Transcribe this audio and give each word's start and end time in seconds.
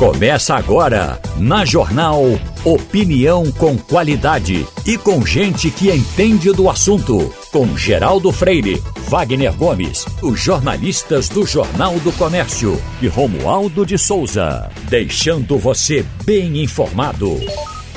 Começa 0.00 0.54
agora, 0.54 1.20
na 1.36 1.62
Jornal 1.62 2.22
Opinião 2.64 3.52
com 3.52 3.76
qualidade 3.76 4.66
e 4.86 4.96
com 4.96 5.26
gente 5.26 5.70
que 5.70 5.90
entende 5.90 6.50
do 6.54 6.70
assunto. 6.70 7.30
Com 7.52 7.76
Geraldo 7.76 8.32
Freire, 8.32 8.82
Wagner 9.10 9.54
Gomes, 9.54 10.06
os 10.22 10.40
jornalistas 10.40 11.28
do 11.28 11.44
Jornal 11.44 12.00
do 12.00 12.10
Comércio 12.12 12.80
e 13.02 13.08
Romualdo 13.08 13.84
de 13.84 13.98
Souza. 13.98 14.70
Deixando 14.88 15.58
você 15.58 16.02
bem 16.24 16.62
informado. 16.62 17.38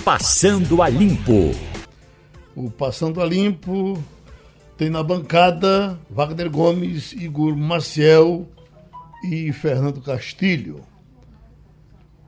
Passando 0.04 0.81
a 0.81 0.89
Limpo. 0.89 1.51
O 2.54 2.70
Passando 2.70 3.21
a 3.21 3.25
Limpo 3.25 3.97
tem 4.77 4.89
na 4.89 5.01
bancada 5.01 5.97
Wagner 6.09 6.49
Gomes, 6.49 7.13
Igor 7.13 7.55
Maciel 7.55 8.45
e 9.23 9.54
Fernando 9.54 10.01
Castilho. 10.01 10.81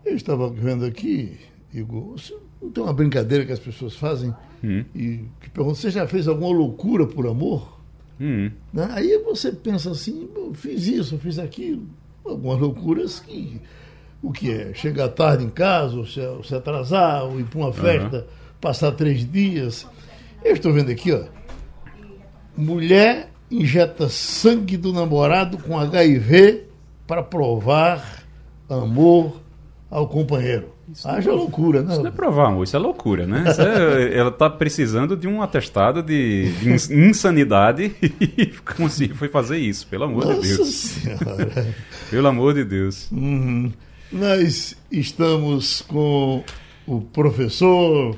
Eu 0.05 0.15
estava 0.15 0.49
vendo 0.49 0.85
aqui, 0.85 1.35
Igor, 1.73 2.15
não 2.61 2.69
tem 2.69 2.83
uma 2.83 2.93
brincadeira 2.93 3.43
que 3.43 3.51
as 3.51 3.59
pessoas 3.59 3.95
fazem 3.95 4.33
hum. 4.63 4.85
e 4.93 5.21
que 5.41 5.49
perguntam, 5.49 5.75
você 5.75 5.89
já 5.89 6.07
fez 6.07 6.27
alguma 6.27 6.55
loucura 6.55 7.07
por 7.07 7.25
amor? 7.25 7.79
Hum. 8.21 8.51
Né? 8.71 8.87
Aí 8.91 9.17
você 9.23 9.51
pensa 9.51 9.91
assim, 9.91 10.29
fiz 10.53 10.87
isso, 10.87 11.17
fiz 11.17 11.39
aquilo. 11.39 11.87
Algumas 12.23 12.59
loucuras 12.59 13.19
que. 13.19 13.59
O 14.21 14.31
que 14.31 14.51
é? 14.51 14.73
Chegar 14.73 15.09
tarde 15.09 15.43
em 15.43 15.49
casa, 15.49 15.97
ou 15.97 16.05
se, 16.05 16.19
ou 16.19 16.43
se 16.43 16.55
atrasar, 16.55 17.25
ou 17.25 17.39
ir 17.39 17.43
para 17.43 17.59
uma 17.59 17.73
festa, 17.73 18.17
uhum. 18.17 18.23
passar 18.59 18.91
três 18.93 19.29
dias. 19.29 19.87
Eu 20.43 20.53
estou 20.53 20.73
vendo 20.73 20.89
aqui, 20.89 21.11
ó. 21.11 21.25
Mulher 22.57 23.29
injeta 23.51 24.09
sangue 24.09 24.77
do 24.77 24.91
namorado 24.91 25.57
com 25.57 25.77
HIV 25.77 26.63
para 27.05 27.21
provar 27.21 28.23
amor 28.67 29.44
ao 29.89 30.07
companheiro. 30.07 30.73
Isso 30.91 31.07
Haja 31.07 31.31
não, 31.31 31.37
loucura, 31.37 31.81
né? 31.81 31.93
Isso 31.93 32.01
não 32.01 32.09
é 32.09 32.11
provar 32.11 32.47
amor, 32.47 32.63
isso 32.63 32.75
é 32.75 32.79
loucura, 32.79 33.25
né? 33.25 33.43
É, 33.57 34.15
ela 34.17 34.29
está 34.29 34.49
precisando 34.49 35.17
de 35.17 35.27
um 35.27 35.41
atestado 35.41 36.03
de, 36.03 36.51
de 36.53 36.93
insanidade 36.93 37.95
e 38.01 38.53
se 38.89 39.07
foi 39.09 39.29
fazer 39.29 39.57
isso, 39.57 39.87
pelo 39.87 40.03
amor 40.03 40.25
Nossa 40.25 40.41
de 40.41 40.55
Deus. 40.55 40.67
Senhora. 40.67 41.75
pelo 42.09 42.27
amor 42.27 42.53
de 42.53 42.63
Deus. 42.63 43.09
Uhum. 43.11 43.71
Nós 44.11 44.77
estamos 44.91 45.81
com 45.81 46.43
o 46.85 47.01
professor, 47.01 48.15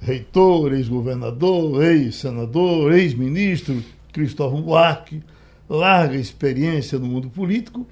reitor, 0.00 0.72
ex-governador, 0.72 1.82
ex-senador, 1.84 2.92
ex-ministro 2.92 3.82
Cristóvão 4.12 4.62
Buarque, 4.62 5.22
larga 5.68 6.16
experiência 6.16 6.98
no 6.98 7.06
mundo 7.06 7.28
político 7.30 7.86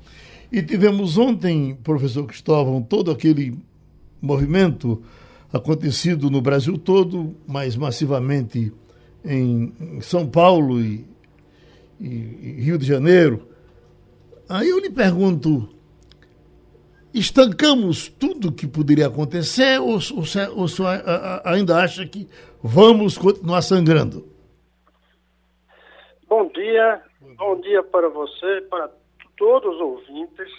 e 0.56 0.62
tivemos 0.62 1.18
ontem, 1.18 1.74
professor 1.84 2.26
Cristóvão, 2.26 2.82
todo 2.82 3.10
aquele 3.10 3.58
movimento 4.22 5.02
acontecido 5.52 6.30
no 6.30 6.40
Brasil 6.40 6.78
todo, 6.78 7.36
mais 7.46 7.76
massivamente 7.76 8.72
em, 9.22 10.00
São 10.00 10.26
Paulo 10.26 10.80
e, 10.80 11.04
e, 12.00 12.06
e 12.06 12.60
Rio 12.62 12.78
de 12.78 12.86
Janeiro. 12.86 13.46
Aí 14.48 14.70
eu 14.70 14.78
lhe 14.78 14.88
pergunto, 14.88 15.68
estancamos 17.12 18.08
tudo 18.08 18.50
que 18.50 18.66
poderia 18.66 19.08
acontecer 19.08 19.78
ou, 19.78 19.98
ou, 19.98 20.24
ou, 20.56 20.64
ou 20.64 20.86
ainda 21.44 21.82
acha 21.82 22.06
que 22.06 22.26
vamos 22.62 23.18
continuar 23.18 23.60
sangrando? 23.60 24.26
Bom 26.26 26.48
dia, 26.48 27.02
bom 27.36 27.60
dia 27.60 27.82
para 27.82 28.08
você, 28.08 28.62
para 28.70 28.90
todos 29.36 29.74
os 29.74 29.80
ouvintes. 29.80 30.52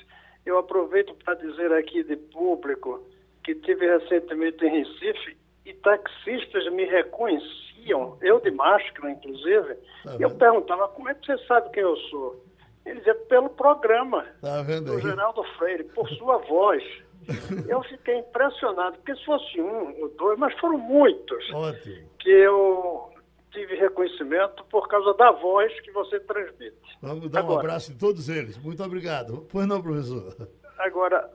Eu 0.46 0.58
aproveito 0.58 1.14
para 1.16 1.36
dizer 1.36 1.72
aqui 1.74 2.04
de 2.04 2.16
público 2.16 3.04
que 3.44 3.56
tive 3.56 3.86
recentemente 3.86 4.66
em 4.66 4.84
Recife 4.84 5.38
e 5.66 5.74
taxistas 5.74 6.72
me 6.72 6.86
reconheciam, 6.86 8.18
eu 8.22 8.40
de 8.40 8.52
máscara, 8.52 9.12
inclusive, 9.12 9.76
tá 10.04 10.16
e 10.18 10.22
eu 10.22 10.32
perguntava, 10.32 10.88
como 10.90 11.10
é 11.10 11.14
que 11.14 11.26
você 11.26 11.38
sabe 11.46 11.70
quem 11.72 11.84
eu 11.84 11.96
sou? 12.10 12.42
Ele 12.86 13.00
dizia, 13.00 13.16
pelo 13.16 13.50
programa 13.50 14.26
tá 14.42 14.62
do 14.62 15.00
Geraldo 15.02 15.44
Freire, 15.58 15.84
por 15.86 16.08
sua 16.12 16.38
voz. 16.38 16.84
Eu 17.68 17.84
fiquei 17.84 18.20
impressionado, 18.20 18.96
porque 18.98 19.14
se 19.16 19.26
fosse 19.26 19.60
um 19.60 20.02
ou 20.02 20.10
dois, 20.18 20.40
mas 20.40 20.58
foram 20.60 20.78
muitos, 20.78 21.54
Ótimo. 21.54 22.10
que 22.20 22.30
eu 22.30 23.12
tive 23.58 23.76
reconhecimento 23.76 24.64
por 24.66 24.88
causa 24.88 25.16
da 25.16 25.32
voz 25.32 25.74
que 25.82 25.92
você 25.92 26.20
transmite. 26.20 26.78
Vamos 27.02 27.28
dar 27.32 27.40
agora, 27.40 27.56
um 27.56 27.60
abraço 27.60 27.92
em 27.92 27.98
todos 27.98 28.30
eles. 28.30 28.56
Muito 28.60 28.84
obrigado. 28.84 29.48
Pois 29.52 29.66
não, 29.66 29.82
professor. 29.82 30.48
Agora, 30.78 31.28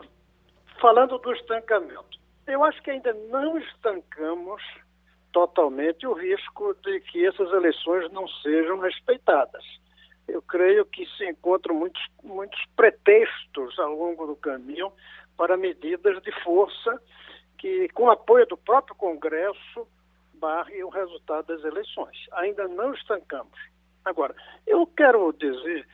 falando 0.80 1.18
do 1.18 1.32
estancamento, 1.32 2.20
eu 2.46 2.62
acho 2.62 2.80
que 2.82 2.92
ainda 2.92 3.12
não 3.28 3.58
estancamos 3.58 4.62
totalmente 5.32 6.06
o 6.06 6.12
risco 6.12 6.76
de 6.84 7.00
que 7.00 7.26
essas 7.26 7.50
eleições 7.50 8.12
não 8.12 8.28
sejam 8.28 8.78
respeitadas. 8.78 9.64
Eu 10.28 10.40
creio 10.42 10.84
que 10.86 11.04
se 11.16 11.28
encontram 11.28 11.74
muitos, 11.74 12.02
muitos 12.22 12.60
pretextos 12.76 13.76
ao 13.80 13.96
longo 13.96 14.26
do 14.26 14.36
caminho 14.36 14.92
para 15.36 15.56
medidas 15.56 16.22
de 16.22 16.30
força 16.44 17.02
que, 17.58 17.88
com 17.88 18.08
apoio 18.08 18.46
do 18.46 18.56
próprio 18.56 18.94
Congresso, 18.94 19.88
barre 20.42 20.82
o 20.82 20.88
resultado 20.88 21.46
das 21.46 21.64
eleições. 21.64 22.16
Ainda 22.32 22.66
não 22.66 22.92
estancamos. 22.92 23.58
Agora, 24.04 24.34
eu 24.66 24.84
quero 24.88 25.32
dizer 25.32 25.86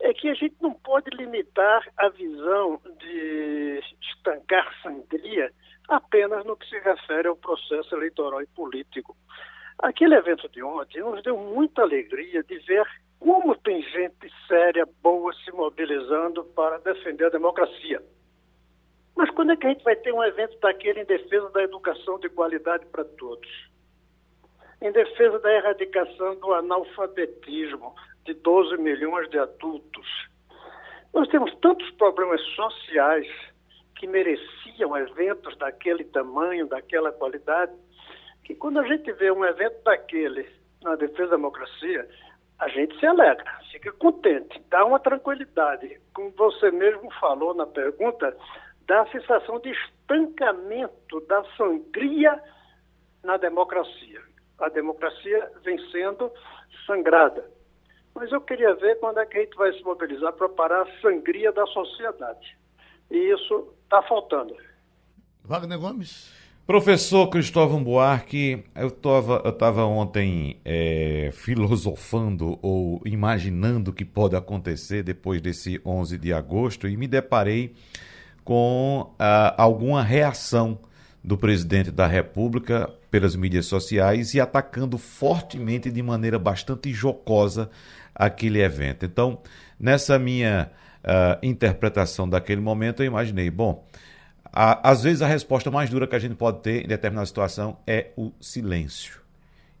é 0.00 0.14
que 0.14 0.28
a 0.28 0.34
gente 0.34 0.54
não 0.60 0.72
pode 0.72 1.10
limitar 1.10 1.82
a 1.96 2.08
visão 2.10 2.80
de 3.00 3.80
estancar 4.00 4.72
sangria 4.82 5.50
apenas 5.88 6.44
no 6.44 6.56
que 6.56 6.68
se 6.68 6.78
refere 6.78 7.26
ao 7.26 7.36
processo 7.36 7.94
eleitoral 7.96 8.42
e 8.42 8.46
político. 8.48 9.16
Aquele 9.78 10.14
evento 10.14 10.48
de 10.50 10.62
ontem 10.62 11.00
nos 11.00 11.22
deu 11.22 11.36
muita 11.36 11.82
alegria 11.82 12.42
de 12.42 12.58
ver 12.60 12.86
como 13.18 13.56
tem 13.56 13.82
gente 13.82 14.30
séria, 14.46 14.86
boa, 15.02 15.32
se 15.44 15.50
mobilizando 15.50 16.44
para 16.44 16.78
defender 16.78 17.26
a 17.26 17.30
democracia. 17.30 18.02
Mas 19.16 19.30
quando 19.30 19.52
é 19.52 19.56
que 19.56 19.66
a 19.66 19.70
gente 19.70 19.82
vai 19.82 19.96
ter 19.96 20.12
um 20.12 20.22
evento 20.22 20.58
daquele 20.60 21.00
em 21.00 21.06
defesa 21.06 21.48
da 21.50 21.62
educação 21.62 22.18
de 22.20 22.28
qualidade 22.28 22.84
para 22.86 23.04
todos? 23.04 23.75
Em 24.80 24.92
defesa 24.92 25.38
da 25.38 25.52
erradicação 25.52 26.36
do 26.36 26.52
analfabetismo 26.52 27.94
de 28.24 28.34
12 28.34 28.76
milhões 28.78 29.28
de 29.30 29.38
adultos. 29.38 30.06
Nós 31.14 31.28
temos 31.28 31.54
tantos 31.56 31.88
problemas 31.92 32.40
sociais 32.54 33.26
que 33.96 34.06
mereciam 34.06 34.96
eventos 34.96 35.56
daquele 35.56 36.04
tamanho, 36.04 36.66
daquela 36.66 37.10
qualidade, 37.10 37.72
que 38.44 38.54
quando 38.54 38.78
a 38.78 38.86
gente 38.86 39.10
vê 39.12 39.30
um 39.30 39.44
evento 39.44 39.82
daquele 39.82 40.46
na 40.82 40.94
defesa 40.94 41.30
da 41.30 41.36
democracia, 41.36 42.06
a 42.58 42.68
gente 42.68 42.98
se 42.98 43.06
alegra, 43.06 43.58
fica 43.72 43.92
contente, 43.92 44.62
dá 44.68 44.84
uma 44.84 45.00
tranquilidade. 45.00 45.98
Como 46.14 46.30
você 46.32 46.70
mesmo 46.70 47.10
falou 47.14 47.54
na 47.54 47.66
pergunta, 47.66 48.36
dá 48.86 49.02
a 49.02 49.10
sensação 49.10 49.58
de 49.60 49.70
estancamento 49.70 51.20
da 51.22 51.42
sangria 51.56 52.40
na 53.22 53.36
democracia 53.38 54.20
a 54.58 54.68
democracia 54.68 55.50
vem 55.64 55.78
sendo 55.90 56.30
sangrada. 56.86 57.44
Mas 58.14 58.32
eu 58.32 58.40
queria 58.40 58.74
ver 58.74 58.98
quando 58.98 59.20
é 59.20 59.26
que 59.26 59.36
a 59.36 59.40
gente 59.42 59.56
vai 59.56 59.72
se 59.72 59.82
mobilizar 59.82 60.32
para 60.32 60.48
parar 60.48 60.82
a 60.82 61.00
sangria 61.00 61.52
da 61.52 61.66
sociedade. 61.66 62.56
E 63.10 63.16
isso 63.16 63.74
está 63.84 64.02
faltando. 64.02 64.56
Wagner 65.44 65.78
Gomes. 65.78 66.34
Professor 66.66 67.28
Cristóvão 67.28 67.84
Buarque, 67.84 68.64
eu 68.74 68.88
estava 68.88 69.40
eu 69.44 69.52
tava 69.52 69.84
ontem 69.84 70.60
é, 70.64 71.30
filosofando 71.32 72.58
ou 72.60 73.00
imaginando 73.04 73.92
o 73.92 73.94
que 73.94 74.04
pode 74.04 74.34
acontecer 74.34 75.04
depois 75.04 75.40
desse 75.40 75.80
11 75.86 76.18
de 76.18 76.32
agosto 76.32 76.88
e 76.88 76.96
me 76.96 77.06
deparei 77.06 77.72
com 78.42 79.14
ah, 79.16 79.54
alguma 79.56 80.02
reação 80.02 80.76
do 81.26 81.36
presidente 81.36 81.90
da 81.90 82.06
República 82.06 82.88
pelas 83.10 83.34
mídias 83.34 83.66
sociais 83.66 84.32
e 84.32 84.40
atacando 84.40 84.96
fortemente 84.96 85.90
de 85.90 86.00
maneira 86.00 86.38
bastante 86.38 86.92
jocosa 86.92 87.68
aquele 88.14 88.62
evento. 88.62 89.04
Então, 89.04 89.40
nessa 89.78 90.20
minha 90.20 90.70
uh, 91.02 91.44
interpretação 91.44 92.28
daquele 92.28 92.60
momento, 92.60 93.02
eu 93.02 93.06
imaginei, 93.08 93.50
bom, 93.50 93.84
a, 94.52 94.88
às 94.88 95.02
vezes 95.02 95.20
a 95.20 95.26
resposta 95.26 95.68
mais 95.68 95.90
dura 95.90 96.06
que 96.06 96.14
a 96.14 96.18
gente 96.20 96.36
pode 96.36 96.60
ter 96.60 96.84
em 96.84 96.86
determinada 96.86 97.26
situação 97.26 97.76
é 97.84 98.12
o 98.16 98.30
silêncio. 98.40 99.20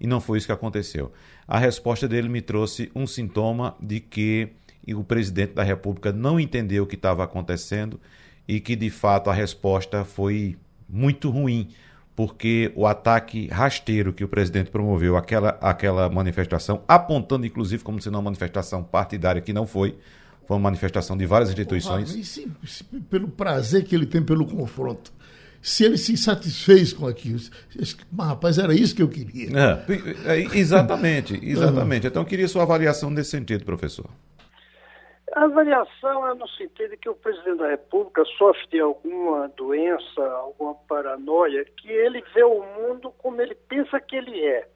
E 0.00 0.06
não 0.06 0.20
foi 0.20 0.38
isso 0.38 0.48
que 0.48 0.52
aconteceu. 0.52 1.12
A 1.46 1.60
resposta 1.60 2.08
dele 2.08 2.28
me 2.28 2.42
trouxe 2.42 2.90
um 2.92 3.06
sintoma 3.06 3.76
de 3.80 4.00
que 4.00 4.48
o 4.88 5.04
presidente 5.04 5.54
da 5.54 5.62
República 5.62 6.12
não 6.12 6.40
entendeu 6.40 6.82
o 6.82 6.86
que 6.88 6.96
estava 6.96 7.22
acontecendo 7.22 8.00
e 8.48 8.58
que, 8.58 8.74
de 8.74 8.90
fato, 8.90 9.30
a 9.30 9.32
resposta 9.32 10.04
foi 10.04 10.56
muito 10.88 11.30
ruim, 11.30 11.68
porque 12.14 12.72
o 12.74 12.86
ataque 12.86 13.46
rasteiro 13.48 14.12
que 14.12 14.24
o 14.24 14.28
presidente 14.28 14.70
promoveu 14.70 15.16
àquela, 15.16 15.50
àquela 15.60 16.08
manifestação, 16.08 16.82
apontando 16.88 17.44
inclusive 17.46 17.82
como 17.84 18.00
se 18.00 18.10
não 18.10 18.20
uma 18.20 18.26
manifestação 18.26 18.82
partidária, 18.82 19.42
que 19.42 19.52
não 19.52 19.66
foi, 19.66 19.96
Foi 20.46 20.56
uma 20.56 20.62
manifestação 20.62 21.16
de 21.16 21.26
várias 21.26 21.50
instituições. 21.50 22.10
Porra, 22.12 22.24
se, 22.24 22.48
se, 22.64 22.84
pelo 23.10 23.28
prazer 23.28 23.84
que 23.84 23.94
ele 23.94 24.06
tem 24.06 24.22
pelo 24.22 24.46
confronto. 24.46 25.12
Se 25.60 25.82
ele 25.84 25.98
se 25.98 26.16
satisfez 26.16 26.92
com 26.92 27.06
aquilo. 27.06 27.40
Mas, 27.76 27.96
rapaz, 28.16 28.56
era 28.56 28.72
isso 28.72 28.94
que 28.94 29.02
eu 29.02 29.08
queria. 29.08 29.50
É, 30.26 30.36
é 30.36 30.56
exatamente, 30.56 31.38
exatamente. 31.42 32.06
Então, 32.06 32.22
eu 32.22 32.26
queria 32.26 32.46
sua 32.46 32.62
avaliação 32.62 33.10
nesse 33.10 33.30
sentido, 33.30 33.64
professor. 33.64 34.08
A 35.34 35.44
avaliação 35.44 36.26
é 36.28 36.34
no 36.34 36.48
sentido 36.48 36.90
de 36.90 36.96
que 36.96 37.08
o 37.08 37.14
presidente 37.14 37.58
da 37.58 37.68
República 37.68 38.24
sofre 38.38 38.66
de 38.68 38.80
alguma 38.80 39.48
doença, 39.48 40.22
alguma 40.22 40.74
paranoia, 40.88 41.64
que 41.64 41.90
ele 41.90 42.22
vê 42.32 42.44
o 42.44 42.62
mundo 42.62 43.10
como 43.18 43.40
ele 43.42 43.54
pensa 43.54 44.00
que 44.00 44.16
ele 44.16 44.44
é. 44.44 44.68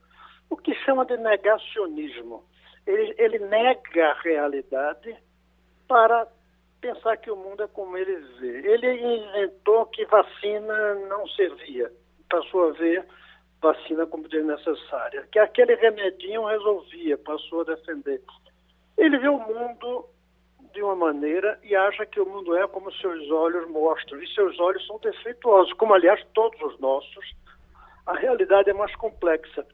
O 0.48 0.56
que 0.56 0.74
chama 0.84 1.04
de 1.06 1.16
negacionismo. 1.16 2.44
Ele, 2.86 3.14
ele 3.18 3.38
nega 3.38 4.10
a 4.10 4.20
realidade 4.20 5.16
para 5.86 6.26
pensar 6.80 7.16
que 7.18 7.30
o 7.30 7.36
mundo 7.36 7.62
é 7.62 7.68
como 7.68 7.96
ele 7.96 8.16
vê. 8.40 8.72
Ele 8.72 9.16
inventou 9.16 9.86
que 9.86 10.04
vacina 10.06 10.94
não 11.08 11.26
servia, 11.28 11.92
passou 12.28 12.70
a 12.70 12.72
ver 12.72 13.06
vacina 13.62 14.06
como 14.06 14.26
desnecessária, 14.26 15.28
que 15.30 15.38
aquele 15.38 15.74
remedinho 15.74 16.46
resolvia, 16.46 17.18
passou 17.18 17.60
a 17.60 17.64
defender. 17.64 18.22
Ele 18.96 19.18
vê 19.18 19.28
o 19.28 19.38
mundo 19.38 20.06
de 20.72 20.82
uma 20.82 20.96
maneira 20.96 21.58
e 21.62 21.74
acha 21.74 22.06
que 22.06 22.20
o 22.20 22.26
mundo 22.26 22.56
é 22.56 22.66
como 22.68 22.92
seus 22.94 23.30
olhos 23.30 23.68
mostram. 23.70 24.22
E 24.22 24.34
seus 24.34 24.58
olhos 24.58 24.86
são 24.86 24.98
defeituosos, 24.98 25.72
como 25.74 25.94
aliás 25.94 26.24
todos 26.34 26.60
os 26.62 26.78
nossos. 26.80 27.34
A 28.06 28.14
realidade 28.14 28.70
é 28.70 28.72
mais 28.72 28.94
complexa. 28.96 29.66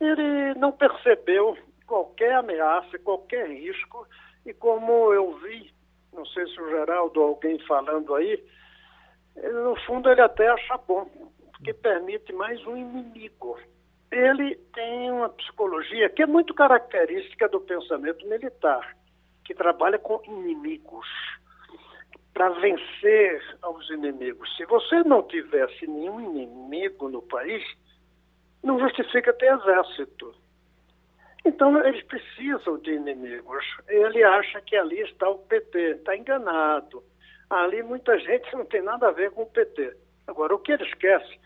Ele 0.00 0.54
não 0.54 0.72
percebeu 0.72 1.56
qualquer 1.86 2.34
ameaça, 2.34 2.98
qualquer 2.98 3.48
risco, 3.48 4.06
e 4.44 4.52
como 4.52 5.12
eu 5.12 5.36
vi, 5.38 5.72
não 6.12 6.24
sei 6.26 6.46
se 6.46 6.60
o 6.60 6.70
Geraldo 6.70 7.20
ou 7.20 7.28
alguém 7.28 7.58
falando 7.66 8.14
aí, 8.14 8.42
no 9.36 9.76
fundo 9.86 10.10
ele 10.10 10.20
até 10.20 10.48
acha 10.48 10.76
bom, 10.78 11.04
porque 11.52 11.72
permite 11.74 12.32
mais 12.32 12.64
um 12.66 12.76
inimigo. 12.76 13.58
Ele 14.10 14.54
tem 14.72 15.10
uma 15.10 15.28
psicologia 15.30 16.08
que 16.08 16.22
é 16.22 16.26
muito 16.26 16.54
característica 16.54 17.48
do 17.48 17.60
pensamento 17.60 18.26
militar 18.26 18.94
que 19.44 19.54
trabalha 19.54 19.98
com 19.98 20.20
inimigos 20.24 21.06
para 22.32 22.48
vencer 22.50 23.56
aos 23.62 23.88
inimigos. 23.90 24.54
Se 24.56 24.64
você 24.66 25.02
não 25.04 25.22
tivesse 25.22 25.86
nenhum 25.86 26.20
inimigo 26.20 27.08
no 27.08 27.22
país, 27.22 27.62
não 28.62 28.78
justifica 28.80 29.32
ter 29.32 29.52
exército. 29.52 30.34
Então, 31.44 31.78
eles 31.86 32.02
precisam 32.04 32.78
de 32.78 32.92
inimigos. 32.92 33.64
Ele 33.86 34.24
acha 34.24 34.60
que 34.62 34.74
ali 34.74 35.00
está 35.02 35.28
o 35.28 35.38
PT, 35.40 35.78
está 35.96 36.16
enganado. 36.16 37.04
Ali 37.50 37.82
muita 37.82 38.18
gente 38.18 38.52
não 38.56 38.64
tem 38.64 38.82
nada 38.82 39.08
a 39.08 39.12
ver 39.12 39.30
com 39.30 39.42
o 39.42 39.50
PT. 39.50 39.94
Agora, 40.26 40.54
o 40.54 40.58
que 40.58 40.72
ele 40.72 40.84
esquece 40.84 41.38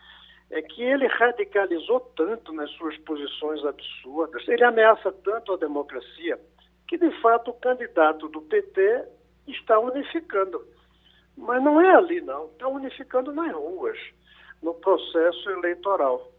é 0.49 0.61
que 0.61 0.81
ele 0.81 1.05
radicalizou 1.07 1.99
tanto 2.15 2.51
nas 2.53 2.71
suas 2.71 2.97
posições 2.99 3.63
absurdas, 3.63 4.47
ele 4.47 4.63
ameaça 4.63 5.11
tanto 5.11 5.53
a 5.53 5.57
democracia, 5.57 6.39
que 6.89 6.97
de 6.97 7.11
fato 7.21 7.51
o 7.51 7.53
candidato 7.53 8.27
do 8.29 8.41
PT 8.41 9.05
está 9.47 9.79
unificando. 9.79 10.65
Mas 11.37 11.63
não 11.63 11.79
é 11.79 11.95
ali, 11.95 12.19
não. 12.19 12.47
Está 12.47 12.67
unificando 12.67 13.31
nas 13.31 13.53
ruas, 13.53 13.97
no 14.63 14.73
processo 14.73 15.51
eleitoral. 15.51 16.31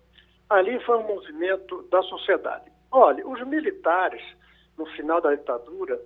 Ali 0.51 0.79
foi 0.81 0.99
um 0.99 1.07
movimento 1.07 1.83
da 1.85 2.03
sociedade. 2.03 2.71
Olha, 2.91 3.27
os 3.27 3.41
militares, 3.47 4.23
no 4.77 4.85
final 4.87 5.21
da 5.21 5.33
ditadura, 5.37 6.01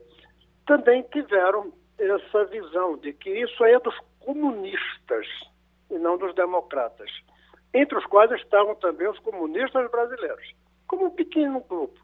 também 0.67 1.03
tiveram 1.11 1.73
essa 1.99 2.45
visão 2.45 2.99
de 2.99 3.15
que 3.15 3.31
isso 3.31 3.65
é 3.65 3.81
dos 3.81 3.99
comunistas 4.21 5.27
e 5.91 5.99
não 5.99 6.19
dos 6.19 6.35
democratas, 6.35 7.11
entre 7.73 7.97
os 7.97 8.05
quais 8.07 8.31
estavam 8.33 8.75
também 8.75 9.09
os 9.09 9.19
comunistas 9.21 9.91
brasileiros, 9.91 10.55
como 10.87 11.07
um 11.07 11.11
pequeno 11.11 11.61
grupo. 11.61 12.04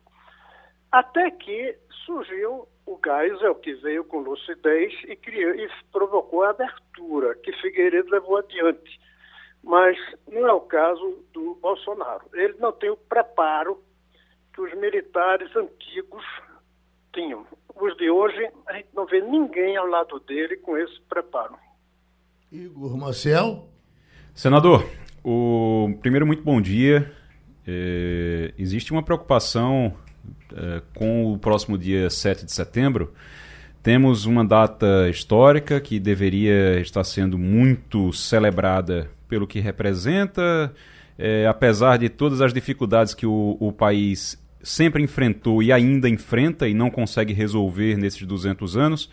Até 0.90 1.30
que 1.30 1.76
surgiu 2.04 2.66
o 2.86 2.98
Geisel, 3.04 3.54
que 3.54 3.74
veio 3.74 4.04
com 4.04 4.18
lucidez 4.18 4.92
e, 5.06 5.14
criou, 5.14 5.54
e 5.54 5.68
provocou 5.92 6.42
a 6.42 6.50
abertura, 6.50 7.36
que 7.36 7.52
Figueiredo 7.60 8.10
levou 8.10 8.38
adiante. 8.38 9.00
Mas 9.62 9.96
não 10.30 10.48
é 10.48 10.52
o 10.52 10.60
caso 10.60 11.22
do 11.32 11.54
Bolsonaro. 11.56 12.24
Ele 12.32 12.54
não 12.58 12.72
tem 12.72 12.90
o 12.90 12.96
preparo 12.96 13.80
que 14.52 14.60
os 14.60 14.74
militares 14.74 15.54
antigos 15.54 16.24
tinham. 17.12 17.46
Os 17.76 17.96
de 17.96 18.10
hoje, 18.10 18.50
a 18.66 18.72
gente 18.72 18.88
não 18.94 19.06
vê 19.06 19.20
ninguém 19.20 19.76
ao 19.76 19.86
lado 19.86 20.18
dele 20.20 20.56
com 20.56 20.76
esse 20.76 21.00
preparo. 21.02 21.56
Igor 22.50 22.96
Marcel. 22.96 23.68
Senador, 24.34 24.84
o 25.22 25.96
primeiro 26.00 26.26
muito 26.26 26.42
bom 26.42 26.60
dia. 26.60 27.14
É, 27.66 28.52
existe 28.58 28.90
uma 28.90 29.04
preocupação 29.04 29.94
é, 30.08 30.09
com 30.94 31.32
o 31.32 31.38
próximo 31.38 31.78
dia 31.78 32.10
7 32.10 32.44
de 32.44 32.52
setembro, 32.52 33.12
temos 33.82 34.26
uma 34.26 34.44
data 34.44 35.08
histórica 35.08 35.80
que 35.80 35.98
deveria 35.98 36.78
estar 36.80 37.02
sendo 37.04 37.38
muito 37.38 38.12
celebrada 38.12 39.10
pelo 39.28 39.46
que 39.46 39.60
representa, 39.60 40.72
é, 41.18 41.46
apesar 41.46 41.96
de 41.96 42.08
todas 42.08 42.40
as 42.40 42.52
dificuldades 42.52 43.14
que 43.14 43.26
o, 43.26 43.56
o 43.58 43.72
país 43.72 44.38
sempre 44.62 45.02
enfrentou 45.02 45.62
e 45.62 45.72
ainda 45.72 46.08
enfrenta 46.08 46.68
e 46.68 46.74
não 46.74 46.90
consegue 46.90 47.32
resolver 47.32 47.96
nesses 47.96 48.22
200 48.22 48.76
anos 48.76 49.10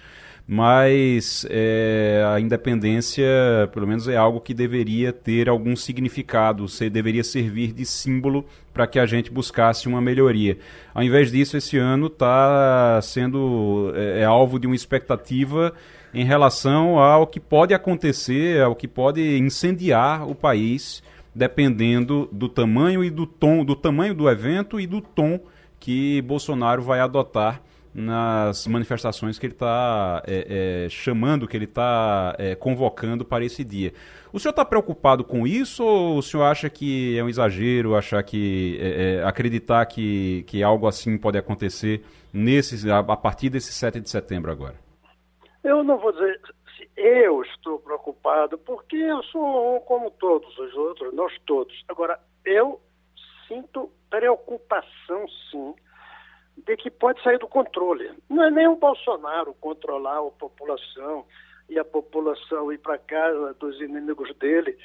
mas 0.49 1.45
é, 1.49 2.23
a 2.33 2.39
independência, 2.39 3.25
pelo 3.73 3.85
menos, 3.85 4.07
é 4.07 4.15
algo 4.15 4.39
que 4.39 4.53
deveria 4.53 5.11
ter 5.11 5.49
algum 5.49 5.75
significado, 5.75 6.69
se, 6.69 6.89
deveria 6.89 7.23
servir 7.23 7.73
de 7.73 7.85
símbolo 7.85 8.45
para 8.73 8.87
que 8.87 8.97
a 8.97 9.05
gente 9.05 9.29
buscasse 9.29 9.89
uma 9.89 9.99
melhoria. 9.99 10.57
Ao 10.93 11.03
invés 11.03 11.33
disso, 11.33 11.57
esse 11.57 11.77
ano 11.77 12.07
está 12.07 12.97
sendo 13.03 13.91
é, 13.93 14.21
é, 14.21 14.23
alvo 14.23 14.57
de 14.57 14.65
uma 14.65 14.75
expectativa 14.75 15.73
em 16.13 16.23
relação 16.23 16.97
ao 16.97 17.27
que 17.27 17.41
pode 17.41 17.73
acontecer, 17.73 18.61
ao 18.61 18.73
que 18.73 18.87
pode 18.87 19.37
incendiar 19.37 20.29
o 20.29 20.33
país, 20.33 21.03
dependendo 21.35 22.29
do 22.31 22.47
tamanho 22.47 23.03
e 23.03 23.09
do 23.09 23.25
tom, 23.25 23.65
do 23.65 23.75
tamanho 23.75 24.13
do 24.13 24.29
evento 24.29 24.79
e 24.79 24.87
do 24.87 25.01
tom 25.01 25.41
que 25.77 26.21
Bolsonaro 26.21 26.81
vai 26.81 27.01
adotar 27.01 27.61
nas 27.97 28.67
manifestações 28.67 29.39
que 29.39 29.47
ele 29.47 29.53
está 29.53 30.21
é, 30.27 30.85
é, 30.85 30.89
chamando, 30.89 31.47
que 31.47 31.57
ele 31.57 31.65
está 31.65 32.35
é, 32.37 32.53
convocando 32.53 33.25
para 33.25 33.43
esse 33.43 33.63
dia. 33.63 33.91
O 34.31 34.39
senhor 34.39 34.51
está 34.51 34.63
preocupado 34.63 35.23
com 35.23 35.47
isso 35.47 35.83
ou 35.83 36.19
o 36.19 36.21
senhor 36.21 36.43
acha 36.43 36.69
que 36.69 37.17
é 37.17 37.23
um 37.23 37.27
exagero, 37.27 37.95
achar 37.95 38.21
que 38.21 38.77
é, 38.79 39.15
é, 39.15 39.23
acreditar 39.23 39.83
que, 39.87 40.43
que 40.43 40.61
algo 40.61 40.85
assim 40.85 41.17
pode 41.17 41.39
acontecer 41.39 42.03
nesse, 42.31 42.87
a, 42.91 42.99
a 42.99 43.17
partir 43.17 43.49
desse 43.49 43.73
7 43.73 43.99
de 43.99 44.11
setembro 44.11 44.51
agora? 44.51 44.75
Eu 45.63 45.83
não 45.83 45.97
vou 45.97 46.11
dizer 46.11 46.39
se 46.77 46.87
eu 46.95 47.41
estou 47.41 47.79
preocupado, 47.79 48.59
porque 48.59 48.95
eu 48.95 49.23
sou 49.23 49.81
como 49.81 50.11
todos 50.11 50.55
os 50.59 50.73
outros, 50.75 51.15
nós 51.15 51.33
todos. 51.47 51.73
Agora, 51.87 52.19
eu 52.45 52.79
sinto 53.47 53.89
preocupação, 54.07 55.25
sim, 55.49 55.73
de 56.65 56.75
que 56.77 56.89
pode 56.89 57.21
sair 57.21 57.37
do 57.37 57.47
controle. 57.47 58.11
Não 58.29 58.43
é 58.43 58.51
nem 58.51 58.67
o 58.67 58.75
Bolsonaro 58.75 59.53
controlar 59.55 60.19
a 60.19 60.31
população 60.31 61.25
e 61.69 61.77
a 61.77 61.85
população 61.85 62.71
ir 62.71 62.79
para 62.79 62.97
casa 62.97 63.53
dos 63.55 63.79
inimigos 63.81 64.33
dele, 64.37 64.77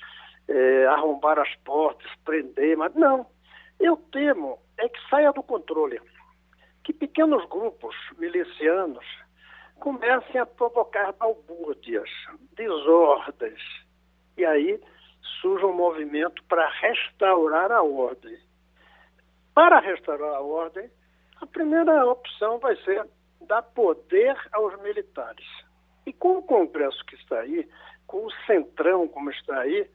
é, 0.48 0.86
arrombar 0.86 1.38
as 1.38 1.54
portas, 1.64 2.10
prender, 2.24 2.76
mas 2.76 2.94
não. 2.94 3.26
Eu 3.80 3.96
temo 4.12 4.58
é 4.78 4.88
que 4.88 4.98
saia 5.08 5.32
do 5.32 5.42
controle, 5.42 6.00
que 6.84 6.92
pequenos 6.92 7.44
grupos 7.48 7.94
milicianos 8.18 9.04
comecem 9.78 10.40
a 10.40 10.46
provocar 10.46 11.12
balbúrdias, 11.12 12.08
desordens, 12.56 13.60
e 14.36 14.44
aí 14.44 14.80
surge 15.40 15.64
um 15.64 15.74
movimento 15.74 16.42
para 16.44 16.68
restaurar 16.68 17.70
a 17.70 17.82
ordem. 17.82 18.38
Para 19.54 19.80
restaurar 19.80 20.34
a 20.34 20.40
ordem, 20.40 20.90
a 21.42 21.46
primeira 21.46 22.06
opção 22.06 22.58
vai 22.60 22.76
ser 22.84 23.04
dar 23.48 23.62
poder 23.62 24.36
aos 24.52 24.80
militares. 24.80 25.46
E 26.06 26.12
com 26.12 26.38
o 26.38 26.42
Congresso 26.42 27.04
que 27.04 27.16
está 27.16 27.40
aí, 27.40 27.68
com 28.06 28.24
o 28.24 28.32
Centrão 28.46 29.08
como 29.08 29.28
está 29.30 29.58
aí, 29.58 29.90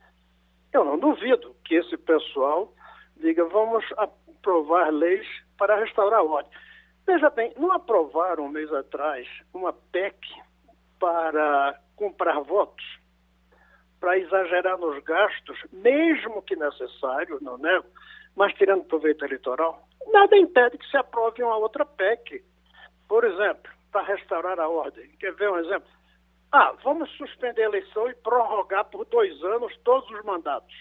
eu 0.74 0.84
não 0.84 1.00
duvido 1.00 1.56
que 1.64 1.76
esse 1.76 1.98
pessoal 1.98 2.74
diga 3.16 3.46
vamos 3.46 3.86
aprovar 3.96 4.92
leis 4.92 5.26
para 5.58 5.78
restaurar 5.78 6.20
a 6.20 6.24
ordem. 6.24 6.52
Veja 7.06 7.30
bem, 7.30 7.54
não 7.58 7.72
aprovaram 7.72 8.46
um 8.46 8.50
mês 8.50 8.72
atrás 8.74 9.26
uma 9.54 9.72
PEC 9.72 10.18
para 11.00 11.80
comprar 11.96 12.42
votos, 12.42 12.86
para 14.02 14.18
exagerar 14.18 14.78
nos 14.78 15.02
gastos, 15.04 15.58
mesmo 15.72 16.42
que 16.42 16.58
necessário, 16.58 17.40
não 17.42 17.58
nego, 17.58 17.88
mas 18.38 18.54
tirando 18.54 18.86
proveito 18.86 19.26
eleitoral? 19.26 19.88
nada 20.12 20.38
impede 20.38 20.78
que 20.78 20.90
se 20.90 20.98
aprove 20.98 21.44
uma 21.44 21.58
outra 21.58 21.86
PEC. 21.86 22.44
Por 23.08 23.24
exemplo, 23.24 23.72
para 23.92 24.04
restaurar 24.04 24.60
a 24.60 24.68
ordem. 24.68 25.10
Quer 25.20 25.34
ver 25.34 25.50
um 25.50 25.60
exemplo? 25.60 25.90
Ah, 26.52 26.74
vamos 26.84 27.10
suspender 27.18 27.64
a 27.64 27.66
eleição 27.66 28.10
e 28.10 28.16
prorrogar 28.16 28.86
por 28.86 29.06
dois 29.06 29.42
anos 29.44 29.76
todos 29.84 30.10
os 30.10 30.24
mandatos. 30.24 30.76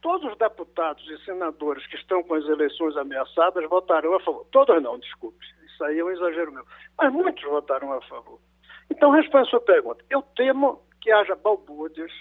Todos 0.00 0.30
os 0.30 0.38
deputados 0.38 1.04
e 1.10 1.24
senadores 1.24 1.84
que 1.88 1.96
estão 1.96 2.22
com 2.22 2.34
as 2.34 2.44
eleições 2.44 2.96
ameaçadas 2.96 3.68
votarão 3.68 4.14
a 4.14 4.20
favor. 4.20 4.46
Todos 4.52 4.80
não, 4.82 4.98
desculpe. 4.98 5.44
Isso 5.66 5.82
aí 5.84 5.98
é 5.98 6.04
um 6.04 6.10
exagero 6.10 6.52
meu. 6.52 6.64
Mas 6.96 7.12
muitos 7.12 7.42
votarão 7.42 7.92
a 7.92 8.00
favor. 8.02 8.38
Então, 8.90 9.10
responda 9.10 9.44
a 9.44 9.50
sua 9.50 9.60
pergunta. 9.60 10.04
Eu 10.08 10.22
temo 10.36 10.80
que 11.00 11.10
haja 11.10 11.34
balbúrdias, 11.34 12.12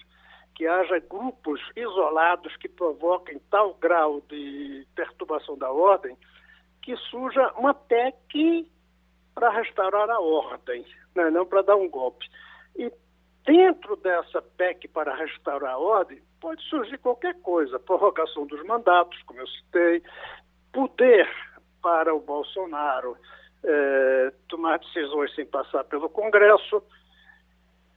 que 0.57 0.65
haja 0.65 0.97
grupos 1.07 1.61
isolados 1.75 2.57
que 2.57 2.67
provoquem 2.67 3.39
tal 3.51 3.75
grau 3.75 4.21
de 4.21 4.87
perturbação 4.95 5.55
da 5.55 5.71
ordem 5.71 6.17
que 6.81 6.97
surja 6.97 7.53
uma 7.55 7.75
PEC 7.75 8.67
para 9.35 9.51
restaurar 9.51 10.09
a 10.09 10.19
ordem, 10.19 10.83
né? 11.13 11.29
não 11.29 11.45
para 11.45 11.61
dar 11.61 11.75
um 11.75 11.87
golpe. 11.87 12.25
E 12.75 12.91
dentro 13.45 13.97
dessa 13.97 14.41
PEC 14.41 14.87
para 14.87 15.13
restaurar 15.15 15.75
a 15.75 15.77
ordem, 15.77 16.19
pode 16.41 16.63
surgir 16.63 16.97
qualquer 16.97 17.39
coisa, 17.41 17.77
prorrogação 17.77 18.47
dos 18.47 18.65
mandatos, 18.65 19.21
como 19.27 19.39
eu 19.39 19.47
citei, 19.47 20.01
poder 20.73 21.29
para 21.83 22.15
o 22.15 22.19
Bolsonaro 22.19 23.15
é, 23.63 24.33
tomar 24.47 24.79
decisões 24.79 25.35
sem 25.35 25.45
passar 25.45 25.83
pelo 25.83 26.09
Congresso. 26.09 26.81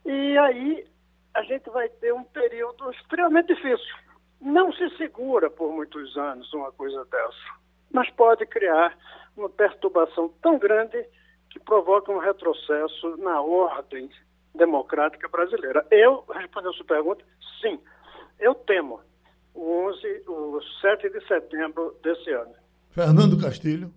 E 0.05 0.37
aí 0.37 0.90
a 1.33 1.43
gente 1.43 1.69
vai 1.69 1.87
ter 1.89 2.13
um 2.13 2.23
período 2.23 2.91
extremamente 2.91 3.53
difícil. 3.53 3.95
Não 4.41 4.71
se 4.73 4.89
segura 4.97 5.49
por 5.49 5.71
muitos 5.71 6.17
anos 6.17 6.51
uma 6.53 6.71
coisa 6.71 7.05
dessa, 7.05 7.59
mas 7.91 8.09
pode 8.11 8.45
criar 8.45 8.97
uma 9.37 9.49
perturbação 9.49 10.33
tão 10.41 10.57
grande 10.57 11.05
que 11.49 11.59
provoca 11.59 12.11
um 12.11 12.19
retrocesso 12.19 13.17
na 13.17 13.41
ordem 13.41 14.09
democrática 14.55 15.27
brasileira. 15.29 15.85
Eu, 15.91 16.23
respondendo 16.33 16.71
a 16.71 16.73
sua 16.73 16.85
pergunta, 16.85 17.23
sim, 17.61 17.79
eu 18.39 18.55
temo 18.55 18.99
o 19.53 19.87
11, 19.89 20.23
o 20.27 20.59
7 20.81 21.09
de 21.09 21.27
setembro 21.27 21.95
desse 22.03 22.31
ano. 22.31 22.53
Fernando 22.89 23.39
Castilho. 23.39 23.91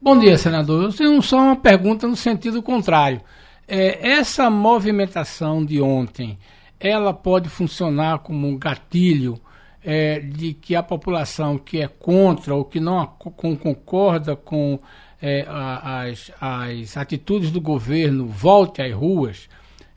Bom 0.00 0.18
dia, 0.18 0.36
senador. 0.36 0.82
Eu 0.82 0.92
tenho 0.94 1.22
só 1.22 1.38
uma 1.38 1.56
pergunta 1.56 2.06
no 2.06 2.16
sentido 2.16 2.62
contrário. 2.62 3.20
É, 3.66 4.06
essa 4.06 4.50
movimentação 4.50 5.64
de 5.64 5.80
ontem, 5.80 6.38
ela 6.84 7.14
pode 7.14 7.48
funcionar 7.48 8.18
como 8.18 8.46
um 8.46 8.58
gatilho 8.58 9.40
é, 9.82 10.20
de 10.20 10.52
que 10.52 10.76
a 10.76 10.82
população 10.82 11.56
que 11.56 11.80
é 11.80 11.88
contra 11.88 12.54
ou 12.54 12.62
que 12.62 12.78
não 12.78 13.06
com, 13.06 13.56
concorda 13.56 14.36
com 14.36 14.78
é, 15.20 15.46
as, 15.48 16.30
as 16.38 16.96
atitudes 16.98 17.50
do 17.50 17.60
governo 17.60 18.26
volte 18.26 18.82
às 18.82 18.92
ruas? 18.92 19.48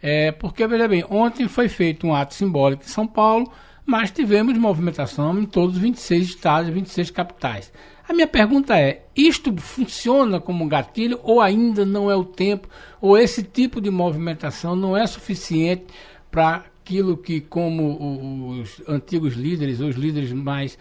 É, 0.01 0.31
porque, 0.31 0.65
veja 0.65 0.87
bem, 0.87 1.03
ontem 1.09 1.49
foi 1.49 1.67
feito 1.67 2.07
um 2.07 2.15
ato 2.15 2.33
simbólico 2.33 2.83
em 2.85 2.87
São 2.87 3.05
Paulo, 3.05 3.51
mas 3.85 4.09
tivemos 4.09 4.57
movimentação 4.57 5.37
em 5.37 5.45
todos 5.45 5.75
os 5.75 5.81
26 5.81 6.25
estados 6.25 6.69
e 6.69 6.73
26 6.73 7.11
capitais. 7.11 7.73
A 8.07 8.13
minha 8.13 8.27
pergunta 8.27 8.79
é: 8.79 9.05
isto 9.13 9.53
funciona 9.57 10.39
como 10.39 10.67
gatilho 10.67 11.19
ou 11.21 11.41
ainda 11.41 11.85
não 11.85 12.09
é 12.09 12.15
o 12.15 12.23
tempo, 12.23 12.69
ou 13.01 13.17
esse 13.17 13.43
tipo 13.43 13.81
de 13.81 13.89
movimentação 13.89 14.73
não 14.73 14.95
é 14.95 15.05
suficiente 15.05 15.87
para 16.31 16.63
aquilo 16.87 17.17
que, 17.17 17.41
como 17.41 18.61
os 18.61 18.81
antigos 18.87 19.35
líderes, 19.35 19.81
os 19.81 19.97
líderes 19.97 20.31
mais. 20.31 20.77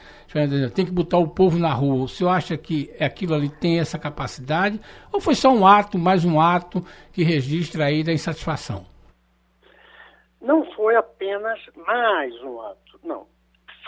tem 0.73 0.87
que 0.87 0.93
botar 0.93 1.19
o 1.19 1.27
povo 1.27 1.59
na 1.59 1.73
rua. 1.73 2.05
O 2.05 2.09
senhor 2.09 2.31
acha 2.31 2.57
que 2.57 2.95
aquilo 3.01 3.35
ali 3.35 3.49
tem 3.49 3.81
essa 3.81 3.99
capacidade? 3.99 4.81
Ou 5.13 5.21
foi 5.21 5.35
só 5.35 5.51
um 5.51 5.67
ato, 5.67 5.99
mais 5.99 6.25
um 6.25 6.41
ato, 6.41 6.81
que 7.13 7.25
registra 7.25 7.87
aí 7.87 8.05
da 8.05 8.13
insatisfação? 8.13 8.87
Não 10.41 10.65
foi 10.75 10.95
apenas 10.95 11.59
mais 11.75 12.33
um 12.43 12.61
ato, 12.61 13.01
não. 13.03 13.27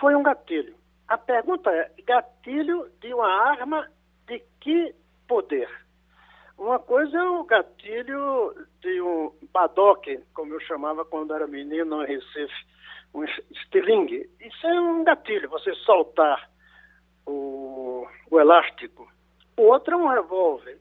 Foi 0.00 0.16
um 0.16 0.22
gatilho. 0.24 0.74
A 1.06 1.16
pergunta 1.16 1.70
é: 1.70 1.90
gatilho 2.04 2.90
de 3.00 3.14
uma 3.14 3.28
arma 3.28 3.88
de 4.26 4.42
que 4.60 4.92
poder? 5.28 5.68
Uma 6.58 6.80
coisa 6.80 7.16
é 7.16 7.22
o 7.22 7.44
gatilho 7.44 8.52
de 8.80 9.00
um 9.00 9.32
badoque, 9.52 10.18
como 10.34 10.52
eu 10.54 10.60
chamava 10.60 11.04
quando 11.04 11.32
era 11.32 11.46
menino 11.46 12.02
em 12.02 12.06
Recife, 12.06 12.66
um 13.14 13.22
estilingue. 13.24 14.28
Isso 14.40 14.66
é 14.66 14.80
um 14.80 15.04
gatilho, 15.04 15.48
você 15.48 15.72
soltar 15.76 16.50
o, 17.24 18.08
o 18.28 18.40
elástico. 18.40 19.08
O 19.56 19.62
outro 19.62 19.94
é 19.94 19.96
um 19.96 20.08
revólver, 20.08 20.78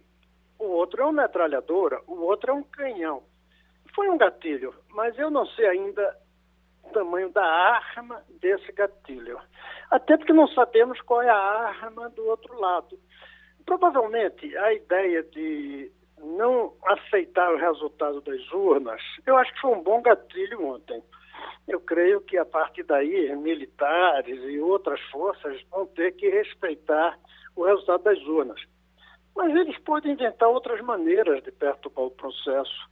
o 0.57 0.65
outro 0.65 1.03
é 1.03 1.05
uma 1.05 1.21
metralhadora, 1.21 2.01
o 2.07 2.21
outro 2.21 2.51
é 2.51 2.53
um 2.55 2.63
canhão. 2.63 3.21
Foi 3.93 4.09
um 4.09 4.17
gatilho, 4.17 4.73
mas 4.89 5.17
eu 5.19 5.29
não 5.29 5.45
sei 5.45 5.67
ainda 5.67 6.17
o 6.85 6.89
tamanho 6.89 7.29
da 7.29 7.45
arma 7.45 8.23
desse 8.41 8.71
gatilho. 8.71 9.39
Até 9.91 10.17
porque 10.17 10.33
não 10.33 10.47
sabemos 10.47 10.99
qual 11.01 11.21
é 11.21 11.29
a 11.29 11.37
arma 11.37 12.09
do 12.09 12.25
outro 12.25 12.59
lado. 12.59 12.97
Provavelmente 13.67 14.57
a 14.57 14.73
ideia 14.73 15.21
de 15.23 15.91
não 16.19 16.73
aceitar 16.85 17.53
o 17.53 17.57
resultado 17.57 18.21
das 18.21 18.51
urnas, 18.53 19.01
eu 19.25 19.35
acho 19.35 19.53
que 19.53 19.59
foi 19.59 19.71
um 19.71 19.83
bom 19.83 20.01
gatilho 20.01 20.65
ontem. 20.65 21.03
Eu 21.67 21.81
creio 21.81 22.21
que 22.21 22.37
a 22.37 22.45
partir 22.45 22.83
daí, 22.83 23.35
militares 23.35 24.41
e 24.41 24.57
outras 24.61 25.01
forças 25.11 25.61
vão 25.69 25.85
ter 25.85 26.13
que 26.13 26.29
respeitar 26.29 27.19
o 27.57 27.65
resultado 27.65 28.03
das 28.03 28.19
urnas. 28.21 28.59
Mas 29.35 29.53
eles 29.53 29.77
podem 29.79 30.13
inventar 30.13 30.47
outras 30.47 30.79
maneiras 30.79 31.43
de 31.43 31.51
perturbar 31.51 32.05
o 32.05 32.11
processo. 32.11 32.89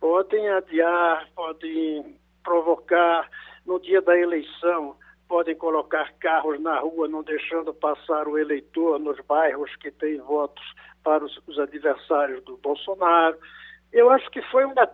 Podem 0.00 0.48
adiar, 0.50 1.28
podem 1.36 2.18
provocar 2.42 3.30
no 3.64 3.78
dia 3.78 4.02
da 4.02 4.18
eleição 4.18 4.96
podem 5.32 5.56
colocar 5.56 6.12
carros 6.20 6.60
na 6.60 6.78
rua, 6.80 7.08
não 7.08 7.22
deixando 7.22 7.72
passar 7.72 8.28
o 8.28 8.36
eleitor 8.36 8.98
nos 8.98 9.18
bairros 9.26 9.74
que 9.76 9.90
têm 9.90 10.18
votos 10.18 10.62
para 11.02 11.24
os, 11.24 11.40
os 11.46 11.58
adversários 11.58 12.44
do 12.44 12.58
Bolsonaro. 12.58 13.38
Eu 13.90 14.10
acho 14.10 14.30
que 14.30 14.42
foi 14.50 14.66
uma, 14.66 14.86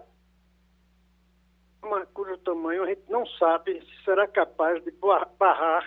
uma 1.82 2.06
cujo 2.06 2.38
tamanho 2.38 2.84
a 2.84 2.86
gente 2.86 3.02
não 3.08 3.26
sabe 3.26 3.80
se 3.80 4.04
será 4.04 4.28
capaz 4.28 4.80
de 4.84 4.92
barrar 5.40 5.84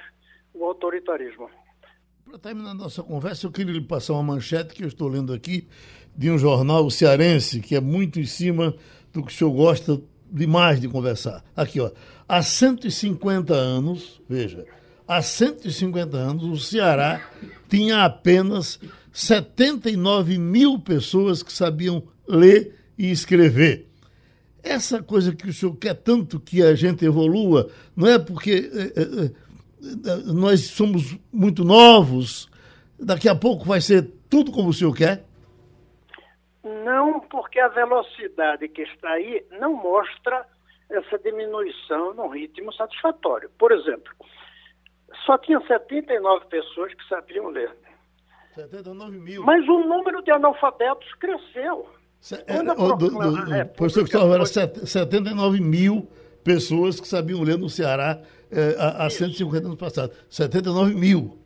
o 0.53 0.65
autoritarismo. 0.65 1.49
Para 2.25 2.37
terminar 2.37 2.73
nossa 2.73 3.01
conversa, 3.01 3.47
eu 3.47 3.53
queria 3.53 3.71
lhe 3.71 3.79
passar 3.79 4.11
uma 4.15 4.33
manchete 4.33 4.75
que 4.75 4.83
eu 4.83 4.87
estou 4.89 5.07
lendo 5.07 5.31
aqui 5.31 5.69
de 6.13 6.29
um 6.29 6.37
jornal 6.37 6.89
cearense 6.89 7.61
que 7.61 7.73
é 7.73 7.79
muito 7.79 8.19
em 8.19 8.25
cima 8.25 8.75
do 9.13 9.23
que 9.23 9.31
o 9.31 9.33
senhor 9.33 9.53
gosta 9.53 9.97
demais 10.31 10.81
de 10.81 10.87
conversar. 10.87 11.41
Aqui, 11.55 11.79
ó. 11.79 11.91
Há 12.31 12.41
150 12.41 13.53
anos, 13.53 14.21
veja, 14.29 14.65
há 15.05 15.21
150 15.21 16.15
anos, 16.15 16.43
o 16.45 16.55
Ceará 16.55 17.19
tinha 17.67 18.05
apenas 18.05 18.79
79 19.11 20.37
mil 20.37 20.79
pessoas 20.79 21.43
que 21.43 21.51
sabiam 21.51 22.01
ler 22.25 22.73
e 22.97 23.11
escrever. 23.11 23.85
Essa 24.63 25.03
coisa 25.03 25.35
que 25.35 25.49
o 25.49 25.51
senhor 25.51 25.75
quer 25.75 25.93
tanto 25.93 26.39
que 26.39 26.63
a 26.63 26.73
gente 26.73 27.03
evolua, 27.03 27.69
não 27.93 28.07
é 28.07 28.17
porque 28.17 28.71
é, 28.75 29.01
é, 29.01 30.31
nós 30.33 30.61
somos 30.67 31.17
muito 31.33 31.65
novos, 31.65 32.49
daqui 32.97 33.27
a 33.27 33.35
pouco 33.35 33.65
vai 33.65 33.81
ser 33.81 34.09
tudo 34.29 34.53
como 34.53 34.69
o 34.69 34.73
senhor 34.73 34.95
quer? 34.95 35.25
Não, 36.63 37.19
porque 37.19 37.59
a 37.59 37.67
velocidade 37.67 38.69
que 38.69 38.83
está 38.83 39.09
aí 39.09 39.45
não 39.59 39.73
mostra 39.73 40.45
essa 40.91 41.17
diminuição 41.19 42.13
num 42.13 42.29
ritmo 42.29 42.73
satisfatório. 42.73 43.49
Por 43.57 43.71
exemplo, 43.71 44.13
só 45.25 45.37
tinha 45.37 45.59
79 45.61 46.45
pessoas 46.47 46.93
que 46.93 47.07
sabiam 47.07 47.47
ler. 47.47 47.71
79 48.55 49.17
mil. 49.17 49.43
Mas 49.43 49.67
o 49.67 49.79
número 49.79 50.21
de 50.21 50.31
analfabetos 50.31 51.13
cresceu. 51.15 51.87
Se, 52.19 52.35
é, 52.47 52.61
do, 52.61 52.75
do, 52.75 53.09
do, 53.09 53.65
professor 53.75 54.01
Gustavo, 54.01 54.33
era 54.33 54.45
79 54.45 55.59
mil 55.61 56.07
pessoas 56.43 56.99
que 56.99 57.07
sabiam 57.07 57.41
ler 57.41 57.57
no 57.57 57.69
Ceará 57.69 58.21
é, 58.51 58.75
há, 58.77 59.05
há 59.05 59.09
150 59.09 59.65
anos 59.65 59.79
passados. 59.79 60.15
79 60.29 60.93
mil. 60.93 61.39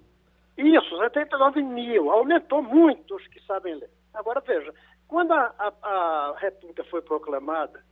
Isso, 0.58 0.98
79 0.98 1.62
mil. 1.62 2.10
Aumentou 2.10 2.62
muito 2.62 3.16
os 3.16 3.28
que 3.28 3.42
sabem 3.46 3.76
ler. 3.76 3.90
Agora 4.14 4.42
veja, 4.42 4.74
quando 5.08 5.32
a, 5.34 5.54
a, 5.58 5.74
a 5.84 6.36
República 6.40 6.84
foi 6.86 7.02
proclamada, 7.02 7.84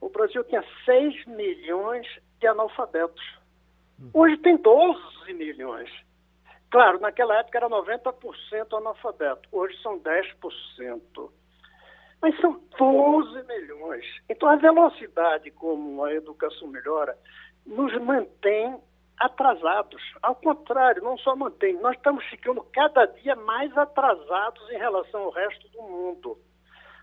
o 0.00 0.08
Brasil 0.08 0.42
tinha 0.44 0.64
6 0.84 1.26
milhões 1.26 2.06
de 2.38 2.46
analfabetos. 2.46 3.40
Hoje 4.14 4.36
tem 4.38 4.56
12 4.56 5.34
milhões. 5.34 5.90
Claro, 6.70 7.00
naquela 7.00 7.36
época 7.38 7.58
era 7.58 7.68
90% 7.68 8.78
analfabeto, 8.78 9.48
hoje 9.52 9.76
são 9.82 9.98
10%. 9.98 11.30
Mas 12.22 12.40
são 12.40 12.60
12 12.78 13.46
milhões. 13.46 14.04
Então 14.28 14.48
a 14.48 14.56
velocidade 14.56 15.50
como 15.50 16.04
a 16.04 16.14
educação 16.14 16.68
melhora 16.68 17.18
nos 17.66 17.92
mantém 18.00 18.80
atrasados. 19.18 20.02
Ao 20.22 20.34
contrário, 20.34 21.02
não 21.02 21.18
só 21.18 21.36
mantém, 21.36 21.74
nós 21.80 21.96
estamos 21.96 22.24
ficando 22.26 22.62
cada 22.72 23.04
dia 23.06 23.36
mais 23.36 23.76
atrasados 23.76 24.70
em 24.70 24.78
relação 24.78 25.22
ao 25.22 25.30
resto 25.30 25.68
do 25.68 25.82
mundo. 25.82 26.38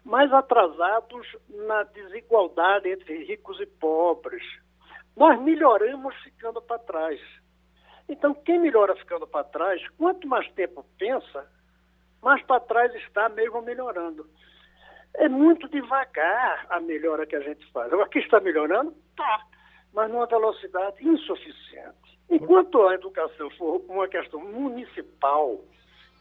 Mais 0.07 0.31
atrasados 0.31 1.27
na 1.49 1.83
desigualdade 1.83 2.89
entre 2.89 3.25
ricos 3.25 3.59
e 3.59 3.65
pobres. 3.65 4.41
Nós 5.15 5.39
melhoramos 5.41 6.15
ficando 6.23 6.61
para 6.61 6.79
trás. 6.79 7.19
Então, 8.07 8.33
quem 8.33 8.57
melhora 8.57 8.95
ficando 8.95 9.27
para 9.27 9.43
trás, 9.43 9.85
quanto 9.97 10.25
mais 10.25 10.49
tempo 10.53 10.85
pensa, 10.97 11.45
mais 12.21 12.41
para 12.43 12.61
trás 12.61 12.95
está 12.95 13.27
mesmo 13.27 13.61
melhorando. 13.61 14.25
É 15.15 15.27
muito 15.27 15.67
devagar 15.67 16.65
a 16.69 16.79
melhora 16.79 17.25
que 17.25 17.35
a 17.35 17.41
gente 17.41 17.69
faz. 17.71 17.91
Aqui 17.91 18.19
está 18.19 18.39
melhorando? 18.39 18.95
Tá, 19.15 19.45
mas 19.93 20.09
numa 20.09 20.25
velocidade 20.25 21.05
insuficiente. 21.05 22.17
Enquanto 22.29 22.87
a 22.87 22.93
educação 22.93 23.49
for 23.57 23.83
uma 23.89 24.07
questão 24.07 24.39
municipal, 24.39 25.59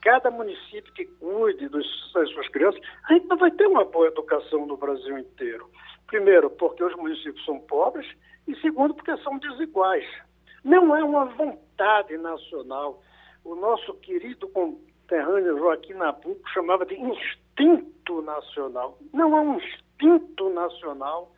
cada 0.07 0.31
município 0.31 0.93
que 0.93 1.05
cuide 1.05 1.69
dos, 1.69 1.85
das 2.15 2.31
suas 2.31 2.49
crianças, 2.51 2.81
a 3.09 3.15
gente 3.15 3.27
não 3.27 3.37
vai 3.37 3.51
ter 3.51 3.67
uma 3.67 3.85
boa 3.85 4.07
educação 4.07 4.65
no 4.65 4.77
Brasil 4.77 5.19
inteiro. 5.19 5.69
Primeiro, 6.07 6.49
porque 6.49 6.85
os 6.85 6.95
municípios 6.95 7.45
são 7.45 7.59
pobres, 7.59 8.07
e 8.47 8.55
segundo, 8.61 8.95
porque 8.95 9.17
são 9.25 9.37
desiguais. 9.37 10.07
Não 10.63 10.95
é 10.95 11.03
uma 11.03 11.25
vontade 11.25 12.17
nacional. 12.19 13.03
O 13.45 13.57
nosso 13.57 13.95
querido 13.95 14.47
conterrâneo 14.51 15.59
Joaquim 15.59 15.95
Nabuco 15.95 16.49
chamava 16.51 16.87
de 16.87 16.95
instinto 16.95 18.23
nacional. 18.23 18.97
Não 19.13 19.37
é 19.37 19.41
um 19.41 19.59
instinto 19.59 20.51
nacional 20.51 21.33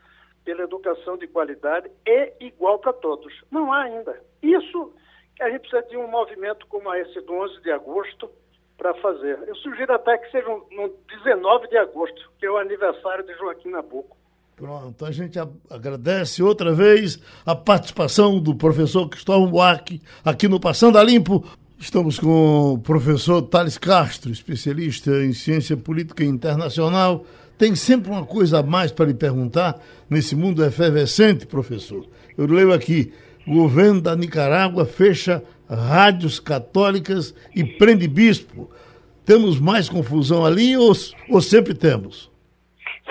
pela 0.45 0.65
educação 0.65 1.17
de 1.17 1.27
qualidade 1.27 1.91
é 2.07 2.35
igual 2.39 2.79
para 2.79 2.93
todos. 2.93 3.33
Não 3.51 3.73
há 3.73 3.85
ainda. 3.85 4.23
Isso 4.43 4.93
a 5.41 5.49
gente 5.49 5.61
precisa 5.61 5.83
de 5.89 5.97
um 5.97 6.07
movimento 6.07 6.67
como 6.67 6.93
esse 6.95 7.19
do 7.23 7.33
11 7.33 7.63
de 7.63 7.71
agosto, 7.71 8.31
para 8.79 8.95
fazer. 8.95 9.37
Eu 9.47 9.57
sugiro 9.57 9.93
até 9.93 10.17
que 10.17 10.31
seja 10.31 10.49
no 10.49 10.95
19 11.25 11.69
de 11.69 11.77
agosto, 11.77 12.31
que 12.39 12.47
é 12.47 12.51
o 12.51 12.57
aniversário 12.57 13.27
de 13.27 13.35
Joaquim 13.35 13.71
Nabuco. 13.71 14.17
Pronto, 14.57 15.05
a 15.05 15.11
gente 15.11 15.39
agradece 15.69 16.43
outra 16.43 16.73
vez 16.73 17.21
a 17.45 17.55
participação 17.55 18.41
do 18.41 18.55
professor 18.55 19.09
Cristóvão 19.09 19.51
Buarque 19.51 20.01
aqui 20.25 20.49
no 20.49 20.59
Passando 20.59 20.99
a 20.99 21.03
Limpo. 21.03 21.45
Estamos 21.79 22.19
com 22.19 22.73
o 22.73 22.79
professor 22.79 23.43
Thales 23.43 23.79
Castro, 23.79 24.33
especialista 24.33 25.11
em 25.23 25.33
ciência 25.33 25.77
política 25.77 26.25
internacional. 26.25 27.25
Tem 27.57 27.75
sempre 27.77 28.11
uma 28.11 28.25
coisa 28.25 28.61
a 28.61 28.63
mais 28.63 28.91
para 28.91 29.07
lhe 29.07 29.15
perguntar 29.15 29.81
nesse 30.11 30.35
mundo 30.35 30.65
efervescente, 30.65 31.47
professor. 31.47 32.05
Eu 32.37 32.47
leio 32.47 32.73
aqui: 32.73 33.13
o 33.47 33.55
governo 33.55 34.01
da 34.01 34.17
Nicarágua 34.17 34.85
fecha 34.85 35.43
rádios 35.69 36.41
católicas 36.41 37.35
e 37.55 37.65
prende 37.65 38.09
bispo. 38.09 38.71
Temos 39.25 39.61
mais 39.61 39.89
confusão 39.89 40.45
ali 40.45 40.77
ou, 40.77 40.93
ou 41.31 41.41
sempre 41.41 41.75
temos? 41.75 42.31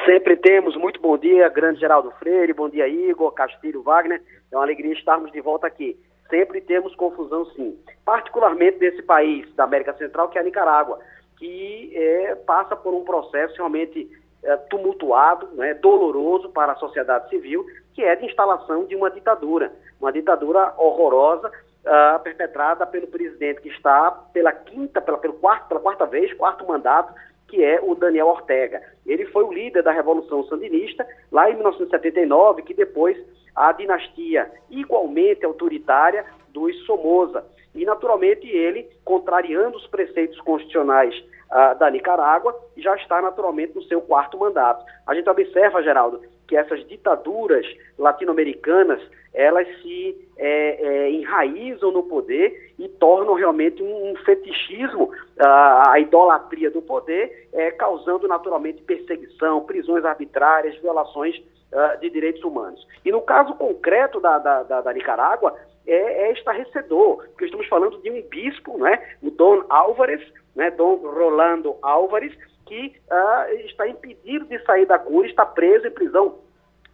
Sempre 0.05 0.35
temos. 0.35 0.75
Muito 0.75 0.99
bom 1.01 1.17
dia, 1.17 1.49
grande 1.49 1.79
Geraldo 1.79 2.11
Freire, 2.19 2.53
bom 2.53 2.69
dia, 2.69 2.87
Igor, 2.87 3.31
Castilho, 3.31 3.83
Wagner. 3.83 4.21
É 4.51 4.55
uma 4.55 4.63
alegria 4.63 4.93
estarmos 4.93 5.31
de 5.31 5.41
volta 5.41 5.67
aqui. 5.67 5.97
Sempre 6.29 6.61
temos 6.61 6.95
confusão, 6.95 7.45
sim. 7.47 7.77
Particularmente 8.03 8.79
nesse 8.79 9.01
país 9.01 9.53
da 9.55 9.63
América 9.63 9.93
Central, 9.93 10.29
que 10.29 10.37
é 10.37 10.41
a 10.41 10.43
Nicarágua, 10.43 10.99
que 11.37 11.91
é, 11.93 12.35
passa 12.35 12.75
por 12.75 12.93
um 12.93 13.03
processo 13.03 13.55
realmente 13.55 14.09
é, 14.43 14.55
tumultuado, 14.57 15.47
né, 15.53 15.73
doloroso 15.75 16.49
para 16.49 16.73
a 16.73 16.75
sociedade 16.75 17.29
civil, 17.29 17.65
que 17.93 18.03
é 18.03 18.15
de 18.15 18.25
instalação 18.25 18.85
de 18.85 18.95
uma 18.95 19.09
ditadura. 19.09 19.71
Uma 19.99 20.11
ditadura 20.11 20.73
horrorosa, 20.77 21.51
uh, 21.87 22.19
perpetrada 22.19 22.85
pelo 22.85 23.07
presidente 23.07 23.61
que 23.61 23.69
está 23.69 24.11
pela 24.33 24.51
quinta, 24.51 25.01
pela, 25.01 25.17
pelo 25.17 25.33
quarto, 25.33 25.67
pela 25.67 25.79
quarta 25.79 26.05
vez, 26.05 26.33
quarto 26.33 26.67
mandato, 26.67 27.13
que 27.47 27.63
é 27.63 27.79
o 27.81 27.95
Daniel 27.95 28.27
Ortega. 28.27 28.81
Ele 29.05 29.25
foi 29.27 29.43
o 29.43 29.51
líder 29.51 29.81
da 29.81 29.91
Revolução 29.91 30.43
Sandinista 30.43 31.07
lá 31.31 31.49
em 31.49 31.53
1979, 31.53 32.61
que 32.63 32.73
depois 32.73 33.17
a 33.55 33.71
dinastia 33.71 34.51
igualmente 34.69 35.45
autoritária 35.45 36.25
dos 36.49 36.75
Somoza. 36.85 37.45
E, 37.73 37.85
naturalmente, 37.85 38.47
ele, 38.47 38.89
contrariando 39.05 39.77
os 39.77 39.87
preceitos 39.87 40.39
constitucionais 40.41 41.15
uh, 41.51 41.77
da 41.77 41.89
Nicarágua, 41.89 42.55
já 42.75 42.95
está 42.95 43.21
naturalmente 43.21 43.75
no 43.75 43.83
seu 43.83 44.01
quarto 44.01 44.37
mandato. 44.37 44.83
A 45.05 45.15
gente 45.15 45.29
observa, 45.29 45.83
Geraldo, 45.83 46.21
que 46.47 46.55
essas 46.55 46.85
ditaduras 46.87 47.65
latino-americanas 47.97 49.01
elas 49.37 49.67
se 49.83 50.17
é, 50.35 50.47
é, 50.47 51.11
enraizam 51.11 51.91
no 51.91 52.01
poder 52.01 52.73
e 52.79 52.89
tornam 52.89 53.35
realmente 53.35 53.83
um, 53.83 54.11
um 54.11 54.15
fetichismo, 54.17 55.11
a, 55.39 55.91
a, 55.91 55.99
idolatria 55.99 56.71
do 56.71 56.81
poder, 56.81 57.47
é, 57.53 57.69
causando 57.71 58.27
naturalmente 58.27 58.81
perseguição, 58.81 59.63
prisões 59.63 60.03
arbitrárias, 60.05 60.75
violações 60.81 61.37
uh, 61.37 61.99
de 61.99 62.09
direitos 62.09 62.43
humanos. 62.43 62.85
E 63.05 63.11
no 63.11 63.21
caso 63.21 63.53
concreto 63.53 64.19
da, 64.19 64.39
da, 64.39 64.63
da, 64.63 64.81
da 64.81 64.93
Nicarágua, 64.93 65.55
é, 65.85 66.29
é, 66.29 66.33
estarrecedor, 66.33 67.17
porque 67.29 67.45
estamos 67.45 67.67
falando 67.67 68.01
de 68.01 68.09
um 68.09 68.21
bispo, 68.23 68.77
né, 68.79 68.99
o 69.21 69.29
Dom 69.29 69.63
Álvares, 69.69 70.21
né, 70.55 70.71
Dom 70.71 70.95
Rolando 70.95 71.75
Álvares, 71.83 72.33
que 72.67 72.93
uh, 73.09 73.53
está 73.65 73.87
impedido 73.87 74.45
de 74.45 74.59
sair 74.65 74.85
da 74.85 74.99
cura, 74.99 75.27
está 75.27 75.45
preso 75.45 75.87
em 75.87 75.91
prisão 75.91 76.39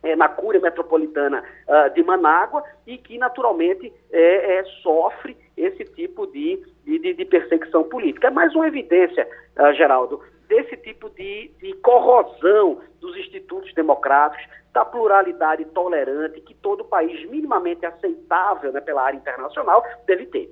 é, 0.04 0.16
na 0.16 0.30
Cúria 0.30 0.62
Metropolitana 0.62 1.44
uh, 1.68 1.94
de 1.94 2.04
Manágua 2.04 2.64
e 2.86 2.98
que, 2.98 3.18
naturalmente, 3.18 3.92
é, 4.12 4.58
é, 4.58 4.64
sofre 4.82 5.36
esse 5.56 5.86
tipo 5.86 6.28
de, 6.28 6.62
de, 6.84 7.14
de, 7.14 7.26
perseguição 7.26 7.84
política. 7.84 8.28
É 8.28 8.32
mais 8.32 8.54
uma 8.54 8.68
evidência, 8.68 9.28
uh, 9.58 9.74
Geraldo, 9.74 10.22
desse 10.48 10.76
tipo 10.78 11.10
de, 11.12 11.50
de 11.60 11.74
corrosão 11.76 12.82
dos 13.00 13.16
institutos 13.18 13.74
democráticos, 13.74 14.46
da 14.74 14.84
pluralidade 14.84 15.66
tolerante 15.66 16.42
que 16.42 16.54
todo 16.56 16.84
país 16.84 17.30
minimamente 17.30 17.86
aceitável 17.86 18.72
né, 18.72 18.82
pela 18.82 19.04
área 19.04 19.18
internacional 19.18 19.86
deve 20.06 20.26
ter. 20.26 20.50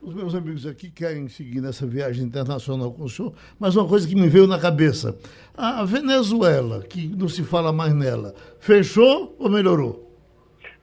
Os 0.00 0.14
meus 0.14 0.34
amigos 0.34 0.64
aqui 0.64 0.90
querem 0.90 1.28
seguir 1.28 1.60
nessa 1.60 1.84
viagem 1.84 2.24
internacional 2.24 2.92
com 2.92 3.04
o 3.04 3.10
senhor, 3.10 3.34
mas 3.58 3.74
uma 3.74 3.86
coisa 3.86 4.06
que 4.06 4.14
me 4.14 4.28
veio 4.28 4.46
na 4.46 4.58
cabeça: 4.58 5.16
a 5.56 5.84
Venezuela, 5.84 6.82
que 6.82 7.08
não 7.08 7.28
se 7.28 7.42
fala 7.42 7.72
mais 7.72 7.92
nela, 7.92 8.34
fechou 8.60 9.34
ou 9.38 9.50
melhorou? 9.50 10.07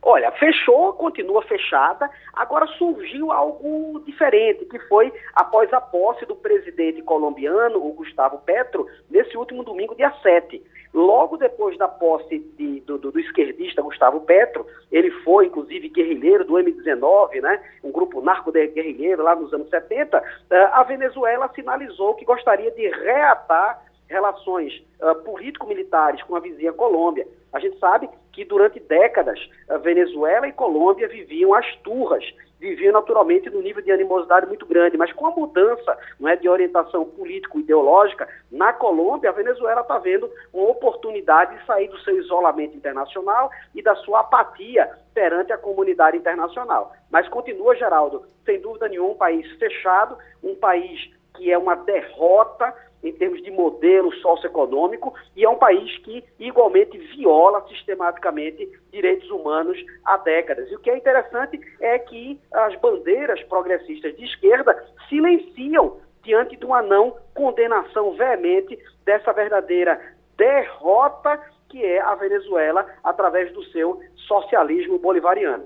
Olha, 0.07 0.31
fechou, 0.33 0.93
continua 0.93 1.41
fechada. 1.41 2.07
Agora 2.31 2.67
surgiu 2.77 3.31
algo 3.31 3.99
diferente, 4.05 4.63
que 4.65 4.77
foi 4.87 5.11
após 5.33 5.73
a 5.73 5.81
posse 5.81 6.27
do 6.27 6.35
presidente 6.35 7.01
colombiano, 7.01 7.83
o 7.83 7.91
Gustavo 7.91 8.37
Petro, 8.37 8.87
nesse 9.09 9.35
último 9.35 9.63
domingo, 9.63 9.95
dia 9.95 10.13
7. 10.21 10.63
Logo 10.93 11.37
depois 11.37 11.75
da 11.79 11.87
posse 11.87 12.37
de, 12.37 12.81
do, 12.81 12.99
do, 12.99 13.11
do, 13.13 13.19
esquerdista 13.19 13.81
Gustavo 13.81 14.21
Petro, 14.21 14.67
ele 14.91 15.09
foi, 15.23 15.47
inclusive, 15.47 15.89
guerrilheiro 15.89 16.45
do 16.45 16.53
M19, 16.53 17.41
né, 17.41 17.59
um 17.83 17.91
grupo 17.91 18.21
narco-guerrilheiro 18.21 19.23
lá 19.23 19.35
nos 19.35 19.51
anos 19.53 19.69
70, 19.71 20.23
eh, 20.51 20.69
a 20.71 20.83
Venezuela 20.83 21.49
sinalizou 21.55 22.13
que 22.13 22.23
gostaria 22.23 22.69
de 22.69 22.87
reatar 22.89 23.83
relações 24.07 24.71
uh, 25.01 25.15
político-militares 25.23 26.21
com 26.23 26.35
a 26.35 26.39
vizinha 26.39 26.71
Colômbia. 26.71 27.27
A 27.51 27.59
gente 27.59 27.77
sabe 27.79 28.07
que 28.36 28.43
durante 28.43 28.82
décadas 28.82 29.39
a 29.69 29.78
Venezuela 29.78 30.45
e 30.45 30.52
Colômbia 30.52 31.08
viviam 31.08 31.54
as 31.54 31.65
turras, 31.78 32.21
viviam 32.60 32.91
naturalmente 32.91 33.50
num 33.50 33.62
nível 33.62 33.82
de 33.82 33.93
animosidade 33.93 34.45
muito 34.45 34.65
grande, 34.65 34.98
mas 34.98 35.13
com 35.13 35.26
a 35.26 35.32
mudança 35.32 35.98
não 36.19 36.28
é, 36.28 36.36
de 36.36 36.50
orientação 36.50 37.06
político-ideológica, 37.06 38.28
na 38.52 38.74
Colômbia 38.74 39.30
a 39.30 39.34
Venezuela 39.34 39.82
está 39.82 39.98
vendo 40.00 40.30
uma 40.54 40.69
oportunidade 40.69 41.58
de 41.58 41.65
sair 41.65 41.88
do 41.88 41.98
seu 42.00 42.19
isolamento 42.19 42.76
internacional 42.76 43.50
e 43.74 43.82
da 43.82 43.95
sua 43.95 44.19
apatia 44.19 44.91
perante 45.13 45.54
a 45.54 45.58
comunidade 45.58 46.17
internacional. 46.17 46.91
Mas 47.10 47.30
continua, 47.30 47.74
Geraldo, 47.76 48.26
sem 48.43 48.60
dúvida 48.60 48.89
nenhuma, 48.89 49.13
um 49.13 49.17
país 49.17 49.50
fechado, 49.58 50.17
um 50.43 50.56
país 50.56 51.10
que 51.38 51.52
é 51.52 51.58
uma 51.58 51.76
derrota 51.76 52.74
em 53.07 53.13
termos 53.13 53.41
de 53.43 53.51
modelo 53.51 54.13
socioeconômico 54.15 55.13
e 55.35 55.43
é 55.43 55.49
um 55.49 55.57
país 55.57 55.97
que 55.99 56.23
igualmente 56.39 56.97
viola 57.15 57.65
sistematicamente 57.67 58.67
direitos 58.91 59.29
humanos 59.29 59.77
há 60.03 60.17
décadas. 60.17 60.69
E 60.71 60.75
o 60.75 60.79
que 60.79 60.89
é 60.89 60.97
interessante 60.97 61.59
é 61.79 61.99
que 61.99 62.39
as 62.51 62.75
bandeiras 62.79 63.41
progressistas 63.43 64.15
de 64.15 64.25
esquerda 64.25 64.75
silenciam 65.09 65.97
diante 66.23 66.55
de 66.55 66.65
uma 66.65 66.81
não 66.81 67.15
condenação 67.33 68.13
veemente 68.13 68.77
dessa 69.05 69.31
verdadeira 69.31 69.99
derrota 70.37 71.39
que 71.69 71.83
é 71.83 72.01
a 72.01 72.15
Venezuela 72.15 72.85
através 73.03 73.53
do 73.53 73.63
seu 73.65 73.99
socialismo 74.27 74.97
bolivariano. 74.99 75.65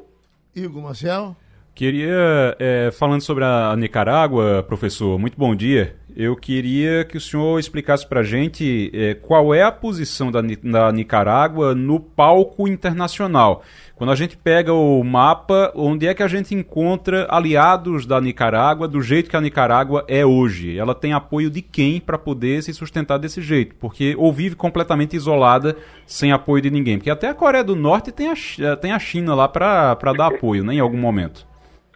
Igor 0.55 0.81
Marcel? 0.81 1.35
Queria, 1.75 2.57
é, 2.59 2.89
falando 2.91 3.21
sobre 3.21 3.45
a 3.45 3.73
Nicarágua, 3.77 4.63
professor, 4.63 5.17
muito 5.17 5.37
bom 5.37 5.55
dia. 5.55 5.95
Eu 6.15 6.35
queria 6.35 7.03
que 7.03 7.17
o 7.17 7.21
senhor 7.21 7.59
explicasse 7.59 8.05
para 8.05 8.21
a 8.21 8.23
gente 8.23 8.91
é, 8.93 9.13
qual 9.13 9.53
é 9.53 9.63
a 9.63 9.71
posição 9.71 10.31
da, 10.31 10.41
da 10.41 10.91
Nicarágua 10.91 11.75
no 11.75 11.99
palco 11.99 12.67
internacional. 12.67 13.63
Quando 13.95 14.11
a 14.11 14.15
gente 14.15 14.37
pega 14.37 14.73
o 14.73 15.03
mapa, 15.03 15.71
onde 15.75 16.07
é 16.07 16.13
que 16.13 16.23
a 16.23 16.27
gente 16.27 16.55
encontra 16.55 17.27
aliados 17.29 18.05
da 18.05 18.19
Nicarágua 18.21 18.87
do 18.87 19.01
jeito 19.01 19.29
que 19.29 19.35
a 19.35 19.41
Nicarágua 19.41 20.05
é 20.07 20.25
hoje? 20.25 20.77
Ela 20.77 20.95
tem 20.95 21.13
apoio 21.13 21.49
de 21.49 21.61
quem 21.61 21.99
para 21.99 22.17
poder 22.17 22.63
se 22.63 22.73
sustentar 22.73 23.17
desse 23.17 23.41
jeito? 23.41 23.75
Porque 23.75 24.15
ou 24.17 24.31
vive 24.31 24.55
completamente 24.55 25.15
isolada, 25.15 25.75
sem 26.07 26.31
apoio 26.31 26.61
de 26.61 26.69
ninguém? 26.69 26.97
Porque 26.97 27.09
até 27.09 27.27
a 27.27 27.33
Coreia 27.33 27.63
do 27.63 27.75
Norte 27.75 28.11
tem 28.11 28.29
a, 28.29 28.75
tem 28.77 28.93
a 28.93 28.99
China 28.99 29.35
lá 29.35 29.47
para 29.47 30.13
dar 30.17 30.27
apoio, 30.27 30.63
né, 30.63 30.75
em 30.75 30.79
algum 30.79 30.97
momento. 30.97 31.45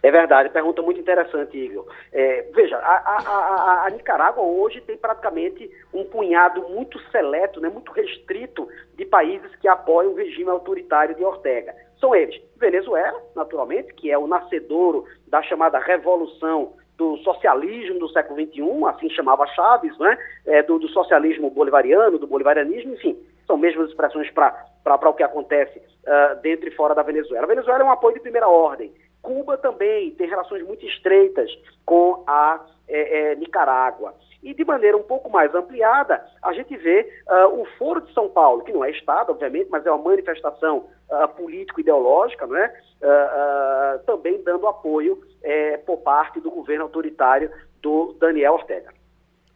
É 0.04 0.10
verdade, 0.10 0.50
pergunta 0.50 0.82
muito 0.82 1.00
interessante, 1.00 1.56
Igor. 1.56 1.86
É, 2.12 2.42
veja, 2.52 2.76
a, 2.76 2.96
a, 2.96 3.16
a, 3.26 3.86
a, 3.86 3.90
Nicarágua 3.90 4.44
hoje 4.44 4.82
tem 4.82 4.98
praticamente 4.98 5.70
um 5.94 6.04
punhado 6.04 6.60
muito 6.68 7.00
seleto, 7.10 7.58
né, 7.58 7.70
muito 7.70 7.90
restrito 7.90 8.68
de 8.98 9.06
países 9.06 9.56
que 9.56 9.66
apoiam 9.66 10.12
o 10.12 10.14
regime 10.14 10.50
autoritário 10.50 11.14
de 11.14 11.24
Ortega. 11.24 11.74
São 11.98 12.14
eles 12.14 12.38
Venezuela, 12.58 13.18
naturalmente, 13.34 13.94
que 13.94 14.10
é 14.10 14.18
o 14.18 14.26
nascedouro 14.26 15.06
da 15.26 15.40
chamada 15.42 15.78
revolução 15.78 16.74
do 16.98 17.16
socialismo 17.18 17.98
do 17.98 18.10
século 18.10 18.38
XXI, 18.38 18.84
assim 18.88 19.08
chamava 19.08 19.46
Chaves, 19.46 19.96
né, 19.98 20.18
é, 20.44 20.62
do, 20.62 20.78
do, 20.78 20.88
socialismo 20.88 21.48
bolivariano, 21.48 22.18
do 22.18 22.26
bolivarianismo, 22.26 22.92
enfim, 22.92 23.18
são 23.46 23.56
mesmas 23.56 23.88
expressões 23.88 24.30
para 24.30 25.08
o 25.08 25.14
que 25.14 25.22
acontece 25.22 25.78
uh, 25.78 26.38
dentro 26.42 26.68
e 26.68 26.72
fora 26.72 26.94
da 26.94 27.02
Venezuela. 27.02 27.44
A 27.44 27.48
Venezuela 27.48 27.82
é 27.82 27.86
um 27.86 27.90
apoio 27.90 28.16
de 28.16 28.20
primeira 28.20 28.48
ordem 28.48 28.92
Cuba 29.24 29.56
também 29.56 30.10
tem 30.12 30.28
relações 30.28 30.62
muito 30.62 30.84
estreitas 30.84 31.50
com 31.86 32.22
a 32.26 32.60
é, 32.86 33.32
é, 33.32 33.34
Nicarágua. 33.36 34.14
E 34.42 34.52
de 34.52 34.62
maneira 34.62 34.94
um 34.94 35.02
pouco 35.02 35.30
mais 35.30 35.54
ampliada, 35.54 36.22
a 36.42 36.52
gente 36.52 36.76
vê 36.76 37.10
uh, 37.26 37.60
o 37.62 37.64
Foro 37.78 38.02
de 38.02 38.12
São 38.12 38.28
Paulo, 38.28 38.62
que 38.62 38.72
não 38.72 38.84
é 38.84 38.90
Estado, 38.90 39.30
obviamente, 39.32 39.70
mas 39.70 39.86
é 39.86 39.90
uma 39.90 40.10
manifestação 40.10 40.84
uh, 41.08 41.28
político-ideológica, 41.34 42.46
né? 42.46 42.70
Uh, 43.00 44.04
também 44.04 44.42
dando 44.42 44.68
apoio 44.68 45.18
eh, 45.42 45.78
por 45.78 45.98
parte 45.98 46.40
do 46.40 46.50
governo 46.50 46.84
autoritário 46.84 47.50
do 47.80 48.14
Daniel 48.20 48.54
Ortega. 48.54 48.92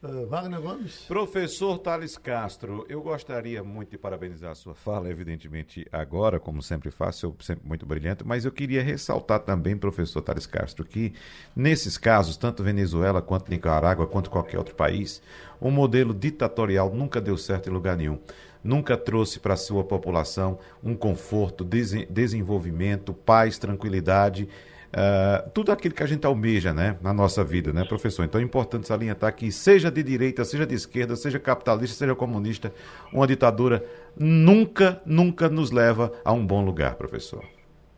Uh, 0.01 0.27
Wagner 0.29 0.61
Gomes. 0.61 1.07
Professor 1.09 1.77
Thales 1.77 2.17
Castro, 2.17 2.87
eu 2.89 3.03
gostaria 3.03 3.65
muito 3.65 3.91
de 3.91 3.99
parabenizar 3.99 4.53
a 4.53 4.55
sua 4.55 4.73
fala, 4.73 5.11
evidentemente 5.11 5.89
agora, 5.91 6.39
como 6.39 6.63
sempre 6.63 6.89
faço, 6.89 7.35
sempre 7.41 7.67
muito 7.67 7.85
brilhante, 7.85 8.25
mas 8.25 8.45
eu 8.45 8.53
queria 8.53 8.81
ressaltar 8.81 9.41
também, 9.41 9.77
professor 9.77 10.23
Thales 10.23 10.47
Castro, 10.47 10.85
que 10.85 11.13
nesses 11.55 11.99
casos, 11.99 12.37
tanto 12.37 12.63
Venezuela 12.63 13.21
quanto 13.21 13.51
Nicarágua, 13.51 14.07
quanto 14.07 14.31
qualquer 14.31 14.59
outro 14.59 14.77
país, 14.77 15.21
o 15.61 15.69
modelo 15.69 16.15
ditatorial 16.15 16.95
nunca 16.95 17.21
deu 17.21 17.37
certo 17.37 17.69
em 17.69 17.73
lugar 17.73 17.97
nenhum 17.97 18.21
nunca 18.63 18.97
trouxe 18.97 19.39
para 19.39 19.55
a 19.55 19.57
sua 19.57 19.85
população 19.85 20.59
um 20.83 20.95
conforto, 20.95 21.65
desenvolvimento, 21.65 23.15
paz, 23.15 23.57
tranquilidade 23.57 24.49
uh, 24.88 25.51
tudo 25.51 25.72
aquilo 25.72 25.94
que 25.94 26.03
a 26.03 26.07
gente 26.07 26.27
almeja 26.27 26.72
né, 26.72 26.96
na 27.03 27.12
nossa 27.12 27.44
vida, 27.44 27.72
né, 27.72 27.85
professor? 27.85 28.24
Então 28.24 28.40
é 28.40 28.44
importante 28.44 28.87
salientar 28.87 29.35
que, 29.35 29.51
seja 29.51 29.90
de 29.90 30.03
direita, 30.03 30.44
seja 30.44 30.66
de 30.66 30.74
esquerda, 30.74 31.16
seja 31.16 31.38
capitalista, 31.38 31.96
seja 31.96 32.14
comunista, 32.14 32.72
uma 33.12 33.27
ditadura 33.27 33.85
nunca, 34.18 35.01
nunca 35.05 35.48
nos 35.48 35.70
leva 35.70 36.12
a 36.24 36.33
um 36.33 36.46
bom 36.46 36.64
lugar, 36.64 36.94
professor. 36.94 37.44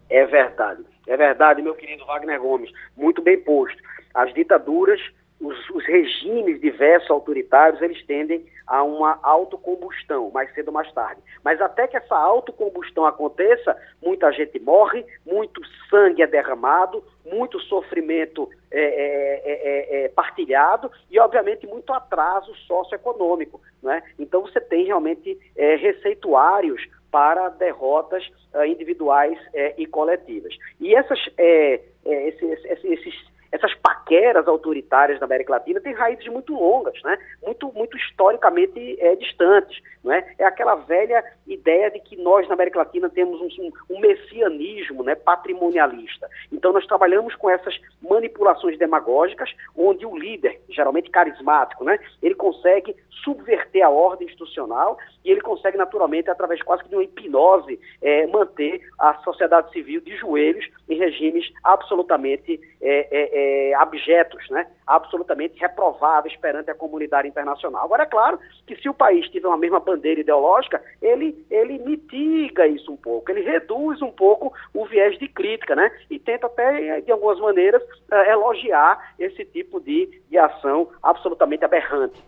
É 0.08 0.26
verdade, 0.26 0.82
é 1.06 1.16
verdade, 1.16 1.62
meu 1.62 1.74
querido 1.74 2.04
Wagner 2.06 2.40
Gomes, 2.40 2.70
muito 2.96 3.22
bem 3.22 3.38
posto. 3.40 3.80
As 4.14 4.32
ditaduras 4.34 5.00
os, 5.40 5.70
os, 5.70 5.84
regimes 5.86 6.60
diversos 6.60 7.10
autoritários 7.10 7.80
eles 7.80 8.04
tendem 8.04 8.44
a 8.66 8.82
uma 8.82 9.18
autocombustão, 9.22 10.30
mais 10.30 10.52
cedo 10.54 10.68
ou 10.68 10.74
mais 10.74 10.92
tarde. 10.92 11.20
Mas 11.42 11.60
até 11.60 11.88
que 11.88 11.96
essa 11.96 12.14
autocombustão 12.14 13.06
aconteça, 13.06 13.76
muita 14.02 14.30
gente 14.32 14.60
morre, 14.60 15.04
muito 15.26 15.62
sangue 15.88 16.22
é 16.22 16.26
derramado, 16.26 17.02
muito 17.24 17.58
sofrimento 17.60 18.48
é, 18.70 18.80
é, 18.80 19.42
é, 19.44 20.02
é, 20.02 20.04
é 20.04 20.08
partilhado 20.08 20.90
e, 21.10 21.18
obviamente, 21.18 21.66
muito 21.66 21.92
atraso 21.92 22.54
socioeconômico. 22.66 23.60
Né? 23.82 24.02
Então, 24.18 24.42
você 24.42 24.60
tem 24.60 24.84
realmente 24.84 25.38
é, 25.56 25.76
receituários 25.76 26.86
para 27.10 27.48
derrotas 27.48 28.24
uh, 28.54 28.64
individuais 28.64 29.36
e 29.76 29.84
coletivas. 29.84 30.56
E 30.78 30.94
essas, 30.94 31.18
uh, 31.26 31.80
esses, 32.04 32.64
esses, 32.64 33.29
essas 33.52 33.74
paqueras 33.74 34.46
autoritárias 34.46 35.18
da 35.18 35.26
América 35.26 35.52
Latina 35.52 35.80
têm 35.80 35.92
raízes 35.92 36.26
muito 36.28 36.54
longas, 36.54 37.00
né? 37.02 37.18
muito, 37.44 37.72
muito 37.72 37.96
historicamente 37.96 38.96
é, 39.00 39.16
distantes. 39.16 39.80
Não 40.02 40.12
é? 40.12 40.24
é 40.38 40.44
aquela 40.44 40.76
velha 40.76 41.22
ideia 41.46 41.90
de 41.90 42.00
que 42.00 42.16
nós 42.16 42.46
na 42.48 42.54
América 42.54 42.78
Latina 42.78 43.08
temos 43.10 43.40
um, 43.40 43.70
um 43.90 44.00
messianismo 44.00 45.02
né, 45.02 45.14
patrimonialista. 45.14 46.28
Então 46.50 46.72
nós 46.72 46.86
trabalhamos 46.86 47.34
com 47.34 47.50
essas 47.50 47.78
manipulações 48.00 48.78
demagógicas, 48.78 49.50
onde 49.76 50.06
o 50.06 50.16
líder, 50.16 50.60
geralmente 50.70 51.10
carismático, 51.10 51.84
né, 51.84 51.98
ele 52.22 52.34
consegue 52.34 52.96
subverter 53.22 53.84
a 53.84 53.90
ordem 53.90 54.26
institucional 54.26 54.98
e 55.24 55.30
ele 55.30 55.40
consegue 55.40 55.76
naturalmente, 55.76 56.30
através 56.30 56.62
quase 56.62 56.82
que 56.82 56.88
de 56.88 56.96
uma 56.96 57.04
hipnose, 57.04 57.78
é, 58.02 58.26
manter 58.26 58.80
a 58.98 59.14
sociedade 59.22 59.70
civil 59.72 60.00
de 60.00 60.16
joelhos 60.16 60.66
em 60.88 60.96
regimes 60.96 61.50
absolutamente 61.62 62.60
é, 62.80 63.08
é, 63.10 63.30
é 63.32 63.70
é, 63.70 63.74
abjetos, 63.74 64.48
né? 64.50 64.66
absolutamente 64.86 65.58
reprováveis 65.58 66.36
perante 66.36 66.70
a 66.70 66.74
comunidade 66.74 67.28
internacional. 67.28 67.84
Agora, 67.84 68.02
é 68.02 68.06
claro 68.06 68.38
que 68.66 68.76
se 68.76 68.88
o 68.88 68.94
país 68.94 69.28
tiver 69.28 69.48
uma 69.48 69.56
mesma 69.56 69.80
bandeira 69.80 70.20
ideológica, 70.20 70.82
ele, 71.00 71.44
ele 71.50 71.78
mitiga 71.78 72.66
isso 72.66 72.92
um 72.92 72.96
pouco, 72.96 73.30
ele 73.30 73.42
reduz 73.42 74.02
um 74.02 74.10
pouco 74.10 74.52
o 74.74 74.84
viés 74.86 75.18
de 75.18 75.28
crítica, 75.28 75.74
né? 75.76 75.90
E 76.10 76.18
tenta 76.18 76.46
até, 76.46 77.00
de 77.00 77.12
algumas 77.12 77.38
maneiras, 77.38 77.82
uh, 77.82 78.14
elogiar 78.28 79.14
esse 79.18 79.44
tipo 79.44 79.80
de, 79.80 80.20
de 80.28 80.38
ação 80.38 80.88
absolutamente 81.02 81.64
aberrante. 81.64 82.20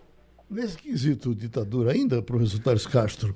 Nesse 0.53 0.77
quesito 0.77 1.33
ditadura 1.33 1.93
ainda, 1.93 2.21
professor 2.21 2.59
Tales 2.59 2.85
Castro, 2.85 3.33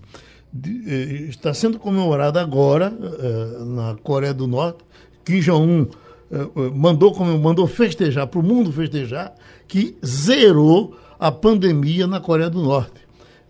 de, 0.53 0.84
eh, 0.88 1.27
está 1.30 1.51
sendo 1.51 1.80
comemorada 1.80 2.39
agora, 2.39 2.95
eh, 2.95 3.63
na 3.65 3.95
Coreia 4.03 4.36
do 4.36 4.45
Norte, 4.45 4.84
Kim 5.25 5.39
Jong-un 5.39 5.88
eh, 6.32 6.38
eh, 6.38 6.71
mandou, 6.75 7.12
mandou 7.39 7.65
festejar, 7.65 8.27
para 8.27 8.39
o 8.39 8.43
mundo 8.43 8.71
festejar, 8.71 9.34
que 9.67 9.97
zerou 10.06 10.95
a 11.19 11.32
pandemia 11.32 12.06
na 12.06 12.19
Coreia 12.19 12.51
do 12.51 12.62
Norte. 12.62 13.01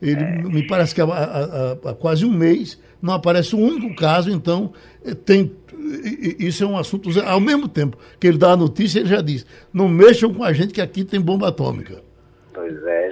Ele, 0.01 0.23
é. 0.23 0.41
me 0.43 0.65
parece 0.65 0.95
que 0.95 1.01
há, 1.01 1.05
há, 1.05 1.71
há, 1.89 1.93
quase 1.93 2.23
um 2.23 2.31
mês 2.31 2.79
não 3.01 3.13
aparece 3.13 3.53
um 3.53 3.61
único 3.61 3.93
caso, 3.97 4.31
então 4.31 4.71
eh, 5.03 5.13
tem 5.13 5.51
isso 6.39 6.63
é 6.63 6.67
um 6.67 6.77
assunto. 6.77 7.09
Ao 7.21 7.39
mesmo 7.41 7.67
tempo 7.67 7.97
que 8.17 8.27
ele 8.27 8.37
dá 8.37 8.53
a 8.53 8.57
notícia, 8.57 8.99
ele 8.99 9.09
já 9.09 9.21
diz: 9.21 9.45
não 9.73 9.89
mexam 9.89 10.33
com 10.33 10.43
a 10.43 10.53
gente 10.53 10.73
que 10.73 10.81
aqui 10.81 11.03
tem 11.03 11.19
bomba 11.19 11.49
atômica. 11.49 12.06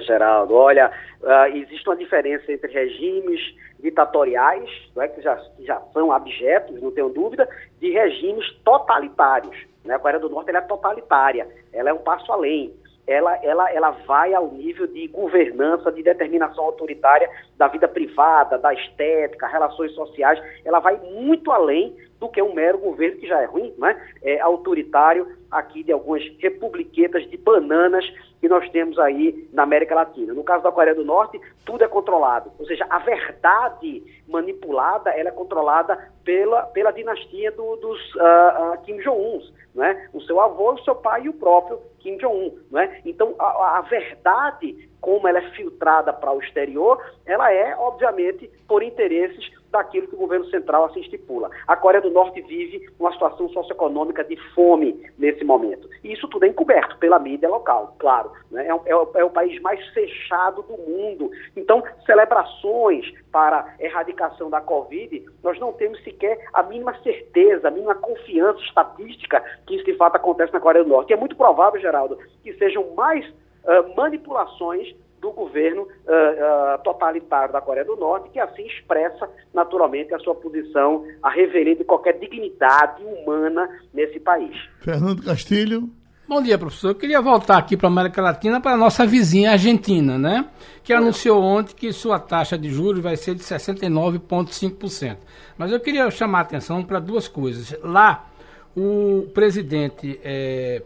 Geraldo. 0.06 0.54
Olha, 0.54 0.90
uh, 1.22 1.56
existe 1.56 1.88
uma 1.88 1.96
diferença 1.96 2.50
entre 2.50 2.72
regimes 2.72 3.40
ditatoriais, 3.80 4.68
é, 4.96 5.08
que, 5.08 5.20
já, 5.20 5.36
que 5.36 5.64
já 5.64 5.80
são 5.92 6.10
abjetos, 6.10 6.80
não 6.80 6.90
tenho 6.90 7.10
dúvida, 7.10 7.48
de 7.78 7.90
regimes 7.90 8.50
totalitários. 8.64 9.56
Né? 9.84 9.94
A 9.94 9.98
Coreia 9.98 10.20
do 10.20 10.30
Norte 10.30 10.50
é 10.50 10.60
totalitária, 10.60 11.46
ela 11.72 11.90
é 11.90 11.92
um 11.92 11.98
passo 11.98 12.32
além. 12.32 12.74
Ela, 13.06 13.36
ela, 13.36 13.72
ela 13.72 13.90
vai 14.04 14.34
ao 14.34 14.50
nível 14.50 14.88
de 14.88 15.06
governança, 15.06 15.92
de 15.92 16.02
determinação 16.02 16.64
autoritária 16.64 17.30
da 17.56 17.68
vida 17.68 17.86
privada, 17.86 18.58
da 18.58 18.74
estética, 18.74 19.46
relações 19.46 19.92
sociais. 19.92 20.42
Ela 20.64 20.80
vai 20.80 20.96
muito 20.96 21.52
além 21.52 21.96
do 22.18 22.28
que 22.28 22.42
um 22.42 22.52
mero 22.52 22.78
governo 22.78 23.18
que 23.18 23.28
já 23.28 23.40
é 23.40 23.44
ruim, 23.44 23.72
né? 23.78 23.96
é 24.22 24.40
autoritário 24.40 25.36
aqui 25.50 25.84
de 25.84 25.92
algumas 25.92 26.22
republiquetas 26.40 27.28
de 27.30 27.36
bananas 27.36 28.04
que 28.40 28.48
nós 28.48 28.68
temos 28.70 28.98
aí 28.98 29.48
na 29.52 29.62
América 29.62 29.94
Latina. 29.94 30.34
No 30.34 30.44
caso 30.44 30.62
da 30.62 30.72
Coreia 30.72 30.94
do 30.94 31.04
Norte, 31.04 31.40
tudo 31.64 31.84
é 31.84 31.88
controlado, 31.88 32.50
ou 32.58 32.66
seja, 32.66 32.86
a 32.88 32.98
verdade 32.98 34.02
manipulada 34.28 35.10
ela 35.10 35.28
é 35.28 35.32
controlada 35.32 36.10
pela, 36.24 36.62
pela 36.66 36.90
dinastia 36.90 37.50
do, 37.52 37.76
dos 37.76 38.14
uh, 38.14 38.74
uh, 38.74 38.82
Kim 38.84 38.98
Jong-uns, 38.98 39.52
né? 39.74 40.08
o 40.12 40.20
seu 40.22 40.40
avô, 40.40 40.72
o 40.72 40.84
seu 40.84 40.94
pai 40.94 41.22
e 41.22 41.28
o 41.28 41.34
próprio 41.34 41.80
Kim 41.98 42.16
Jong-un. 42.18 42.56
Né? 42.70 43.00
Então, 43.04 43.34
a, 43.38 43.78
a 43.78 43.80
verdade 43.82 44.88
como 45.00 45.28
ela 45.28 45.38
é 45.38 45.50
filtrada 45.52 46.12
para 46.12 46.32
o 46.32 46.40
exterior, 46.40 47.00
ela 47.24 47.52
é, 47.52 47.76
obviamente, 47.76 48.50
por 48.66 48.82
interesses 48.82 49.48
daquilo 49.76 50.08
que 50.08 50.14
o 50.14 50.18
governo 50.18 50.46
central 50.46 50.84
assim 50.84 51.00
estipula. 51.00 51.50
A 51.66 51.76
Coreia 51.76 52.02
do 52.02 52.10
Norte 52.10 52.40
vive 52.42 52.88
uma 52.98 53.12
situação 53.12 53.48
socioeconômica 53.50 54.24
de 54.24 54.36
fome 54.54 55.00
nesse 55.18 55.44
momento. 55.44 55.88
E 56.02 56.12
isso 56.12 56.26
tudo 56.28 56.44
é 56.44 56.48
encoberto 56.48 56.96
pela 56.98 57.18
mídia 57.18 57.48
local, 57.48 57.94
claro. 57.98 58.32
Né? 58.50 58.66
É, 58.66 58.70
é, 58.70 59.20
é, 59.20 59.24
o 59.24 59.30
país 59.30 59.60
mais 59.60 59.84
fechado 59.88 60.62
do 60.62 60.76
mundo. 60.78 61.30
Então, 61.56 61.82
celebrações 62.04 63.12
para 63.30 63.74
erradicação 63.78 64.48
da 64.48 64.60
Covid, 64.60 65.24
nós 65.42 65.58
não 65.58 65.72
temos 65.72 66.02
sequer 66.02 66.46
a 66.52 66.62
mínima 66.62 66.94
certeza, 67.02 67.68
a 67.68 67.70
mínima 67.70 67.94
confiança 67.94 68.60
estatística 68.60 69.42
que 69.66 69.76
isso 69.76 69.84
de 69.84 69.94
fato 69.96 70.16
acontece 70.16 70.52
na 70.52 70.60
Coreia 70.60 70.84
do 70.84 70.90
Norte. 70.90 71.10
E 71.10 71.14
é 71.14 71.16
muito 71.16 71.36
provável, 71.36 71.80
Geraldo, 71.80 72.18
que 72.42 72.52
sejam 72.54 72.94
mais 72.94 73.26
uh, 73.28 73.94
manipulações 73.96 74.94
do 75.20 75.32
governo 75.32 75.82
uh, 75.82 75.86
uh, 75.86 76.82
totalitário 76.82 77.52
da 77.52 77.60
Coreia 77.60 77.84
do 77.84 77.96
Norte, 77.96 78.30
que 78.30 78.38
assim 78.38 78.66
expressa 78.66 79.28
naturalmente 79.52 80.14
a 80.14 80.18
sua 80.18 80.34
posição 80.34 81.04
a 81.22 81.30
reverir 81.30 81.76
de 81.76 81.84
qualquer 81.84 82.18
dignidade 82.18 83.02
humana 83.02 83.68
nesse 83.92 84.20
país. 84.20 84.56
Fernando 84.80 85.22
Castilho. 85.22 85.90
Bom 86.28 86.42
dia, 86.42 86.58
professor. 86.58 86.88
Eu 86.88 86.94
queria 86.96 87.20
voltar 87.22 87.56
aqui 87.56 87.76
para 87.76 87.86
a 87.86 87.90
América 87.90 88.20
Latina, 88.20 88.60
para 88.60 88.72
a 88.72 88.76
nossa 88.76 89.06
vizinha 89.06 89.52
Argentina, 89.52 90.18
né? 90.18 90.46
Que 90.82 90.92
anunciou 90.92 91.40
ontem 91.40 91.72
que 91.72 91.92
sua 91.92 92.18
taxa 92.18 92.58
de 92.58 92.68
juros 92.68 93.00
vai 93.00 93.16
ser 93.16 93.36
de 93.36 93.44
69,5%. 93.44 95.18
Mas 95.56 95.70
eu 95.70 95.78
queria 95.78 96.10
chamar 96.10 96.38
a 96.38 96.42
atenção 96.42 96.82
para 96.82 96.98
duas 96.98 97.28
coisas. 97.28 97.78
Lá, 97.80 98.28
o 98.76 99.28
presidente 99.32 100.20
é, 100.24 100.82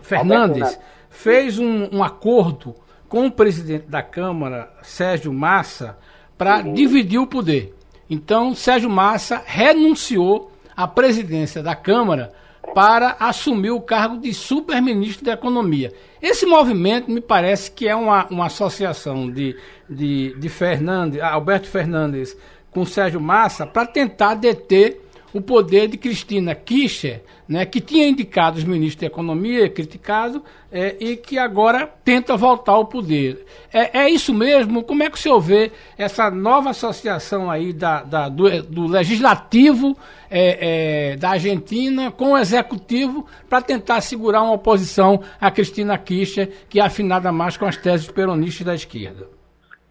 Fernandes 0.00 0.78
fez 1.10 1.58
um, 1.58 1.94
um 1.94 2.02
acordo 2.02 2.74
com 3.12 3.26
o 3.26 3.30
presidente 3.30 3.84
da 3.88 4.00
Câmara, 4.00 4.72
Sérgio 4.80 5.30
Massa, 5.34 5.98
para 6.38 6.64
uhum. 6.64 6.72
dividir 6.72 7.18
o 7.18 7.26
poder. 7.26 7.74
Então, 8.08 8.54
Sérgio 8.54 8.88
Massa 8.88 9.42
renunciou 9.44 10.50
à 10.74 10.88
presidência 10.88 11.62
da 11.62 11.76
Câmara 11.76 12.32
para 12.74 13.14
assumir 13.20 13.70
o 13.70 13.82
cargo 13.82 14.16
de 14.16 14.32
superministro 14.32 15.26
da 15.26 15.34
Economia. 15.34 15.92
Esse 16.22 16.46
movimento 16.46 17.10
me 17.10 17.20
parece 17.20 17.70
que 17.70 17.86
é 17.86 17.94
uma, 17.94 18.24
uma 18.30 18.46
associação 18.46 19.30
de, 19.30 19.58
de, 19.86 20.34
de 20.38 20.48
Fernandes, 20.48 21.20
Alberto 21.20 21.68
Fernandes 21.68 22.34
com 22.70 22.86
Sérgio 22.86 23.20
Massa 23.20 23.66
para 23.66 23.84
tentar 23.84 24.36
deter 24.36 25.01
o 25.32 25.40
poder 25.40 25.88
de 25.88 25.96
Cristina 25.96 26.54
Kirchner, 26.54 27.22
né, 27.48 27.64
que 27.64 27.80
tinha 27.80 28.06
indicado 28.06 28.58
os 28.58 28.64
ministros 28.64 29.00
da 29.00 29.06
Economia, 29.06 29.68
criticado, 29.68 30.42
é, 30.70 30.96
e 31.00 31.16
que 31.16 31.38
agora 31.38 31.86
tenta 31.86 32.36
voltar 32.36 32.72
ao 32.72 32.86
poder. 32.86 33.44
É, 33.72 34.00
é, 34.00 34.10
isso 34.10 34.32
mesmo? 34.32 34.82
Como 34.82 35.02
é 35.02 35.10
que 35.10 35.16
o 35.16 35.20
senhor 35.20 35.40
vê 35.40 35.70
essa 35.98 36.30
nova 36.30 36.70
associação 36.70 37.50
aí 37.50 37.72
da, 37.72 38.02
da 38.02 38.28
do, 38.28 38.62
do, 38.62 38.86
Legislativo 38.86 39.96
é, 40.30 41.12
é 41.12 41.16
da 41.16 41.30
Argentina 41.30 42.10
com 42.10 42.32
o 42.32 42.38
Executivo 42.38 43.26
para 43.48 43.60
tentar 43.60 44.00
segurar 44.00 44.42
uma 44.42 44.52
oposição 44.52 45.20
a 45.40 45.50
Cristina 45.50 45.98
Kirchner, 45.98 46.50
que 46.68 46.80
é 46.80 46.82
afinada 46.82 47.30
mais 47.32 47.56
com 47.56 47.66
as 47.66 47.76
teses 47.76 48.06
peronistas 48.10 48.66
da 48.66 48.74
esquerda? 48.74 49.41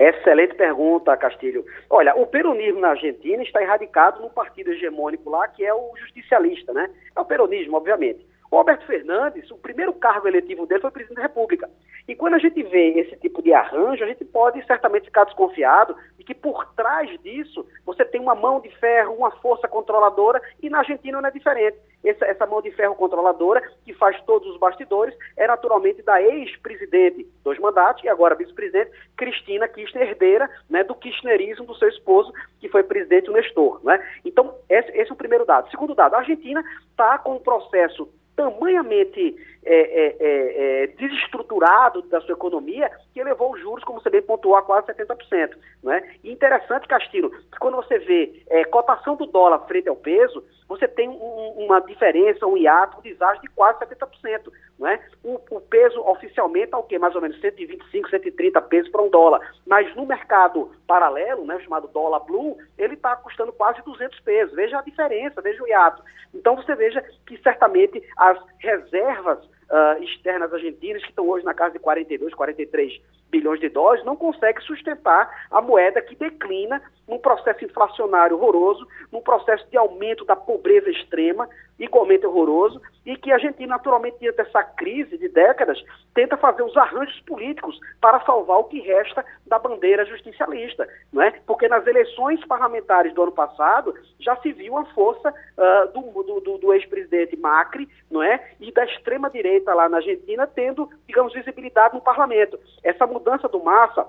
Excelente 0.01 0.55
pergunta, 0.55 1.15
Castilho. 1.15 1.63
Olha, 1.87 2.15
o 2.15 2.25
peronismo 2.25 2.79
na 2.79 2.89
Argentina 2.89 3.43
está 3.43 3.61
erradicado 3.61 4.19
num 4.19 4.29
partido 4.29 4.71
hegemônico 4.71 5.29
lá, 5.29 5.47
que 5.47 5.63
é 5.63 5.71
o 5.71 5.91
justicialista, 5.95 6.73
né? 6.73 6.89
É 7.15 7.19
o 7.19 7.25
peronismo, 7.25 7.77
obviamente. 7.77 8.25
O 8.51 8.57
Alberto 8.57 8.85
Fernandes, 8.85 9.49
o 9.49 9.57
primeiro 9.57 9.93
cargo 9.93 10.27
eletivo 10.27 10.65
dele 10.65 10.81
foi 10.81 10.91
presidente 10.91 11.15
da 11.15 11.21
República. 11.21 11.69
E 12.05 12.13
quando 12.13 12.33
a 12.33 12.37
gente 12.37 12.61
vê 12.63 12.99
esse 12.99 13.15
tipo 13.15 13.41
de 13.41 13.53
arranjo, 13.53 14.03
a 14.03 14.07
gente 14.07 14.25
pode 14.25 14.61
certamente 14.65 15.05
ficar 15.05 15.23
desconfiado 15.23 15.95
de 16.17 16.25
que 16.25 16.35
por 16.35 16.65
trás 16.73 17.09
disso 17.21 17.65
você 17.85 18.03
tem 18.03 18.19
uma 18.19 18.35
mão 18.35 18.59
de 18.59 18.69
ferro, 18.75 19.13
uma 19.13 19.31
força 19.31 19.69
controladora, 19.69 20.41
e 20.61 20.69
na 20.69 20.79
Argentina 20.79 21.21
não 21.21 21.29
é 21.29 21.31
diferente. 21.31 21.77
Essa, 22.03 22.25
essa 22.25 22.45
mão 22.45 22.61
de 22.61 22.71
ferro 22.71 22.93
controladora, 22.95 23.61
que 23.85 23.93
faz 23.93 24.21
todos 24.23 24.49
os 24.49 24.59
bastidores, 24.59 25.15
é 25.37 25.47
naturalmente 25.47 26.01
da 26.01 26.21
ex-presidente 26.21 27.25
dos 27.45 27.57
mandatos, 27.57 28.03
e 28.03 28.09
agora 28.09 28.35
vice-presidente, 28.35 28.91
Cristina 29.15 29.65
Kirchner, 29.69 30.09
herdeira 30.09 30.49
né, 30.69 30.83
do 30.83 30.95
kirchnerismo 30.95 31.65
do 31.65 31.75
seu 31.75 31.87
esposo, 31.87 32.33
que 32.59 32.67
foi 32.67 32.83
presidente 32.83 33.29
o 33.29 33.33
Nestor. 33.33 33.79
Né? 33.81 34.05
Então, 34.25 34.55
esse, 34.67 34.91
esse 34.91 35.09
é 35.09 35.13
o 35.13 35.17
primeiro 35.17 35.45
dado. 35.45 35.69
Segundo 35.71 35.95
dado, 35.95 36.15
a 36.15 36.19
Argentina 36.19 36.61
está 36.89 37.17
com 37.17 37.35
um 37.35 37.39
processo 37.39 38.11
tamanhamente 38.35 39.35
é, 39.63 39.75
é, 39.75 40.15
é, 40.19 40.83
é, 40.83 40.87
desestruturado 40.87 42.01
da 42.03 42.19
sua 42.21 42.33
economia 42.33 42.89
que 43.13 43.19
elevou 43.19 43.53
os 43.53 43.59
juros, 43.61 43.83
como 43.83 44.01
você 44.01 44.09
bem 44.09 44.21
pontuou, 44.21 44.55
a 44.55 44.63
quase 44.63 44.87
70%. 44.87 45.51
Né? 45.83 46.15
E 46.23 46.31
interessante, 46.31 46.87
Castilho, 46.87 47.29
que 47.29 47.59
quando 47.59 47.75
você 47.75 47.99
vê 47.99 48.43
é, 48.49 48.63
cotação 48.65 49.15
do 49.15 49.27
dólar 49.27 49.59
frente 49.67 49.87
ao 49.87 49.95
peso, 49.95 50.43
você 50.67 50.87
tem 50.87 51.09
um, 51.09 51.65
uma 51.65 51.79
diferença, 51.81 52.47
um 52.47 52.57
hiato, 52.57 52.97
um 52.97 53.01
desastre 53.01 53.41
de 53.47 53.53
quase 53.53 53.79
70%. 53.79 54.51
Não 54.79 54.87
é? 54.87 54.99
o, 55.23 55.39
o 55.51 55.61
peso 55.61 56.01
oficialmente 56.01 56.65
está 56.65 56.77
o 56.77 56.83
quê? 56.83 56.97
Mais 56.97 57.13
ou 57.13 57.21
menos 57.21 57.39
125, 57.39 58.09
130 58.09 58.61
pesos 58.63 58.91
para 58.91 59.01
um 59.03 59.09
dólar. 59.09 59.41
Mas 59.67 59.93
no 59.95 60.05
mercado 60.05 60.71
paralelo, 60.87 61.45
né, 61.45 61.59
chamado 61.59 61.87
dólar 61.89 62.21
blue, 62.21 62.57
ele 62.77 62.95
está 62.95 63.15
custando 63.15 63.51
quase 63.51 63.81
200 63.83 64.19
pesos. 64.21 64.55
Veja 64.55 64.79
a 64.79 64.81
diferença, 64.81 65.41
veja 65.41 65.61
o 65.61 65.67
hiato. 65.67 66.01
Então 66.33 66.55
você 66.55 66.73
veja 66.75 67.03
que 67.27 67.37
certamente 67.43 68.01
as 68.21 68.37
reservas 68.59 69.43
uh, 69.43 70.03
externas 70.03 70.53
argentinas, 70.53 71.01
que 71.01 71.09
estão 71.09 71.27
hoje 71.27 71.43
na 71.43 71.55
casa 71.55 71.73
de 71.73 71.79
42, 71.79 72.35
43 72.35 73.01
bilhões 73.31 73.59
de 73.59 73.69
dólares, 73.69 74.05
não 74.05 74.15
consegue 74.15 74.61
sustentar 74.61 75.47
a 75.49 75.61
moeda 75.61 76.01
que 76.01 76.15
declina 76.15 76.81
num 77.07 77.17
processo 77.17 77.65
inflacionário 77.65 78.37
horroroso, 78.37 78.87
num 79.11 79.21
processo 79.21 79.65
de 79.69 79.77
aumento 79.77 80.23
da 80.23 80.35
pobreza 80.35 80.89
extrema, 80.89 81.49
igualmente 81.79 82.25
horroroso, 82.25 82.79
e 83.05 83.17
que 83.17 83.31
a 83.31 83.35
Argentina, 83.35 83.75
naturalmente, 83.75 84.17
diante 84.19 84.37
dessa 84.37 84.63
crise 84.63 85.17
de 85.17 85.27
décadas, 85.27 85.83
tenta 86.13 86.37
fazer 86.37 86.61
os 86.61 86.77
arranjos 86.77 87.19
políticos 87.21 87.79
para 87.99 88.21
salvar 88.21 88.59
o 88.59 88.65
que 88.65 88.79
resta 88.79 89.25
da 89.47 89.57
bandeira 89.57 90.05
justicialista, 90.05 90.87
não 91.11 91.21
é? 91.21 91.31
Porque 91.47 91.67
nas 91.67 91.85
eleições 91.87 92.45
parlamentares 92.45 93.13
do 93.13 93.23
ano 93.23 93.31
passado 93.31 93.95
já 94.19 94.35
se 94.37 94.53
viu 94.53 94.77
a 94.77 94.85
força 94.85 95.29
uh, 95.29 95.87
do, 95.91 96.41
do, 96.41 96.57
do 96.59 96.73
ex-presidente 96.73 97.35
Macri, 97.35 97.89
não 98.09 98.21
é? 98.21 98.51
E 98.59 98.71
da 98.71 98.85
extrema-direita 98.85 99.73
lá 99.73 99.89
na 99.89 99.97
Argentina 99.97 100.45
tendo, 100.45 100.87
digamos, 101.07 101.33
visibilidade 101.33 101.95
no 101.95 102.01
parlamento. 102.01 102.59
Essa 102.83 103.07
mudança 103.07 103.20
do 103.47 103.63
Massa 103.63 104.07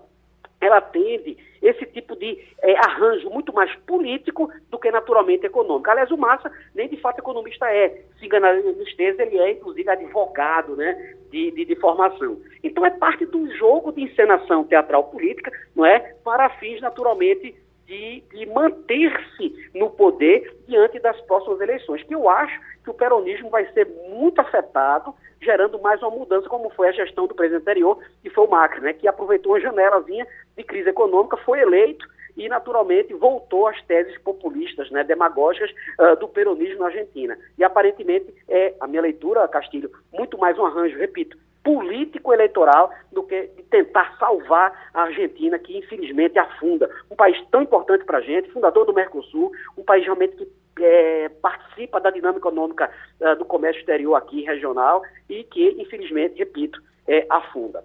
ela 0.62 0.80
tende 0.80 1.36
esse 1.60 1.84
tipo 1.86 2.16
de 2.16 2.38
é, 2.60 2.76
arranjo 2.78 3.28
muito 3.30 3.52
mais 3.52 3.74
político 3.80 4.48
do 4.70 4.78
que 4.78 4.90
naturalmente 4.90 5.44
econômico. 5.44 5.90
Aliás, 5.90 6.10
o 6.12 6.16
Massa 6.16 6.50
nem 6.72 6.88
de 6.88 6.96
fato 6.96 7.18
economista 7.18 7.66
é. 7.66 8.00
Se 8.18 8.26
enganar 8.26 8.54
textos, 8.96 9.18
ele 9.18 9.38
é 9.38 9.52
inclusive 9.52 9.90
advogado 9.90 10.76
né, 10.76 11.14
de, 11.30 11.50
de, 11.50 11.64
de, 11.64 11.76
formação. 11.76 12.40
Então 12.62 12.86
é 12.86 12.90
parte 12.90 13.26
do 13.26 13.50
jogo 13.56 13.92
de 13.92 14.02
encenação 14.02 14.64
teatral 14.64 15.04
política, 15.04 15.52
não 15.74 15.84
é? 15.84 15.98
Para 16.24 16.48
fins 16.50 16.80
naturalmente 16.80 17.54
de, 17.92 18.22
de 18.32 18.46
manter-se 18.46 19.70
no 19.74 19.90
poder 19.90 20.56
diante 20.66 20.98
das 20.98 21.20
próximas 21.22 21.60
eleições. 21.60 22.02
Que 22.04 22.14
eu 22.14 22.28
acho 22.28 22.58
que 22.82 22.88
o 22.88 22.94
peronismo 22.94 23.50
vai 23.50 23.70
ser 23.72 23.86
muito 24.08 24.40
afetado 24.40 25.14
gerando 25.42 25.78
mais 25.80 26.00
uma 26.00 26.10
mudança, 26.10 26.48
como 26.48 26.70
foi 26.70 26.88
a 26.88 26.92
gestão 26.92 27.26
do 27.26 27.34
presidente 27.34 27.62
anterior, 27.62 27.98
que 28.22 28.30
foi 28.30 28.46
o 28.46 28.50
Macri, 28.50 28.80
né, 28.80 28.92
que 28.92 29.08
aproveitou 29.08 29.52
uma 29.52 29.60
janelazinha 29.60 30.24
de 30.56 30.62
crise 30.62 30.88
econômica, 30.88 31.36
foi 31.38 31.60
eleito 31.60 32.06
e, 32.36 32.48
naturalmente, 32.48 33.12
voltou 33.12 33.66
às 33.66 33.82
teses 33.82 34.16
populistas, 34.18 34.88
né, 34.92 35.02
demagógicas 35.02 35.72
uh, 35.98 36.16
do 36.20 36.28
peronismo 36.28 36.78
na 36.78 36.86
Argentina. 36.86 37.36
E, 37.58 37.64
aparentemente, 37.64 38.32
é, 38.48 38.72
a 38.80 38.86
minha 38.86 39.02
leitura, 39.02 39.46
Castilho, 39.48 39.90
muito 40.12 40.38
mais 40.38 40.56
um 40.56 40.64
arranjo, 40.64 40.96
repito, 40.96 41.36
político-eleitoral 41.62 42.90
do 43.12 43.22
que 43.22 43.48
de 43.56 43.62
tentar 43.64 44.16
salvar 44.18 44.90
a 44.92 45.02
Argentina, 45.02 45.58
que 45.58 45.78
infelizmente 45.78 46.38
afunda. 46.38 46.90
Um 47.10 47.16
país 47.16 47.36
tão 47.50 47.62
importante 47.62 48.04
para 48.04 48.18
a 48.18 48.20
gente, 48.20 48.50
fundador 48.50 48.84
do 48.84 48.92
Mercosul, 48.92 49.52
um 49.76 49.84
país 49.84 50.04
realmente 50.04 50.36
que 50.36 50.48
é, 50.80 51.28
participa 51.28 52.00
da 52.00 52.10
dinâmica 52.10 52.48
econômica 52.48 52.90
uh, 53.20 53.38
do 53.38 53.44
comércio 53.44 53.80
exterior 53.80 54.14
aqui 54.14 54.42
regional 54.42 55.02
e 55.28 55.44
que, 55.44 55.76
infelizmente, 55.78 56.38
repito, 56.38 56.80
é, 57.06 57.26
afunda. 57.30 57.84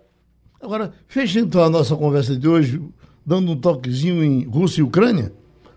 Agora, 0.62 0.92
fecha 1.08 1.40
então 1.40 1.64
a 1.64 1.70
nossa 1.70 1.96
conversa 1.96 2.36
de 2.36 2.48
hoje, 2.48 2.82
dando 3.26 3.52
um 3.52 3.60
toquezinho 3.60 4.24
em 4.24 4.46
Rússia 4.48 4.82
e 4.82 4.84
Ucrânia, 4.84 5.32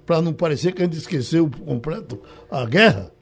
para 0.06 0.22
não 0.22 0.32
parecer 0.32 0.72
que 0.72 0.82
a 0.82 0.84
gente 0.84 0.96
esqueceu 0.96 1.48
por 1.48 1.60
completo 1.60 2.20
a 2.50 2.64
guerra. 2.64 3.12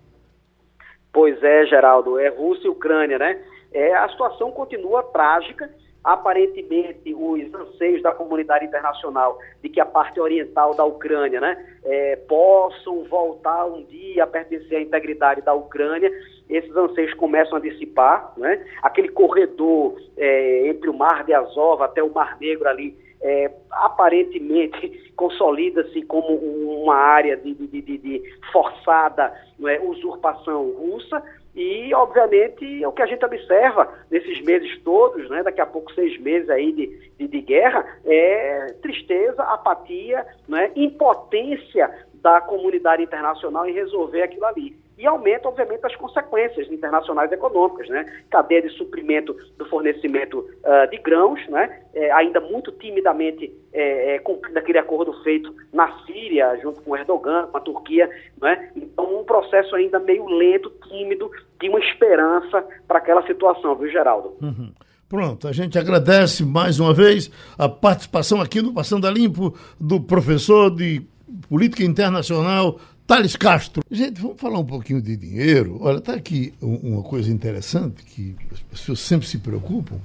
Pois 1.13 1.43
é, 1.43 1.67
Geraldo, 1.67 2.19
é 2.19 2.29
Rússia 2.29 2.67
e 2.67 2.71
Ucrânia, 2.71 3.19
né? 3.19 3.43
É, 3.73 3.95
a 3.95 4.09
situação 4.09 4.51
continua 4.51 5.03
trágica. 5.03 5.71
Aparentemente 6.03 7.13
os 7.13 7.53
anseios 7.53 8.03
da 8.03 8.13
comunidade 8.13 8.65
internacional 8.65 9.39
de 9.63 9.69
que 9.69 9.81
a 9.81 9.85
parte 9.85 10.19
oriental 10.21 10.75
da 10.75 10.85
Ucrânia 10.85 11.41
né, 11.41 11.79
é, 11.85 12.17
possam 12.17 13.05
voltar 13.05 13.67
um 13.67 13.83
dia 13.85 14.25
a 14.25 14.27
pertencer 14.27 14.79
à 14.79 14.81
integridade 14.81 15.43
da 15.43 15.53
Ucrânia, 15.53 16.11
esses 16.49 16.75
anseios 16.75 17.13
começam 17.15 17.59
a 17.59 17.61
dissipar, 17.61 18.33
né? 18.37 18.65
aquele 18.83 19.09
corredor 19.11 20.01
é, 20.17 20.69
entre 20.69 20.89
o 20.89 20.95
Mar 20.97 21.25
de 21.25 21.35
Azov 21.35 21.83
até 21.83 22.03
o 22.03 22.11
Mar 22.11 22.39
Negro 22.41 22.69
ali, 22.69 22.97
é, 23.21 23.51
aparentemente 23.71 25.13
consolida-se 25.15 26.03
como 26.03 26.37
uma 26.37 26.95
área 26.95 27.37
de, 27.37 27.53
de, 27.53 27.83
de, 27.83 27.99
de 27.99 28.23
forçada 28.53 29.35
é, 29.67 29.81
usurpação 29.81 30.71
russa, 30.71 31.23
e, 31.59 31.93
obviamente, 31.93 32.87
o 32.87 32.93
que 32.93 33.03
a 33.03 33.07
gente 33.07 33.25
observa 33.25 33.93
nesses 34.09 34.41
meses 34.43 34.81
todos, 34.85 35.29
né, 35.29 35.43
daqui 35.43 35.61
a 35.61 35.67
pouco 35.67 35.93
seis 35.93 36.17
meses 36.21 36.49
aí 36.49 36.71
de, 36.71 37.11
de, 37.19 37.27
de 37.27 37.41
guerra, 37.41 37.85
é 38.05 38.75
tristeza, 38.81 39.43
apatia, 39.43 40.25
né, 40.47 40.71
impotência 40.77 41.93
da 42.15 42.41
comunidade 42.41 43.03
internacional 43.03 43.67
em 43.67 43.73
resolver 43.73 44.23
aquilo 44.23 44.45
ali 44.47 44.88
e 44.99 45.07
aumenta, 45.07 45.49
obviamente, 45.49 45.87
as 45.87 45.95
consequências 45.95 46.71
internacionais 46.71 47.31
econômicas, 47.31 47.89
né? 47.89 48.05
Cadeia 48.29 48.63
de 48.63 48.71
suprimento 48.71 49.35
do 49.57 49.65
fornecimento 49.67 50.39
uh, 50.41 50.91
de 50.91 50.99
grãos, 50.99 51.41
né? 51.49 51.83
É, 51.95 52.11
ainda 52.13 52.41
muito 52.41 52.73
timidamente 52.73 53.53
é, 53.73 54.17
é, 54.17 54.19
cumprindo 54.19 54.59
aquele 54.59 54.79
acordo 54.79 55.13
feito 55.23 55.55
na 55.73 56.05
Síria, 56.05 56.59
junto 56.61 56.83
com 56.83 56.97
Erdogan, 56.97 57.47
com 57.47 57.57
a 57.57 57.61
Turquia, 57.61 58.11
né? 58.43 58.71
Então, 58.75 59.21
um 59.21 59.25
processo 59.25 59.77
ainda 59.77 60.01
meio 60.01 60.27
lento, 60.27 60.71
tímido, 60.89 61.31
de 61.61 61.69
uma 61.69 61.79
esperança 61.79 62.67
para 62.89 62.99
aquela 62.99 63.25
situação, 63.25 63.77
viu, 63.77 63.89
Geraldo? 63.89 64.37
Uhum. 64.43 64.73
Pronto, 65.09 65.49
a 65.49 65.53
gente 65.53 65.79
agradece 65.79 66.45
mais 66.45 66.81
uma 66.81 66.93
vez 66.93 67.31
a 67.57 67.69
participação 67.69 68.43
aqui 68.43 68.61
no 68.61 68.75
Passando 68.75 69.07
a 69.07 69.11
Limpo 69.11 69.57
do 69.81 70.01
professor 70.01 70.71
de 70.71 71.03
Política 71.49 71.83
Internacional, 71.83 72.79
Thales 73.09 73.37
Castro. 73.37 73.83
Gente, 73.91 74.21
vamos 74.21 74.39
falar 74.39 74.59
um 74.59 74.67
pouquinho 74.67 75.01
de 75.01 75.17
dinheiro. 75.17 75.79
Olha, 75.81 75.97
está 75.97 76.13
aqui 76.13 76.53
uma 76.61 77.03
coisa 77.03 77.33
interessante 77.33 78.05
que 78.05 78.37
as 78.53 78.61
pessoas 78.61 79.01
sempre 79.01 79.27
se 79.27 79.39
preocupam. 79.39 79.97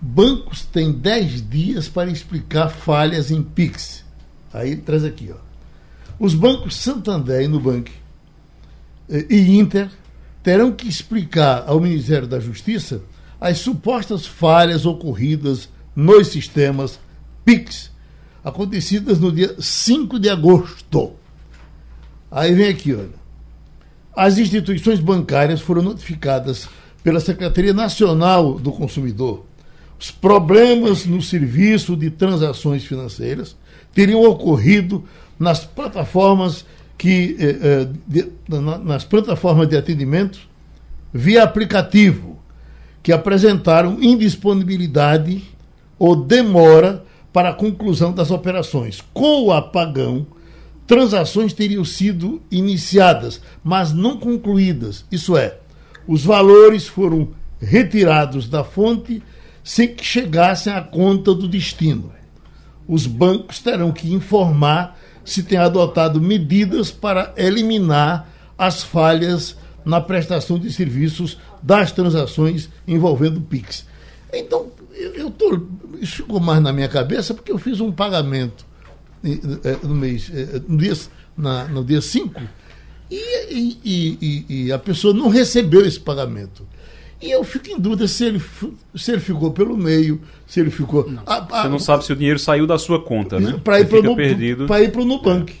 Bancos 0.00 0.64
têm 0.64 0.90
10 0.90 1.46
dias 1.46 1.88
para 1.88 2.10
explicar 2.10 2.70
falhas 2.70 3.30
em 3.30 3.42
PIX. 3.42 4.02
Aí 4.50 4.70
ele 4.70 4.80
traz 4.80 5.04
aqui, 5.04 5.30
ó. 5.30 5.36
Os 6.18 6.34
bancos 6.34 6.76
Santander 6.76 7.42
e 7.42 7.48
Nubank 7.48 7.92
eh, 9.10 9.26
e 9.28 9.58
Inter 9.58 9.90
terão 10.42 10.72
que 10.72 10.88
explicar 10.88 11.64
ao 11.66 11.78
Ministério 11.78 12.26
da 12.26 12.40
Justiça 12.40 13.02
as 13.38 13.58
supostas 13.58 14.26
falhas 14.26 14.86
ocorridas 14.86 15.68
nos 15.94 16.28
sistemas 16.28 16.98
PIX, 17.44 17.90
acontecidas 18.42 19.20
no 19.20 19.30
dia 19.30 19.54
5 19.60 20.18
de 20.18 20.30
agosto. 20.30 21.17
Aí 22.30 22.54
vem 22.54 22.68
aqui, 22.68 22.94
olha. 22.94 23.18
As 24.14 24.38
instituições 24.38 25.00
bancárias 25.00 25.60
foram 25.60 25.82
notificadas 25.82 26.68
pela 27.02 27.20
Secretaria 27.20 27.72
Nacional 27.72 28.58
do 28.58 28.72
Consumidor. 28.72 29.44
Os 29.98 30.10
problemas 30.10 31.06
no 31.06 31.22
serviço 31.22 31.96
de 31.96 32.10
transações 32.10 32.84
financeiras 32.84 33.56
teriam 33.92 34.22
ocorrido 34.22 35.04
nas 35.38 35.64
plataformas 35.64 36.64
que 36.96 37.36
eh, 37.38 37.58
eh, 37.62 37.88
de, 38.06 38.32
nas 38.84 39.04
plataformas 39.04 39.68
de 39.68 39.76
atendimento 39.76 40.40
via 41.12 41.44
aplicativo 41.44 42.38
que 43.02 43.12
apresentaram 43.12 44.02
indisponibilidade 44.02 45.42
ou 45.98 46.14
demora 46.14 47.04
para 47.32 47.50
a 47.50 47.54
conclusão 47.54 48.12
das 48.12 48.30
operações. 48.30 49.00
Com 49.12 49.46
o 49.46 49.52
apagão, 49.52 50.26
transações 50.88 51.52
teriam 51.52 51.84
sido 51.84 52.42
iniciadas, 52.50 53.42
mas 53.62 53.92
não 53.92 54.16
concluídas. 54.16 55.04
Isso 55.12 55.36
é, 55.36 55.58
os 56.06 56.24
valores 56.24 56.88
foram 56.88 57.28
retirados 57.60 58.48
da 58.48 58.64
fonte 58.64 59.22
sem 59.62 59.94
que 59.94 60.02
chegassem 60.02 60.72
à 60.72 60.80
conta 60.80 61.34
do 61.34 61.46
destino. 61.46 62.10
Os 62.88 63.06
bancos 63.06 63.58
terão 63.58 63.92
que 63.92 64.10
informar 64.10 64.98
se 65.22 65.42
têm 65.42 65.58
adotado 65.58 66.22
medidas 66.22 66.90
para 66.90 67.34
eliminar 67.36 68.26
as 68.56 68.82
falhas 68.82 69.58
na 69.84 70.00
prestação 70.00 70.58
de 70.58 70.72
serviços 70.72 71.38
das 71.62 71.92
transações 71.92 72.70
envolvendo 72.86 73.42
PIX. 73.42 73.84
Então, 74.32 74.68
eu, 74.94 75.14
eu 75.14 75.30
tô, 75.30 75.66
isso 76.00 76.16
ficou 76.16 76.40
mais 76.40 76.62
na 76.62 76.72
minha 76.72 76.88
cabeça 76.88 77.34
porque 77.34 77.52
eu 77.52 77.58
fiz 77.58 77.78
um 77.78 77.92
pagamento 77.92 78.67
no 79.82 79.94
mês, 79.94 80.30
é, 80.32 80.60
no 80.66 80.76
dia, 80.76 80.94
na, 81.36 81.64
no 81.64 81.84
dia 81.84 82.00
5, 82.00 82.40
e, 83.10 83.16
e, 83.50 84.18
e, 84.20 84.46
e, 84.48 84.72
a 84.72 84.78
pessoa 84.78 85.14
não 85.14 85.28
recebeu 85.28 85.84
esse 85.84 85.98
pagamento. 85.98 86.66
E 87.20 87.30
eu 87.30 87.42
fico 87.42 87.68
em 87.68 87.80
dúvida 87.80 88.06
se 88.06 88.24
ele, 88.24 88.42
se 88.94 89.12
ele 89.12 89.20
ficou 89.20 89.50
pelo 89.50 89.76
meio, 89.76 90.20
se 90.46 90.60
ele 90.60 90.70
ficou. 90.70 91.08
Não. 91.10 91.22
A, 91.26 91.36
a, 91.36 91.62
Você 91.62 91.68
não 91.68 91.78
sabe 91.78 92.04
se 92.04 92.12
o 92.12 92.16
dinheiro 92.16 92.38
saiu 92.38 92.66
da 92.66 92.78
sua 92.78 93.02
conta, 93.02 93.40
né? 93.40 93.60
Para 93.64 93.80
ir 93.80 93.88
para 93.88 94.10
o 94.10 94.14
perdido. 94.14 94.66
Para 94.66 94.82
ir 94.82 94.92
para 94.92 95.00
o 95.00 95.04
Nubank. 95.04 95.52
É. 95.52 95.56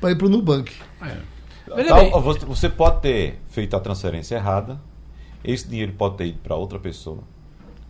Para 0.00 0.10
ir 0.12 0.16
para 0.16 0.26
o 0.26 0.30
Nubank. 0.30 0.72
É. 1.02 1.16
Então, 1.76 2.46
você 2.46 2.68
pode 2.68 3.02
ter 3.02 3.38
feito 3.50 3.76
a 3.76 3.80
transferência 3.80 4.36
errada, 4.36 4.80
esse 5.44 5.68
dinheiro 5.68 5.92
pode 5.92 6.16
ter 6.16 6.26
ido 6.28 6.38
para 6.38 6.56
outra 6.56 6.78
pessoa 6.78 7.22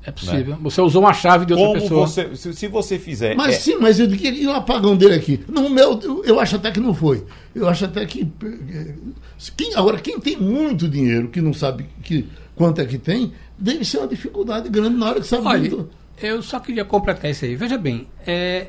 é 0.04 0.10
possível. 0.10 0.54
Né? 0.54 0.58
Você 0.62 0.80
usou 0.80 1.02
uma 1.02 1.12
chave 1.12 1.44
de 1.44 1.52
outra 1.52 1.66
Como 1.66 1.80
pessoa. 1.80 2.06
Você, 2.06 2.36
se, 2.36 2.54
se, 2.54 2.68
você 2.68 2.98
fizer. 2.98 3.34
Mas 3.36 3.56
é... 3.56 3.58
sim, 3.58 3.76
mas 3.80 3.98
eu 3.98 4.08
queria 4.08 4.50
o 4.50 4.54
apagão 4.54 4.96
dele 4.96 5.14
aqui. 5.14 5.40
No 5.48 5.68
meu, 5.68 6.00
eu 6.24 6.38
acho 6.40 6.56
até 6.56 6.70
que 6.70 6.80
não 6.80 6.94
foi. 6.94 7.24
Eu 7.54 7.68
acho 7.68 7.84
até 7.84 8.06
que. 8.06 8.26
Quem, 9.56 9.74
agora, 9.74 9.98
quem 9.98 10.18
tem 10.18 10.36
muito 10.36 10.88
dinheiro, 10.88 11.28
que 11.28 11.40
não 11.40 11.52
sabe 11.52 11.86
que, 12.02 12.26
quanto 12.54 12.80
é 12.80 12.86
que 12.86 12.98
tem, 12.98 13.32
deve 13.58 13.84
ser 13.84 13.98
uma 13.98 14.08
dificuldade 14.08 14.68
grande 14.68 14.96
na 14.96 15.08
hora 15.10 15.20
que 15.20 15.26
sabe. 15.26 15.46
Olha, 15.46 15.60
muito... 15.60 15.90
eu 16.22 16.42
só 16.42 16.60
queria 16.60 16.84
completar 16.84 17.30
isso 17.30 17.44
aí. 17.44 17.54
Veja 17.54 17.76
bem, 17.76 18.06
é, 18.26 18.68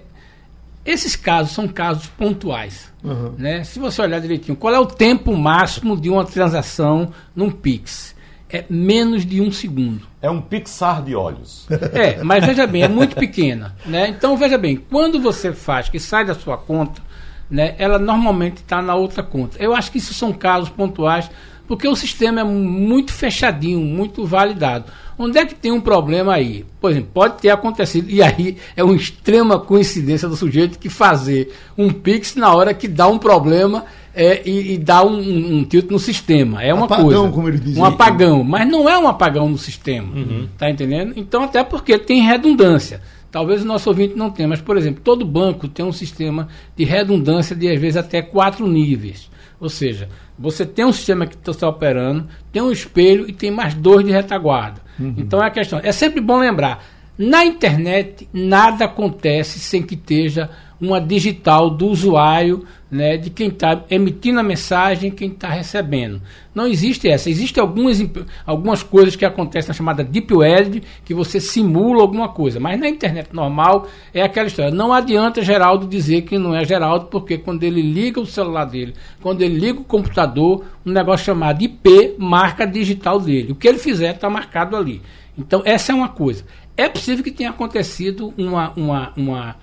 esses 0.86 1.16
casos 1.16 1.54
são 1.54 1.68
casos 1.68 2.08
pontuais. 2.08 2.92
Uhum. 3.04 3.34
Né? 3.38 3.64
Se 3.64 3.80
você 3.80 4.02
olhar 4.02 4.20
direitinho, 4.20 4.58
qual 4.58 4.74
é 4.74 4.80
o 4.80 4.86
tempo 4.86 5.36
máximo 5.38 6.00
de 6.00 6.10
uma 6.10 6.26
transação 6.26 7.12
num 7.36 7.50
Pix? 7.50 8.16
É 8.50 8.66
menos 8.70 9.26
de 9.26 9.40
um 9.40 9.52
segundo. 9.52 10.08
É 10.22 10.30
um 10.30 10.42
Pixar 10.42 11.04
de 11.04 11.16
olhos. 11.16 11.68
É, 11.94 12.24
mas 12.24 12.46
veja 12.46 12.66
bem, 12.66 12.84
é 12.84 12.88
muito 12.88 13.16
pequena. 13.16 13.76
Né? 13.86 14.10
Então, 14.10 14.36
veja 14.36 14.58
bem, 14.58 14.76
quando 14.76 15.20
você 15.20 15.54
faz 15.54 15.88
que 15.88 16.00
sai 16.00 16.26
da 16.26 16.34
sua 16.34 16.58
conta, 16.58 17.02
né, 17.50 17.76
ela 17.78 18.00
normalmente 18.00 18.58
está 18.58 18.82
na 18.82 18.96
outra 18.96 19.24
conta. 19.24 19.58
Eu 19.60 19.76
acho 19.76 19.92
que 19.92 19.98
isso 19.98 20.14
são 20.14 20.34
casos 20.34 20.70
pontuais, 20.70 21.30
porque 21.68 21.88
o 21.88 21.96
sistema 21.96 22.42
é 22.42 22.44
muito 22.44 23.14
fechadinho, 23.14 23.80
muito 23.80 24.26
validado. 24.26 24.92
Onde 25.18 25.38
é 25.38 25.46
que 25.46 25.54
tem 25.54 25.72
um 25.72 25.82
problema 25.82 26.34
aí? 26.34 26.66
Por 26.80 26.92
exemplo, 26.92 27.10
pode 27.14 27.42
ter 27.42 27.50
acontecido, 27.50 28.10
e 28.10 28.24
aí 28.24 28.58
é 28.76 28.84
uma 28.84 28.96
extrema 28.96 29.60
coincidência 29.60 30.28
do 30.28 30.36
sujeito 30.36 30.80
que 30.80 30.90
fazer 30.90 31.54
um 31.78 31.92
Pix 31.92 32.36
na 32.36 32.54
hora 32.54 32.74
que 32.74 32.88
dá 32.88 33.08
um 33.08 33.20
problema 33.20 33.86
é, 34.14 34.48
e, 34.48 34.74
e 34.74 34.78
dá 34.78 35.04
um, 35.04 35.58
um, 35.58 35.64
tilt 35.64 35.90
no 35.90 36.00
sistema. 36.00 36.64
É 36.64 36.74
uma 36.74 36.86
apagão, 36.86 37.06
coisa. 37.06 37.30
como 37.32 37.50
ele. 37.50 37.80
Um 37.80 37.86
apagão. 37.86 38.44
Mas 38.44 38.68
não 38.68 38.90
é 38.90 38.98
um 38.98 39.08
apagão 39.08 39.50
no 39.50 39.58
sistema. 39.58 40.16
Uhum. 40.16 40.48
Tá 40.58 40.70
entendendo? 40.70 41.14
Então, 41.16 41.44
até 41.44 41.64
porque 41.64 41.98
tem 41.98 42.22
redundância. 42.22 43.02
Talvez 43.32 43.62
o 43.62 43.66
nosso 43.66 43.90
ouvinte 43.90 44.16
não 44.16 44.32
tenha, 44.32 44.48
mas, 44.48 44.60
por 44.60 44.76
exemplo, 44.76 45.02
todo 45.04 45.24
banco 45.24 45.68
tem 45.68 45.86
um 45.86 45.92
sistema 45.92 46.48
de 46.76 46.84
redundância 46.84 47.56
de, 47.56 47.70
às 47.70 47.80
vezes, 47.80 47.98
até 47.98 48.22
quatro 48.22 48.68
níveis. 48.68 49.30
Ou 49.60 49.70
seja, 49.70 50.10
você 50.38 50.66
tem 50.66 50.86
um 50.86 50.94
sistema 50.94 51.28
que 51.28 51.36
está 51.36 51.68
operando, 51.68 52.28
tem 52.52 52.62
um 52.62 52.72
espelho 52.72 53.30
e 53.30 53.34
tem 53.34 53.52
mais 53.52 53.76
dois 53.76 54.04
de 54.04 54.12
retaguarda. 54.12 54.82
Uhum. 55.00 55.14
Então, 55.18 55.44
é 55.44 55.48
a 55.48 55.52
questão. 55.52 55.80
É 55.84 55.92
sempre 55.92 56.20
bom 56.20 56.40
lembrar: 56.40 56.84
na 57.18 57.46
internet, 57.46 58.28
nada 58.34 58.86
acontece 58.86 59.60
sem 59.60 59.84
que 59.84 59.94
esteja 59.94 60.50
uma 60.80 61.00
digital 61.02 61.70
do 61.70 61.88
usuário, 61.88 62.66
né, 62.90 63.18
de 63.18 63.30
quem 63.30 63.50
está 63.50 63.84
emitindo 63.90 64.40
a 64.40 64.44
mensagem, 64.44 65.12
quem 65.12 65.30
está 65.30 65.50
recebendo. 65.50 66.22
Não 66.56 66.66
existe 66.66 67.08
essa. 67.08 67.30
Existem 67.30 67.62
algumas, 67.62 68.04
algumas 68.46 68.82
coisas 68.82 69.16
que 69.16 69.24
acontecem 69.24 69.68
na 69.68 69.74
chamada 69.74 70.04
Deep 70.04 70.34
Web, 70.34 70.84
que 71.06 71.14
você 71.14 71.40
simula 71.40 72.02
alguma 72.02 72.30
coisa. 72.30 72.60
Mas 72.60 72.80
na 72.80 72.90
internet 72.90 73.30
normal 73.32 73.88
é 74.14 74.24
aquela 74.24 74.48
história. 74.48 74.72
Não 74.72 74.92
adianta 74.92 75.44
Geraldo 75.44 75.88
dizer 75.88 76.24
que 76.24 76.38
não 76.38 76.56
é 76.56 76.66
Geraldo, 76.66 77.06
porque 77.06 77.38
quando 77.38 77.64
ele 77.64 77.82
liga 77.82 78.20
o 78.20 78.26
celular 78.26 78.66
dele, 78.66 78.96
quando 79.22 79.42
ele 79.42 79.60
liga 79.60 79.80
o 79.80 79.84
computador, 79.84 80.66
um 80.86 80.92
negócio 80.92 81.26
chamado 81.26 81.62
IP 81.62 82.16
marca 82.18 82.66
digital 82.66 83.20
dele. 83.20 83.52
O 83.52 83.56
que 83.56 83.68
ele 83.68 83.78
fizer 83.78 84.16
está 84.16 84.30
marcado 84.30 84.76
ali. 84.76 85.02
Então, 85.38 85.62
essa 85.64 85.92
é 85.92 85.96
uma 85.96 86.10
coisa. 86.10 86.44
É 86.76 86.90
possível 86.90 87.24
que 87.24 87.32
tenha 87.32 87.50
acontecido 87.52 88.34
uma, 88.38 88.72
uma, 88.76 89.14
uma 89.16 89.56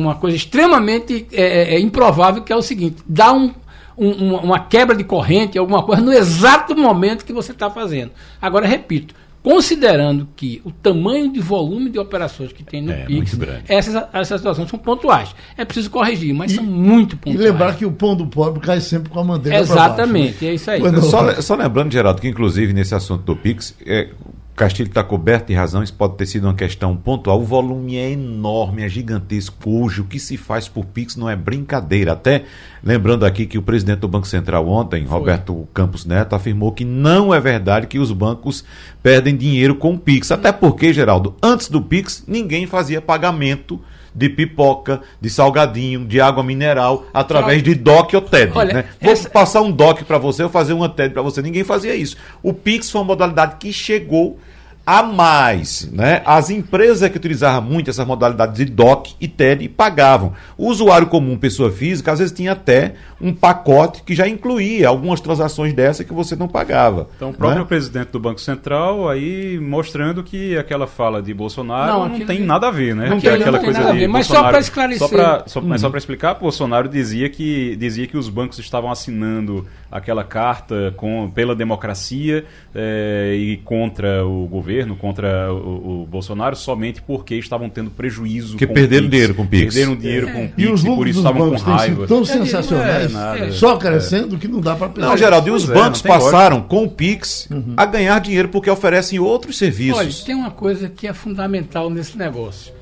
uma 0.00 0.14
coisa 0.14 0.36
extremamente 0.36 1.26
é, 1.32 1.42
é, 1.42 1.74
é, 1.74 1.80
improvável, 1.80 2.42
que 2.42 2.52
é 2.52 2.56
o 2.56 2.62
seguinte: 2.62 3.02
dá 3.06 3.32
um, 3.32 3.52
um, 3.96 4.36
uma 4.36 4.60
quebra 4.60 4.96
de 4.96 5.04
corrente, 5.04 5.58
alguma 5.58 5.82
coisa, 5.82 6.02
no 6.02 6.12
exato 6.12 6.76
momento 6.76 7.24
que 7.24 7.32
você 7.32 7.52
está 7.52 7.70
fazendo. 7.70 8.12
Agora, 8.40 8.66
repito, 8.66 9.14
considerando 9.44 10.26
que 10.34 10.62
o 10.64 10.70
tamanho 10.70 11.30
de 11.30 11.38
volume 11.38 11.90
de 11.90 11.98
operações 11.98 12.50
que 12.50 12.64
tem 12.64 12.80
no 12.80 12.90
é, 12.90 13.04
PIX, 13.04 13.38
essas, 13.68 13.94
essas 14.10 14.38
situações 14.40 14.70
são 14.70 14.78
pontuais. 14.78 15.34
É 15.54 15.66
preciso 15.66 15.90
corrigir, 15.90 16.34
mas 16.34 16.50
e, 16.50 16.54
são 16.54 16.64
muito 16.64 17.14
pontuais. 17.18 17.38
E 17.38 17.42
lembrar 17.42 17.76
que 17.76 17.84
o 17.84 17.92
pão 17.92 18.16
do 18.16 18.26
pobre 18.26 18.60
cai 18.60 18.80
sempre 18.80 19.10
com 19.10 19.20
a 19.20 19.24
bandeira 19.24 19.58
Exatamente, 19.58 20.28
baixo, 20.28 20.44
né? 20.44 20.50
é 20.50 20.54
isso 20.54 20.70
aí. 20.70 20.80
Só, 21.02 21.42
só, 21.42 21.54
lembrando, 21.54 21.92
Geraldo, 21.92 22.22
que 22.22 22.28
inclusive 22.28 22.72
nesse 22.72 22.94
assunto 22.94 23.22
do 23.22 23.36
PIX, 23.36 23.74
é, 23.84 24.08
Castilho 24.56 24.88
está 24.88 25.02
coberto 25.02 25.48
de 25.48 25.54
razão, 25.54 25.82
isso 25.82 25.94
pode 25.94 26.16
ter 26.16 26.26
sido 26.26 26.44
uma 26.44 26.54
questão 26.54 26.96
pontual. 26.96 27.40
O 27.40 27.44
volume 27.44 27.96
é 27.96 28.12
enorme, 28.12 28.84
é 28.84 28.88
gigantesco. 28.88 29.68
Hoje, 29.68 30.00
o 30.00 30.04
que 30.04 30.20
se 30.20 30.36
faz 30.36 30.68
por 30.68 30.84
Pix 30.84 31.16
não 31.16 31.28
é 31.28 31.34
brincadeira. 31.34 32.12
Até 32.12 32.44
lembrando 32.82 33.26
aqui 33.26 33.46
que 33.46 33.58
o 33.58 33.62
presidente 33.62 33.98
do 34.00 34.08
Banco 34.08 34.28
Central 34.28 34.68
ontem, 34.68 35.04
Foi. 35.04 35.18
Roberto 35.18 35.66
Campos 35.74 36.04
Neto, 36.04 36.36
afirmou 36.36 36.70
que 36.70 36.84
não 36.84 37.34
é 37.34 37.40
verdade 37.40 37.88
que 37.88 37.98
os 37.98 38.12
bancos 38.12 38.64
perdem 39.02 39.36
dinheiro 39.36 39.74
com 39.74 39.94
o 39.94 39.98
Pix. 39.98 40.30
Até 40.30 40.52
porque, 40.52 40.92
Geraldo, 40.92 41.34
antes 41.42 41.68
do 41.68 41.82
Pix, 41.82 42.22
ninguém 42.28 42.64
fazia 42.64 43.00
pagamento 43.00 43.80
de 44.14 44.28
pipoca, 44.28 45.00
de 45.20 45.28
salgadinho, 45.28 46.04
de 46.04 46.20
água 46.20 46.42
mineral, 46.42 47.06
através 47.12 47.62
de 47.62 47.74
DOC 47.74 48.14
ou 48.14 48.20
TED. 48.22 48.52
Olha, 48.54 48.74
né? 48.74 48.84
Vou 49.00 49.12
essa- 49.12 49.28
passar 49.28 49.60
um 49.60 49.72
DOC 49.72 50.04
para 50.04 50.18
você, 50.18 50.42
ou 50.44 50.48
fazer 50.48 50.72
uma 50.72 50.88
TED 50.88 51.12
para 51.12 51.22
você. 51.22 51.42
Ninguém 51.42 51.64
fazia 51.64 51.94
isso. 51.96 52.16
O 52.42 52.52
Pix 52.52 52.90
foi 52.90 53.00
uma 53.00 53.06
modalidade 53.08 53.56
que 53.58 53.72
chegou 53.72 54.38
a 54.86 55.02
mais, 55.02 55.90
né? 55.90 56.20
As 56.24 56.50
empresas 56.50 57.08
que 57.10 57.16
utilizavam 57.16 57.62
muito 57.62 57.90
essas 57.90 58.06
modalidades 58.06 58.56
de 58.56 58.64
DOC 58.66 59.14
e 59.20 59.26
TED 59.26 59.68
pagavam. 59.68 60.32
O 60.58 60.68
usuário 60.68 61.06
comum, 61.06 61.36
pessoa 61.38 61.70
física, 61.70 62.12
às 62.12 62.18
vezes 62.18 62.34
tinha 62.34 62.52
até 62.52 62.94
um 63.20 63.32
pacote 63.34 64.02
que 64.02 64.14
já 64.14 64.28
incluía 64.28 64.88
algumas 64.88 65.20
transações 65.20 65.72
dessa 65.72 66.04
que 66.04 66.12
você 66.12 66.36
não 66.36 66.46
pagava. 66.46 67.08
Então, 67.16 67.30
o 67.30 67.34
próprio 67.34 67.60
né? 67.62 67.66
presidente 67.66 68.08
do 68.10 68.20
Banco 68.20 68.40
Central 68.40 69.08
aí 69.08 69.58
mostrando 69.58 70.22
que 70.22 70.56
aquela 70.58 70.86
fala 70.86 71.22
de 71.22 71.32
Bolsonaro 71.32 71.92
Não, 71.92 72.08
não, 72.18 72.26
tem 72.26 72.40
nada 72.40 72.68
a 72.68 72.70
ver, 72.70 72.94
né? 72.94 73.06
aquilo 73.06 73.20
Que 73.20 73.28
é 73.28 73.30
não 73.32 73.40
aquela 73.40 73.58
tem 73.58 73.64
coisa 73.64 73.78
nada 73.80 73.90
a 73.90 73.94
de 73.94 73.98
ver, 74.00 74.08
mas 74.08 74.26
só 74.26 74.32
Bolsonaro- 74.34 74.52
pra 74.52 74.60
esclarecer. 74.60 75.08
Só 75.08 75.08
pra, 75.08 75.44
só, 75.46 75.60
Uhum. 75.60 75.68
Mas 75.68 75.80
só 75.80 75.88
para 75.88 75.98
explicar, 75.98 76.34
Bolsonaro 76.34 76.88
dizia 76.88 77.28
que, 77.30 77.74
dizia 77.76 78.06
que 78.06 78.18
os 78.18 78.28
bancos 78.28 78.58
estavam 78.58 78.90
assinando 78.90 79.66
aquela 79.90 80.24
carta 80.24 80.92
com, 80.96 81.30
pela 81.34 81.54
democracia 81.54 82.44
eh, 82.74 83.34
e 83.38 83.56
contra 83.58 84.26
o 84.26 84.46
governo, 84.46 84.73
contra 84.98 85.52
o, 85.52 86.02
o 86.02 86.06
Bolsonaro, 86.06 86.56
somente 86.56 87.00
porque 87.02 87.34
estavam 87.36 87.68
tendo 87.68 87.90
prejuízo 87.90 88.52
Porque 88.52 88.64
o 88.64 88.72
perderam 88.72 89.04
Pix. 89.04 89.10
dinheiro 89.12 89.34
com 89.34 89.42
o 89.42 89.46
Pix. 89.46 89.74
Perderam 89.74 89.96
dinheiro 89.96 90.32
com 90.32 90.40
o 90.40 90.44
E 90.44 90.48
Pix 90.48 90.70
os 90.72 90.84
e, 90.84 90.86
por 90.86 91.08
isso 91.08 91.18
estavam 91.20 91.50
com 91.50 91.56
raiva. 91.56 92.06
tão 92.06 92.22
É, 92.22 92.24
sensacionais, 92.24 93.12
não 93.12 93.20
é 93.20 93.24
nada. 93.38 93.52
só 93.52 93.76
crescendo, 93.76 94.36
que 94.38 94.48
não 94.48 94.60
dá 94.60 94.74
para 94.74 94.88
pensar. 94.88 95.08
Não, 95.08 95.16
Geraldo, 95.16 95.48
e 95.48 95.50
os 95.52 95.68
é, 95.68 95.72
bancos 95.74 96.02
passaram 96.02 96.60
com 96.62 96.84
o 96.84 96.90
Pix 96.90 97.48
a 97.76 97.84
ganhar 97.86 98.18
dinheiro 98.20 98.48
porque 98.48 98.70
oferecem 98.70 99.18
outros 99.18 99.56
serviços. 99.58 99.98
Olha, 99.98 100.10
tem 100.26 100.34
uma 100.34 100.50
coisa 100.50 100.88
que 100.88 101.06
é 101.06 101.12
fundamental 101.12 101.88
nesse 101.90 102.16
negócio. 102.18 102.72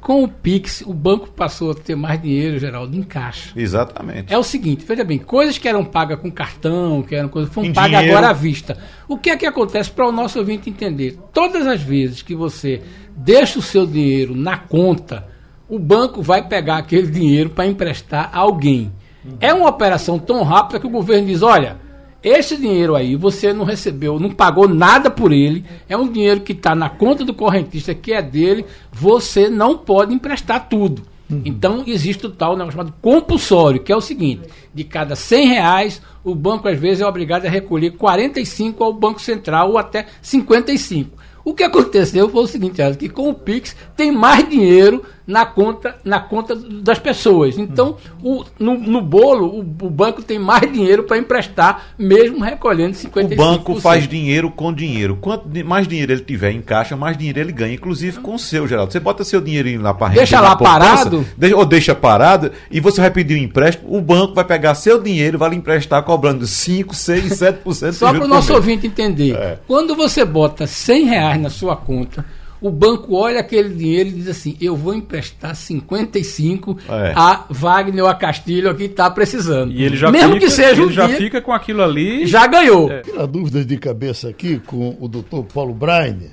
Com 0.00 0.24
o 0.24 0.28
Pix, 0.28 0.82
o 0.86 0.94
banco 0.94 1.28
passou 1.28 1.72
a 1.72 1.74
ter 1.74 1.94
mais 1.94 2.20
dinheiro, 2.20 2.58
Geraldo, 2.58 2.96
em 2.96 3.02
caixa. 3.02 3.52
Exatamente. 3.54 4.32
É 4.32 4.38
o 4.38 4.42
seguinte, 4.42 4.84
veja 4.86 5.04
bem, 5.04 5.18
coisas 5.18 5.58
que 5.58 5.68
eram 5.68 5.84
pagas 5.84 6.18
com 6.18 6.30
cartão, 6.30 7.02
que 7.02 7.14
eram 7.14 7.28
coisas 7.28 7.52
foram 7.52 7.72
pagas 7.72 8.04
agora 8.04 8.30
à 8.30 8.32
vista. 8.32 8.78
O 9.06 9.18
que 9.18 9.30
é 9.30 9.36
que 9.36 9.46
acontece 9.46 9.90
para 9.90 10.08
o 10.08 10.12
nosso 10.12 10.38
ouvinte 10.38 10.70
entender? 10.70 11.18
Todas 11.32 11.66
as 11.66 11.82
vezes 11.82 12.22
que 12.22 12.34
você 12.34 12.82
deixa 13.14 13.58
o 13.58 13.62
seu 13.62 13.86
dinheiro 13.86 14.34
na 14.34 14.56
conta, 14.56 15.26
o 15.68 15.78
banco 15.78 16.22
vai 16.22 16.48
pegar 16.48 16.78
aquele 16.78 17.06
dinheiro 17.06 17.50
para 17.50 17.66
emprestar 17.66 18.30
a 18.32 18.38
alguém. 18.38 18.90
É 19.38 19.52
uma 19.52 19.68
operação 19.68 20.18
tão 20.18 20.42
rápida 20.42 20.80
que 20.80 20.86
o 20.86 20.90
governo 20.90 21.26
diz, 21.26 21.42
olha, 21.42 21.76
esse 22.22 22.56
dinheiro 22.56 22.94
aí 22.94 23.16
você 23.16 23.52
não 23.52 23.64
recebeu, 23.64 24.20
não 24.20 24.30
pagou 24.30 24.68
nada 24.68 25.10
por 25.10 25.32
ele, 25.32 25.64
é 25.88 25.96
um 25.96 26.10
dinheiro 26.10 26.40
que 26.40 26.52
está 26.52 26.74
na 26.74 26.90
conta 26.90 27.24
do 27.24 27.32
correntista, 27.32 27.94
que 27.94 28.12
é 28.12 28.20
dele, 28.20 28.66
você 28.92 29.48
não 29.48 29.78
pode 29.78 30.12
emprestar 30.12 30.68
tudo. 30.68 31.02
Então 31.44 31.84
existe 31.86 32.26
o 32.26 32.30
tal 32.30 32.56
negócio 32.56 32.72
chamado 32.72 32.94
compulsório, 33.00 33.80
que 33.80 33.92
é 33.92 33.96
o 33.96 34.00
seguinte: 34.00 34.48
de 34.74 34.82
cada 34.82 35.14
100 35.14 35.46
reais, 35.46 36.02
o 36.24 36.34
banco 36.34 36.68
às 36.68 36.78
vezes 36.78 37.00
é 37.00 37.06
obrigado 37.06 37.46
a 37.46 37.50
recolher 37.50 37.92
45 37.92 38.82
ao 38.82 38.92
Banco 38.92 39.20
Central 39.20 39.70
ou 39.70 39.78
até 39.78 40.06
55. 40.20 41.18
O 41.44 41.54
que 41.54 41.62
aconteceu 41.62 42.28
foi 42.28 42.42
o 42.42 42.46
seguinte, 42.46 42.82
que 42.98 43.08
com 43.08 43.30
o 43.30 43.34
Pix 43.34 43.74
tem 43.96 44.12
mais 44.12 44.46
dinheiro 44.48 45.04
na 45.30 45.46
conta, 45.46 45.94
na 46.04 46.18
conta 46.18 46.54
das 46.56 46.98
pessoas. 46.98 47.56
Então, 47.56 47.96
o- 48.22 48.44
no, 48.58 48.76
no 48.76 49.00
bolo, 49.00 49.46
o, 49.46 49.60
o 49.60 49.90
banco 49.90 50.22
tem 50.22 50.38
mais 50.38 50.70
dinheiro 50.70 51.04
para 51.04 51.16
emprestar, 51.16 51.86
mesmo 51.96 52.42
recolhendo 52.44 52.90
O 52.96 53.00
55%. 53.00 53.36
banco 53.36 53.74
faz 53.80 54.08
dinheiro 54.08 54.50
com 54.50 54.72
dinheiro. 54.72 55.16
Quanto 55.20 55.48
mais 55.64 55.86
dinheiro 55.86 56.12
ele 56.12 56.20
tiver 56.22 56.50
em 56.50 56.60
caixa, 56.60 56.96
mais 56.96 57.16
dinheiro 57.16 57.38
ele 57.38 57.52
ganha, 57.52 57.74
inclusive 57.74 58.18
com 58.20 58.34
o 58.34 58.38
seu, 58.38 58.66
Geraldo. 58.66 58.92
Você 58.92 58.98
bota 59.00 59.22
seu 59.22 59.40
dinheirinho 59.40 59.80
lá 59.80 59.94
para 59.94 60.12
Deixa 60.14 60.40
lá 60.40 60.56
parado? 60.56 61.24
deixa, 61.36 61.56
ou 61.56 61.64
deixa 61.64 61.94
parado, 61.94 62.50
e 62.70 62.80
você 62.80 63.00
vai 63.00 63.10
pedir 63.10 63.34
um 63.36 63.44
empréstimo, 63.44 63.96
o 63.96 64.00
banco 64.00 64.34
vai 64.34 64.44
pegar 64.44 64.74
seu 64.74 65.00
dinheiro 65.00 65.36
e 65.36 65.38
vai 65.38 65.50
lhe 65.50 65.56
emprestar 65.56 66.02
cobrando 66.02 66.46
5, 66.46 66.92
6, 66.94 67.24
7% 67.32 67.90
de 67.90 67.94
Só 67.96 68.12
para 68.12 68.24
o 68.24 68.28
nosso 68.28 68.52
ouvinte 68.52 68.86
entender. 68.86 69.34
É. 69.36 69.58
Quando 69.66 69.94
você 69.94 70.24
bota 70.24 70.66
100 70.66 71.04
reais 71.04 71.40
na 71.40 71.50
sua 71.50 71.76
conta, 71.76 72.24
o 72.60 72.70
banco 72.70 73.14
olha 73.14 73.40
aquele 73.40 73.74
dinheiro 73.74 74.08
e 74.10 74.12
diz 74.12 74.28
assim: 74.28 74.56
eu 74.60 74.76
vou 74.76 74.92
emprestar 74.94 75.54
55 75.56 76.76
É. 76.88 77.12
a 77.16 77.46
Wagner 77.50 78.04
ou 78.04 78.08
a 78.10 78.14
Castilho 78.14 78.74
que 78.74 78.84
está 78.84 79.10
precisando. 79.10 79.72
E 79.72 79.82
ele 79.82 79.96
já 79.96 80.10
Mesmo 80.10 80.34
fica, 80.34 80.46
que 80.46 80.50
seja 80.52 80.82
um 80.82 80.86
ele 80.86 80.92
já 80.94 81.06
dia, 81.06 81.16
fica 81.16 81.40
com 81.40 81.52
aquilo 81.52 81.82
ali. 81.82 82.26
já 82.26 82.46
ganhou. 82.46 82.88
Tirar 83.02 83.26
dúvidas 83.26 83.66
de 83.66 83.76
cabeça 83.78 84.28
aqui 84.28 84.58
com 84.58 84.96
o 85.00 85.08
doutor 85.08 85.44
Paulo 85.44 85.72
Braine, 85.74 86.30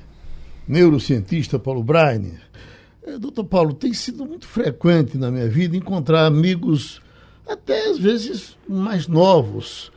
neurocientista 0.68 1.58
Paulo 1.58 1.84
Braine. 1.84 2.34
Eh, 3.06 3.18
Doutor 3.18 3.46
Paulo, 3.46 3.74
tem 3.74 3.94
sido 3.94 4.26
muito 4.26 4.48
frequente 4.48 5.18
na 5.18 5.32
minha 5.32 5.48
vida 5.48 5.78
encontrar 5.78 6.26
amigos, 6.26 7.02
até 7.50 7.90
às 7.90 7.98
vezes 7.98 8.58
mais 8.68 9.08
novos, 9.08 9.92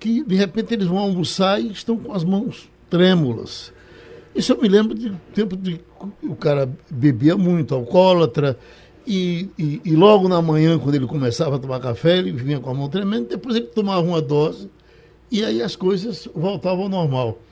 que 0.00 0.24
de 0.24 0.34
repente 0.34 0.74
eles 0.74 0.86
vão 0.88 0.98
almoçar 0.98 1.60
e 1.60 1.70
estão 1.70 1.96
com 1.96 2.12
as 2.12 2.24
mãos 2.24 2.68
trêmulas. 2.90 3.72
Isso 4.38 4.52
eu 4.52 4.62
me 4.62 4.68
lembro 4.68 4.94
de 4.94 5.10
tempo 5.34 5.56
de 5.56 5.80
o 6.22 6.36
cara 6.36 6.72
bebia 6.88 7.36
muito, 7.36 7.74
alcoólatra, 7.74 8.56
e, 9.04 9.48
e, 9.58 9.80
e 9.84 9.96
logo 9.96 10.28
na 10.28 10.40
manhã, 10.40 10.78
quando 10.78 10.94
ele 10.94 11.08
começava 11.08 11.56
a 11.56 11.58
tomar 11.58 11.80
café, 11.80 12.18
ele 12.18 12.30
vinha 12.30 12.60
com 12.60 12.70
a 12.70 12.74
mão 12.74 12.88
tremenda, 12.88 13.30
depois 13.30 13.56
ele 13.56 13.66
tomava 13.66 14.00
uma 14.00 14.22
dose, 14.22 14.70
e 15.28 15.44
aí 15.44 15.60
as 15.60 15.74
coisas 15.74 16.28
voltavam 16.32 16.84
ao 16.84 16.88
normal. 16.88 17.42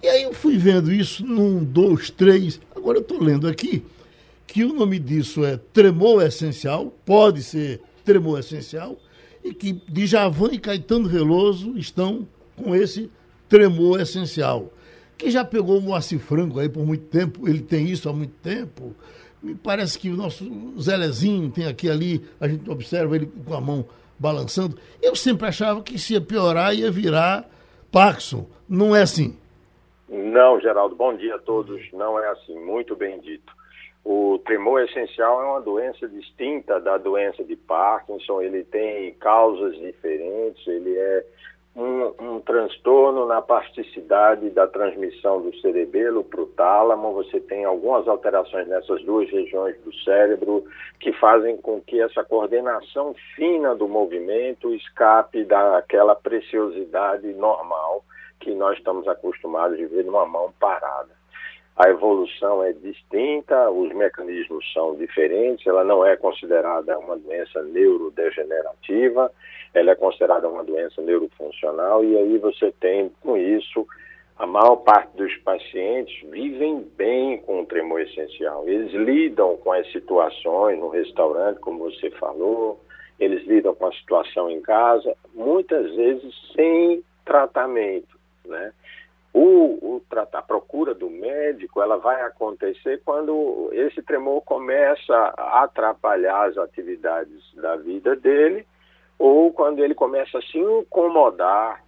E 0.00 0.06
aí 0.06 0.22
eu 0.22 0.32
fui 0.32 0.56
vendo 0.56 0.92
isso 0.92 1.26
num, 1.26 1.64
dois, 1.64 2.10
três. 2.10 2.60
Agora 2.76 2.98
eu 2.98 3.02
estou 3.02 3.20
lendo 3.20 3.48
aqui 3.48 3.82
que 4.46 4.62
o 4.62 4.72
nome 4.72 5.00
disso 5.00 5.44
é 5.44 5.56
tremor 5.72 6.24
essencial, 6.24 6.94
pode 7.04 7.42
ser 7.42 7.80
tremor 8.04 8.38
essencial, 8.38 8.96
e 9.42 9.52
que 9.52 9.82
Djavan 9.88 10.50
e 10.52 10.58
Caetano 10.60 11.08
Veloso 11.08 11.76
estão 11.76 12.24
com 12.54 12.72
esse 12.72 13.10
tremor 13.48 14.00
essencial. 14.00 14.72
Que 15.20 15.30
já 15.30 15.44
pegou 15.44 15.76
o 15.76 15.82
Moacir 15.82 16.18
Franco 16.18 16.58
aí 16.58 16.66
por 16.66 16.82
muito 16.82 17.04
tempo, 17.04 17.46
ele 17.46 17.60
tem 17.60 17.84
isso 17.84 18.08
há 18.08 18.12
muito 18.12 18.32
tempo. 18.42 18.96
Me 19.42 19.54
parece 19.54 19.98
que 19.98 20.08
o 20.08 20.16
nosso 20.16 20.50
Zelezinho 20.80 21.50
tem 21.50 21.66
aqui 21.66 21.90
ali, 21.90 22.24
a 22.40 22.48
gente 22.48 22.68
observa 22.70 23.16
ele 23.16 23.26
com 23.26 23.52
a 23.52 23.60
mão 23.60 23.84
balançando. 24.18 24.78
Eu 25.02 25.14
sempre 25.14 25.46
achava 25.46 25.82
que 25.82 25.98
se 25.98 26.14
ia 26.14 26.22
piorar, 26.22 26.74
ia 26.74 26.90
virar 26.90 27.46
Parkinson. 27.92 28.46
Não 28.66 28.96
é 28.96 29.02
assim. 29.02 29.36
Não, 30.08 30.58
Geraldo, 30.58 30.96
bom 30.96 31.14
dia 31.14 31.34
a 31.34 31.38
todos. 31.38 31.82
Não 31.92 32.18
é 32.18 32.26
assim, 32.30 32.58
muito 32.58 32.96
bem 32.96 33.20
dito. 33.20 33.52
O 34.02 34.38
tremor 34.46 34.82
essencial 34.84 35.42
é 35.42 35.44
uma 35.44 35.60
doença 35.60 36.08
distinta 36.08 36.80
da 36.80 36.96
doença 36.96 37.44
de 37.44 37.56
Parkinson, 37.56 38.40
ele 38.40 38.64
tem 38.64 39.12
causas 39.20 39.76
diferentes, 39.76 40.66
ele 40.66 40.96
é 40.96 41.26
um, 41.80 42.14
um 42.20 42.40
transtorno 42.40 43.26
na 43.26 43.40
plasticidade 43.40 44.50
da 44.50 44.66
transmissão 44.66 45.40
do 45.40 45.54
cerebelo 45.60 46.22
para 46.22 46.42
o 46.42 46.46
tálamo. 46.46 47.14
Você 47.14 47.40
tem 47.40 47.64
algumas 47.64 48.06
alterações 48.06 48.68
nessas 48.68 49.02
duas 49.04 49.30
regiões 49.30 49.80
do 49.80 49.92
cérebro 50.04 50.64
que 50.98 51.12
fazem 51.14 51.56
com 51.56 51.80
que 51.80 52.00
essa 52.00 52.22
coordenação 52.22 53.14
fina 53.34 53.74
do 53.74 53.88
movimento 53.88 54.74
escape 54.74 55.44
daquela 55.44 56.14
preciosidade 56.14 57.32
normal 57.32 58.04
que 58.38 58.54
nós 58.54 58.76
estamos 58.76 59.08
acostumados 59.08 59.78
de 59.78 59.86
ver 59.86 60.04
numa 60.04 60.26
mão 60.26 60.52
parada. 60.60 61.19
A 61.82 61.88
evolução 61.88 62.62
é 62.62 62.74
distinta, 62.74 63.70
os 63.70 63.90
mecanismos 63.94 64.70
são 64.74 64.94
diferentes, 64.96 65.66
ela 65.66 65.82
não 65.82 66.04
é 66.04 66.14
considerada 66.14 66.98
uma 66.98 67.16
doença 67.16 67.62
neurodegenerativa, 67.62 69.32
ela 69.72 69.92
é 69.92 69.94
considerada 69.94 70.46
uma 70.46 70.62
doença 70.62 71.00
neurofuncional, 71.00 72.04
e 72.04 72.18
aí 72.18 72.36
você 72.36 72.70
tem, 72.72 73.10
com 73.22 73.34
isso, 73.34 73.86
a 74.36 74.46
maior 74.46 74.76
parte 74.76 75.16
dos 75.16 75.34
pacientes 75.38 76.22
vivem 76.28 76.86
bem 76.98 77.38
com 77.38 77.62
o 77.62 77.66
tremor 77.66 78.02
essencial. 78.02 78.68
Eles 78.68 78.92
lidam 78.92 79.56
com 79.56 79.72
as 79.72 79.90
situações 79.90 80.78
no 80.78 80.90
restaurante, 80.90 81.60
como 81.60 81.90
você 81.90 82.10
falou, 82.10 82.78
eles 83.18 83.42
lidam 83.46 83.74
com 83.74 83.86
a 83.86 83.92
situação 83.92 84.50
em 84.50 84.60
casa, 84.60 85.16
muitas 85.32 85.94
vezes 85.96 86.34
sem 86.54 87.02
tratamento, 87.24 88.18
né? 88.44 88.70
O, 89.32 89.96
o 89.96 90.02
a 90.32 90.42
procura 90.42 90.94
do 90.94 91.08
médico 91.08 91.80
ela 91.80 91.96
vai 91.96 92.20
acontecer 92.22 93.00
quando 93.04 93.70
esse 93.72 94.02
tremor 94.02 94.42
começa 94.42 95.14
a 95.36 95.62
atrapalhar 95.62 96.48
as 96.48 96.58
atividades 96.58 97.42
da 97.54 97.76
vida 97.76 98.16
dele 98.16 98.66
ou 99.18 99.52
quando 99.52 99.84
ele 99.84 99.94
começa 99.94 100.38
a 100.38 100.42
se 100.42 100.58
incomodar 100.58 101.84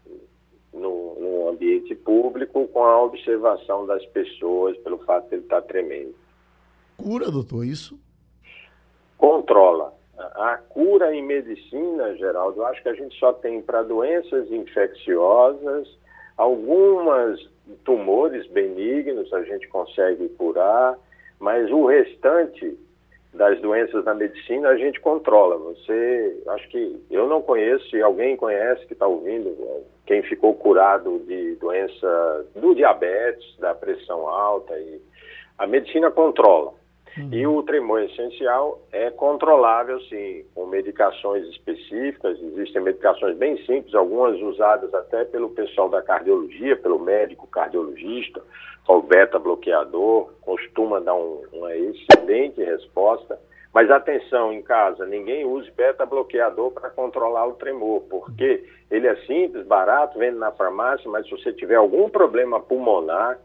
no, 0.73 1.15
no 1.19 1.49
ambiente 1.49 1.95
público 1.95 2.69
com 2.69 2.85
a 2.85 3.03
observação 3.03 3.87
das 3.87 4.05
pessoas 4.07 4.77
pelo 4.79 4.99
fato 4.99 5.29
de 5.29 5.37
ele 5.37 5.43
estar 5.43 5.63
tremendo. 5.63 6.15
Cura, 6.97 7.31
doutor, 7.31 7.65
isso? 7.65 7.99
Controla. 9.19 9.93
A 10.19 10.57
cura 10.69 11.15
em 11.15 11.23
medicina, 11.23 12.15
Geraldo, 12.17 12.61
eu 12.61 12.67
acho 12.67 12.83
que 12.83 12.89
a 12.89 12.95
gente 12.95 13.19
só 13.19 13.33
tem 13.33 13.61
para 13.61 13.83
doenças 13.83 14.51
infecciosas, 14.51 15.89
algumas 16.37 17.41
tumores 17.85 18.47
benignos 18.49 19.33
a 19.33 19.43
gente 19.43 19.69
consegue 19.69 20.29
curar, 20.31 20.99
mas 21.39 21.71
o 21.71 21.87
restante 21.87 22.77
das 23.33 23.59
doenças 23.61 24.05
na 24.05 24.15
medicina 24.15 24.69
a 24.69 24.77
gente 24.77 25.01
controla. 25.01 25.57
Você, 25.57 26.43
acho 26.49 26.69
que 26.69 27.01
eu 27.11 27.29
não 27.29 27.41
conheço, 27.41 27.89
se 27.89 28.03
alguém 28.03 28.37
conhece 28.37 28.87
que 28.87 28.93
está 28.93 29.07
ouvindo, 29.07 29.57
quem 30.07 30.23
ficou 30.23 30.55
curado 30.55 31.19
de 31.21 31.55
doença 31.57 32.47
do 32.55 32.75
diabetes, 32.75 33.57
da 33.59 33.75
pressão 33.75 34.29
alta, 34.29 34.77
e 34.79 35.01
a 35.59 35.67
medicina 35.67 36.11
controla. 36.11 36.75
Uhum. 37.17 37.29
E 37.33 37.47
o 37.47 37.63
tremor 37.63 38.03
essencial 38.03 38.81
é 38.91 39.11
controlável, 39.11 40.01
sim, 40.03 40.45
com 40.55 40.67
medicações 40.67 41.47
específicas. 41.49 42.41
Existem 42.41 42.83
medicações 42.83 43.37
bem 43.37 43.57
simples, 43.65 43.95
algumas 43.95 44.41
usadas 44.41 44.93
até 44.95 45.25
pelo 45.25 45.51
pessoal 45.51 45.89
da 45.89 46.01
cardiologia, 46.01 46.77
pelo 46.77 46.99
médico 46.99 47.47
cardiologista, 47.47 48.43
o 48.89 49.03
beta-bloqueador, 49.03 50.33
costuma 50.41 51.01
dar 51.01 51.15
um, 51.15 51.43
uma 51.53 51.75
excelente 51.75 52.63
resposta. 52.63 53.39
Mas 53.73 53.91
atenção 53.91 54.53
em 54.53 54.63
casa, 54.63 55.07
ninguém 55.07 55.47
use 55.47 55.71
beta-bloqueador 55.71 56.73
para 56.73 56.91
controlar 56.91 57.47
o 57.47 57.55
tremor, 57.55 58.03
porque 58.03 58.65
ele 58.91 59.07
é 59.07 59.17
simples, 59.25 59.67
barato, 59.67 60.19
vende 60.19 60.37
na 60.37 60.53
farmácia, 60.53 61.11
mas 61.11 61.25
se 61.25 61.31
você 61.31 61.53
tiver 61.55 61.77
algum 61.77 62.11
problema 62.11 62.61
pulmonar, 62.61 63.39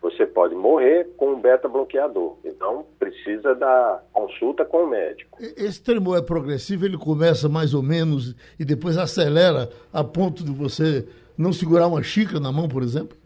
você 0.00 0.26
pode 0.26 0.54
morrer 0.54 1.08
com 1.16 1.32
um 1.32 1.40
beta-bloqueador. 1.40 2.36
Então, 2.44 2.86
precisa 2.98 3.54
da 3.54 4.02
consulta 4.12 4.64
com 4.64 4.84
o 4.84 4.88
médico. 4.88 5.38
Esse 5.40 5.82
tremor 5.82 6.18
é 6.18 6.22
progressivo, 6.22 6.86
ele 6.86 6.96
começa 6.96 7.48
mais 7.48 7.74
ou 7.74 7.82
menos 7.82 8.34
e 8.58 8.64
depois 8.64 8.96
acelera 8.96 9.68
a 9.92 10.02
ponto 10.02 10.42
de 10.42 10.50
você 10.50 11.06
não 11.36 11.52
segurar 11.52 11.86
uma 11.86 12.02
xícara 12.02 12.40
na 12.40 12.50
mão, 12.50 12.68
por 12.68 12.82
exemplo? 12.82 13.16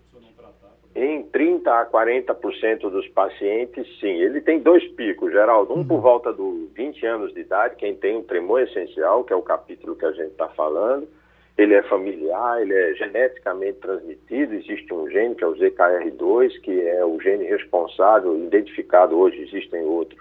Em 0.97 1.25
30 1.25 1.71
a 1.71 1.87
40% 1.87 2.89
dos 2.89 3.09
pacientes, 3.09 3.87
sim. 3.99 4.07
Ele 4.07 4.41
tem 4.41 4.61
dois 4.61 4.87
picos, 4.93 5.33
Geraldo. 5.33 5.73
Um 5.75 5.79
uhum. 5.79 5.85
por 5.85 6.01
volta 6.01 6.33
dos 6.33 6.71
20 6.73 7.05
anos 7.07 7.35
de 7.35 7.41
idade, 7.41 7.75
quem 7.77 7.97
tem 7.97 8.17
um 8.17 8.23
tremor 8.23 8.63
essencial, 8.63 9.25
que 9.25 9.33
é 9.33 9.37
o 9.37 9.43
capítulo 9.43 9.97
que 9.97 10.05
a 10.05 10.13
gente 10.13 10.31
está 10.31 10.49
falando 10.51 11.09
ele 11.57 11.75
é 11.75 11.83
familiar, 11.85 12.61
ele 12.61 12.75
é 12.75 12.95
geneticamente 12.95 13.79
transmitido, 13.79 14.55
existe 14.55 14.93
um 14.93 15.09
gene 15.09 15.35
que 15.35 15.45
é 15.45 15.47
o 15.47 15.55
ZKR2, 15.55 16.61
que 16.61 16.81
é 16.81 17.05
o 17.05 17.21
gene 17.21 17.45
responsável, 17.45 18.37
identificado 18.37 19.17
hoje, 19.17 19.43
existem 19.43 19.85
outros, 19.85 20.21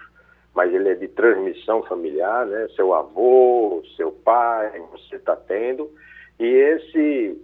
mas 0.54 0.72
ele 0.72 0.88
é 0.88 0.94
de 0.94 1.08
transmissão 1.08 1.82
familiar, 1.82 2.46
né? 2.46 2.68
Seu 2.76 2.94
avô, 2.94 3.82
seu 3.96 4.12
pai, 4.12 4.80
você 4.92 5.16
está 5.16 5.34
tendo, 5.34 5.90
e 6.38 6.46
esse, 6.46 7.42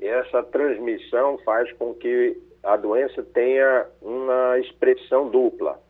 essa 0.00 0.42
transmissão 0.44 1.36
faz 1.38 1.72
com 1.72 1.92
que 1.92 2.36
a 2.62 2.76
doença 2.76 3.22
tenha 3.34 3.86
uma 4.00 4.58
expressão 4.60 5.28
dupla 5.28 5.83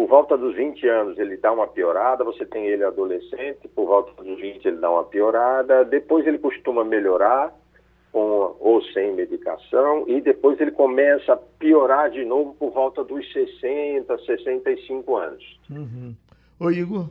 por 0.00 0.08
volta 0.08 0.34
dos 0.34 0.56
20 0.56 0.88
anos 0.88 1.18
ele 1.18 1.36
dá 1.36 1.52
uma 1.52 1.66
piorada, 1.66 2.24
você 2.24 2.46
tem 2.46 2.64
ele 2.64 2.82
adolescente, 2.82 3.68
por 3.68 3.86
volta 3.86 4.22
dos 4.22 4.40
20 4.40 4.64
ele 4.64 4.78
dá 4.78 4.90
uma 4.90 5.04
piorada, 5.04 5.84
depois 5.84 6.26
ele 6.26 6.38
costuma 6.38 6.82
melhorar 6.82 7.54
com 8.10 8.56
ou 8.58 8.82
sem 8.94 9.12
medicação 9.12 10.06
e 10.08 10.22
depois 10.22 10.58
ele 10.58 10.70
começa 10.70 11.34
a 11.34 11.36
piorar 11.36 12.10
de 12.10 12.24
novo 12.24 12.54
por 12.54 12.70
volta 12.70 13.04
dos 13.04 13.30
60, 13.30 14.18
65 14.24 15.16
anos. 15.18 15.60
Uhum. 15.70 16.14
Oi, 16.60 16.78
Igor. 16.78 17.06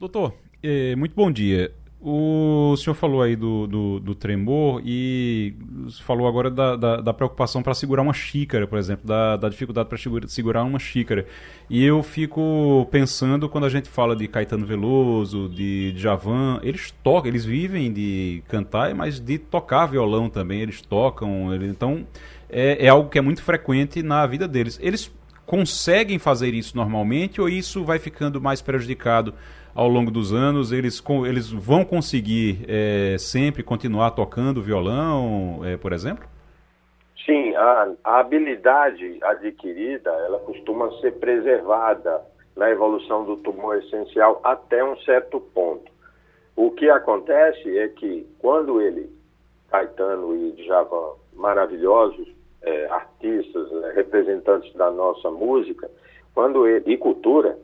Doutor, 0.00 0.34
eh, 0.60 0.96
muito 0.96 1.14
bom 1.14 1.30
dia. 1.30 1.70
O 2.06 2.76
senhor 2.76 2.94
falou 2.94 3.22
aí 3.22 3.34
do, 3.34 3.66
do, 3.66 3.98
do 3.98 4.14
tremor 4.14 4.82
e 4.84 5.54
falou 6.02 6.28
agora 6.28 6.50
da, 6.50 6.76
da, 6.76 6.96
da 6.98 7.14
preocupação 7.14 7.62
para 7.62 7.72
segurar 7.72 8.02
uma 8.02 8.12
xícara, 8.12 8.66
por 8.66 8.78
exemplo, 8.78 9.06
da, 9.06 9.38
da 9.38 9.48
dificuldade 9.48 9.88
para 9.88 10.28
segurar 10.28 10.64
uma 10.64 10.78
xícara. 10.78 11.24
E 11.70 11.82
eu 11.82 12.02
fico 12.02 12.86
pensando 12.90 13.48
quando 13.48 13.64
a 13.64 13.70
gente 13.70 13.88
fala 13.88 14.14
de 14.14 14.28
Caetano 14.28 14.66
Veloso, 14.66 15.48
de 15.48 15.94
Javan, 15.96 16.60
eles 16.62 16.90
tocam, 17.02 17.30
eles 17.30 17.46
vivem 17.46 17.90
de 17.90 18.42
cantar, 18.48 18.94
mas 18.94 19.18
de 19.18 19.38
tocar 19.38 19.86
violão 19.86 20.28
também, 20.28 20.60
eles 20.60 20.82
tocam. 20.82 21.54
então 21.64 22.06
é, 22.50 22.84
é 22.84 22.88
algo 22.90 23.08
que 23.08 23.18
é 23.18 23.22
muito 23.22 23.42
frequente 23.42 24.02
na 24.02 24.26
vida 24.26 24.46
deles. 24.46 24.78
Eles 24.82 25.10
conseguem 25.46 26.18
fazer 26.18 26.52
isso 26.52 26.76
normalmente 26.76 27.40
ou 27.40 27.48
isso 27.48 27.82
vai 27.82 27.98
ficando 27.98 28.42
mais 28.42 28.60
prejudicado? 28.60 29.32
Ao 29.74 29.88
longo 29.88 30.10
dos 30.10 30.32
anos, 30.32 30.70
eles, 30.70 31.02
eles 31.26 31.50
vão 31.50 31.84
conseguir 31.84 32.64
é, 32.68 33.16
sempre 33.18 33.62
continuar 33.62 34.12
tocando 34.12 34.62
violão, 34.62 35.60
é, 35.64 35.76
por 35.76 35.92
exemplo? 35.92 36.26
Sim, 37.26 37.54
a, 37.56 37.92
a, 38.04 38.20
habilidade 38.20 39.18
adquirida, 39.22 40.10
ela 40.10 40.38
costuma 40.40 40.90
ser 41.00 41.12
preservada 41.14 42.22
na 42.54 42.70
evolução 42.70 43.24
do 43.24 43.36
tumor 43.38 43.78
essencial 43.78 44.40
até 44.44 44.84
um 44.84 44.96
certo 44.98 45.40
ponto. 45.40 45.90
O 46.54 46.70
que 46.70 46.88
acontece 46.88 47.78
é 47.78 47.88
que 47.88 48.26
quando 48.38 48.80
ele, 48.80 49.10
Caetano 49.70 50.36
e 50.36 50.52
Djavan, 50.52 51.14
maravilhosos 51.32 52.28
é, 52.62 52.86
artistas, 52.86 53.72
é, 53.72 53.92
representantes 53.92 54.72
da 54.74 54.90
nossa 54.90 55.30
música, 55.30 55.90
quando 56.34 56.66
ele, 56.66 56.92
e 56.92 56.96
cultura, 56.96 57.58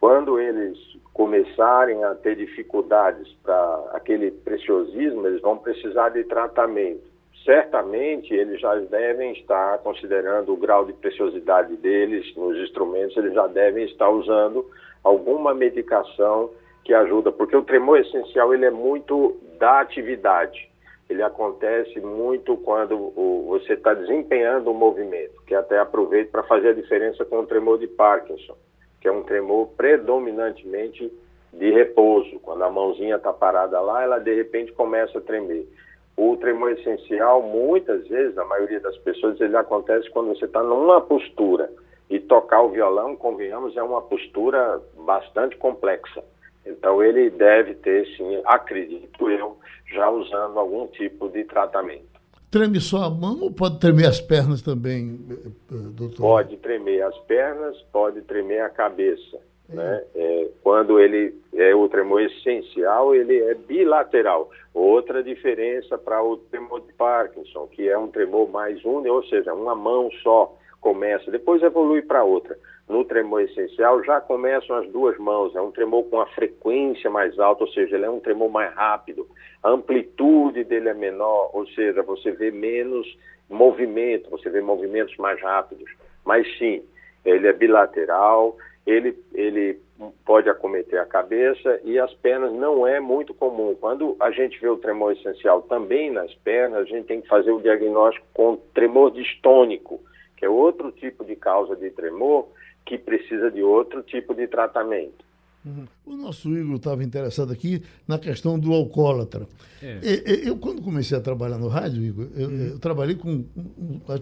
quando 0.00 0.38
eles 0.38 0.76
começarem 1.14 2.02
a 2.02 2.12
ter 2.16 2.34
dificuldades 2.34 3.32
para 3.40 3.84
aquele 3.92 4.32
preciosismo, 4.32 5.26
eles 5.28 5.40
vão 5.40 5.56
precisar 5.56 6.08
de 6.08 6.24
tratamento. 6.24 7.04
Certamente 7.44 8.34
eles 8.34 8.60
já 8.60 8.74
devem 8.74 9.32
estar 9.32 9.78
considerando 9.78 10.52
o 10.52 10.56
grau 10.56 10.84
de 10.84 10.92
preciosidade 10.92 11.76
deles 11.76 12.34
nos 12.36 12.58
instrumentos, 12.58 13.16
eles 13.16 13.32
já 13.32 13.46
devem 13.46 13.84
estar 13.84 14.10
usando 14.10 14.66
alguma 15.04 15.54
medicação 15.54 16.50
que 16.82 16.92
ajuda, 16.92 17.30
porque 17.30 17.56
o 17.56 17.62
tremor 17.62 18.00
essencial 18.00 18.52
ele 18.52 18.64
é 18.64 18.70
muito 18.70 19.36
da 19.58 19.80
atividade. 19.80 20.68
Ele 21.08 21.22
acontece 21.22 22.00
muito 22.00 22.56
quando 22.56 23.10
você 23.46 23.74
está 23.74 23.94
desempenhando 23.94 24.70
o 24.70 24.74
movimento, 24.74 25.40
que 25.46 25.54
até 25.54 25.78
aproveito 25.78 26.30
para 26.30 26.42
fazer 26.42 26.70
a 26.70 26.74
diferença 26.74 27.24
com 27.24 27.40
o 27.40 27.46
tremor 27.46 27.78
de 27.78 27.86
Parkinson 27.86 28.56
que 29.04 29.08
é 29.08 29.12
um 29.12 29.22
tremor 29.22 29.68
predominantemente 29.76 31.12
de 31.52 31.70
repouso. 31.70 32.40
Quando 32.40 32.64
a 32.64 32.70
mãozinha 32.70 33.16
está 33.16 33.34
parada 33.34 33.78
lá, 33.78 34.02
ela 34.02 34.18
de 34.18 34.34
repente 34.34 34.72
começa 34.72 35.18
a 35.18 35.20
tremer. 35.20 35.68
O 36.16 36.38
tremor 36.38 36.72
essencial, 36.72 37.42
muitas 37.42 38.08
vezes, 38.08 38.38
a 38.38 38.46
maioria 38.46 38.80
das 38.80 38.96
pessoas, 38.96 39.38
ele 39.42 39.54
acontece 39.58 40.08
quando 40.08 40.28
você 40.28 40.46
está 40.46 40.62
numa 40.62 41.02
postura. 41.02 41.70
E 42.08 42.18
tocar 42.18 42.62
o 42.62 42.70
violão, 42.70 43.14
convenhamos, 43.14 43.76
é 43.76 43.82
uma 43.82 44.00
postura 44.00 44.80
bastante 44.96 45.54
complexa. 45.58 46.24
Então 46.64 47.02
ele 47.02 47.28
deve 47.28 47.74
ter, 47.74 48.06
sim, 48.16 48.40
acredito 48.46 49.30
eu, 49.30 49.58
já 49.92 50.08
usando 50.08 50.58
algum 50.58 50.86
tipo 50.86 51.28
de 51.28 51.44
tratamento. 51.44 52.13
Treme 52.54 52.80
só 52.80 53.02
a 53.02 53.10
mão 53.10 53.40
ou 53.40 53.50
pode 53.50 53.80
tremer 53.80 54.06
as 54.06 54.20
pernas 54.20 54.62
também, 54.62 55.18
eh, 55.28 55.76
doutor? 55.90 56.16
Pode 56.18 56.56
tremer 56.58 57.02
as 57.02 57.18
pernas, 57.22 57.76
pode 57.92 58.22
tremer 58.22 58.60
a 58.60 58.68
cabeça. 58.68 59.40
É. 59.68 59.74
Né? 59.74 60.04
É, 60.14 60.48
quando 60.62 61.00
ele 61.00 61.34
é 61.52 61.74
o 61.74 61.88
tremor 61.88 62.22
essencial, 62.22 63.12
ele 63.12 63.36
é 63.40 63.54
bilateral. 63.54 64.52
Outra 64.72 65.20
diferença 65.20 65.98
para 65.98 66.22
o 66.22 66.36
tremor 66.36 66.82
de 66.82 66.92
Parkinson, 66.92 67.66
que 67.66 67.88
é 67.88 67.98
um 67.98 68.06
tremor 68.06 68.48
mais 68.48 68.84
único, 68.84 69.16
ou 69.16 69.24
seja, 69.24 69.52
uma 69.52 69.74
mão 69.74 70.08
só 70.22 70.56
começa, 70.80 71.32
depois 71.32 71.60
evolui 71.60 72.02
para 72.02 72.22
outra. 72.22 72.56
No 72.88 73.04
tremor 73.04 73.40
essencial 73.42 74.04
já 74.04 74.20
começam 74.20 74.76
as 74.76 74.88
duas 74.90 75.16
mãos, 75.18 75.56
é 75.56 75.60
um 75.60 75.70
tremor 75.70 76.04
com 76.04 76.20
a 76.20 76.26
frequência 76.26 77.08
mais 77.08 77.38
alta, 77.38 77.64
ou 77.64 77.70
seja, 77.70 77.96
ele 77.96 78.04
é 78.04 78.10
um 78.10 78.20
tremor 78.20 78.50
mais 78.50 78.74
rápido, 78.74 79.26
a 79.62 79.70
amplitude 79.70 80.64
dele 80.64 80.90
é 80.90 80.94
menor, 80.94 81.50
ou 81.54 81.66
seja, 81.68 82.02
você 82.02 82.30
vê 82.30 82.50
menos 82.50 83.06
movimento, 83.48 84.28
você 84.28 84.50
vê 84.50 84.60
movimentos 84.60 85.16
mais 85.16 85.40
rápidos. 85.40 85.90
Mas 86.24 86.46
sim, 86.58 86.82
ele 87.24 87.46
é 87.46 87.52
bilateral, 87.52 88.56
ele, 88.86 89.16
ele 89.32 89.80
pode 90.24 90.48
acometer 90.50 90.98
a 90.98 91.06
cabeça 91.06 91.80
e 91.84 91.98
as 91.98 92.12
pernas 92.14 92.52
não 92.52 92.86
é 92.86 93.00
muito 93.00 93.32
comum. 93.32 93.74
Quando 93.80 94.16
a 94.20 94.30
gente 94.30 94.60
vê 94.60 94.68
o 94.68 94.76
tremor 94.76 95.12
essencial 95.12 95.62
também 95.62 96.10
nas 96.10 96.34
pernas, 96.36 96.80
a 96.80 96.84
gente 96.84 97.06
tem 97.06 97.20
que 97.20 97.28
fazer 97.28 97.50
o 97.50 97.60
diagnóstico 97.60 98.26
com 98.34 98.56
tremor 98.74 99.10
distônico, 99.12 100.00
que 100.36 100.44
é 100.44 100.48
outro 100.48 100.90
tipo 100.92 101.24
de 101.24 101.36
causa 101.36 101.76
de 101.76 101.90
tremor 101.90 102.48
que 102.84 102.98
precisa 102.98 103.50
de 103.50 103.62
outro 103.62 104.02
tipo 104.02 104.34
de 104.34 104.46
tratamento. 104.46 105.24
Uhum. 105.64 105.86
O 106.04 106.16
nosso 106.16 106.54
Igor 106.54 106.76
estava 106.76 107.02
interessado 107.02 107.50
aqui 107.50 107.82
na 108.06 108.18
questão 108.18 108.58
do 108.58 108.72
alcoólatra. 108.72 109.46
É. 109.82 109.98
Eu, 110.02 110.34
eu, 110.36 110.56
quando 110.56 110.82
comecei 110.82 111.16
a 111.16 111.20
trabalhar 111.20 111.56
no 111.56 111.68
rádio, 111.68 112.02
Igor, 112.02 112.28
eu, 112.36 112.48
uhum. 112.48 112.66
eu 112.72 112.78
trabalhei 112.78 113.14
com, 113.14 113.44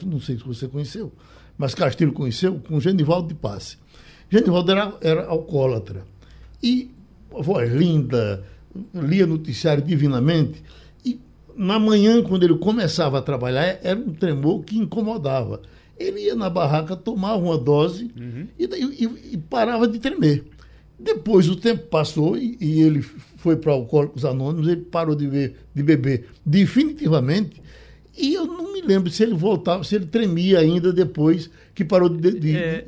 não 0.06 0.20
sei 0.20 0.38
se 0.38 0.44
você 0.44 0.68
conheceu, 0.68 1.12
mas 1.58 1.74
Castilho 1.74 2.12
conheceu, 2.12 2.60
com 2.68 2.78
Genivaldo 2.78 3.28
de 3.28 3.34
Passe. 3.34 3.76
Genivaldo 4.30 4.70
era, 4.70 4.94
era 5.00 5.26
alcoólatra. 5.26 6.04
E 6.62 6.90
voz 7.28 7.72
linda, 7.72 8.44
lia 8.94 9.26
noticiário 9.26 9.82
divinamente. 9.82 10.62
E 11.04 11.20
na 11.56 11.78
manhã, 11.78 12.22
quando 12.22 12.44
ele 12.44 12.56
começava 12.56 13.18
a 13.18 13.22
trabalhar, 13.22 13.80
era 13.82 13.98
um 13.98 14.12
tremor 14.12 14.62
que 14.64 14.78
incomodava. 14.78 15.60
Ele 15.98 16.20
ia 16.20 16.34
na 16.34 16.50
barraca, 16.50 16.96
tomava 16.96 17.42
uma 17.42 17.58
dose 17.58 18.10
uhum. 18.16 18.46
e, 18.58 18.64
e, 18.64 19.34
e 19.34 19.36
parava 19.36 19.86
de 19.86 19.98
tremer 19.98 20.44
Depois 20.98 21.48
o 21.48 21.56
tempo 21.56 21.86
passou 21.86 22.36
e, 22.36 22.56
e 22.60 22.80
ele 22.80 23.02
foi 23.02 23.56
para 23.56 23.72
Alcoólicos 23.72 24.24
Anônimos, 24.24 24.68
ele 24.68 24.82
parou 24.82 25.14
de, 25.14 25.26
ver, 25.26 25.56
de 25.74 25.82
beber 25.82 26.26
definitivamente. 26.44 27.62
E 28.16 28.34
eu 28.34 28.46
não 28.46 28.72
me 28.72 28.82
lembro 28.82 29.10
se 29.10 29.22
ele 29.22 29.34
voltava, 29.34 29.82
se 29.84 29.94
ele 29.94 30.06
tremia 30.06 30.58
ainda 30.58 30.92
depois 30.92 31.50
que 31.74 31.84
parou 31.84 32.08
de. 32.08 32.38
de 32.38 32.56
é, 32.56 32.84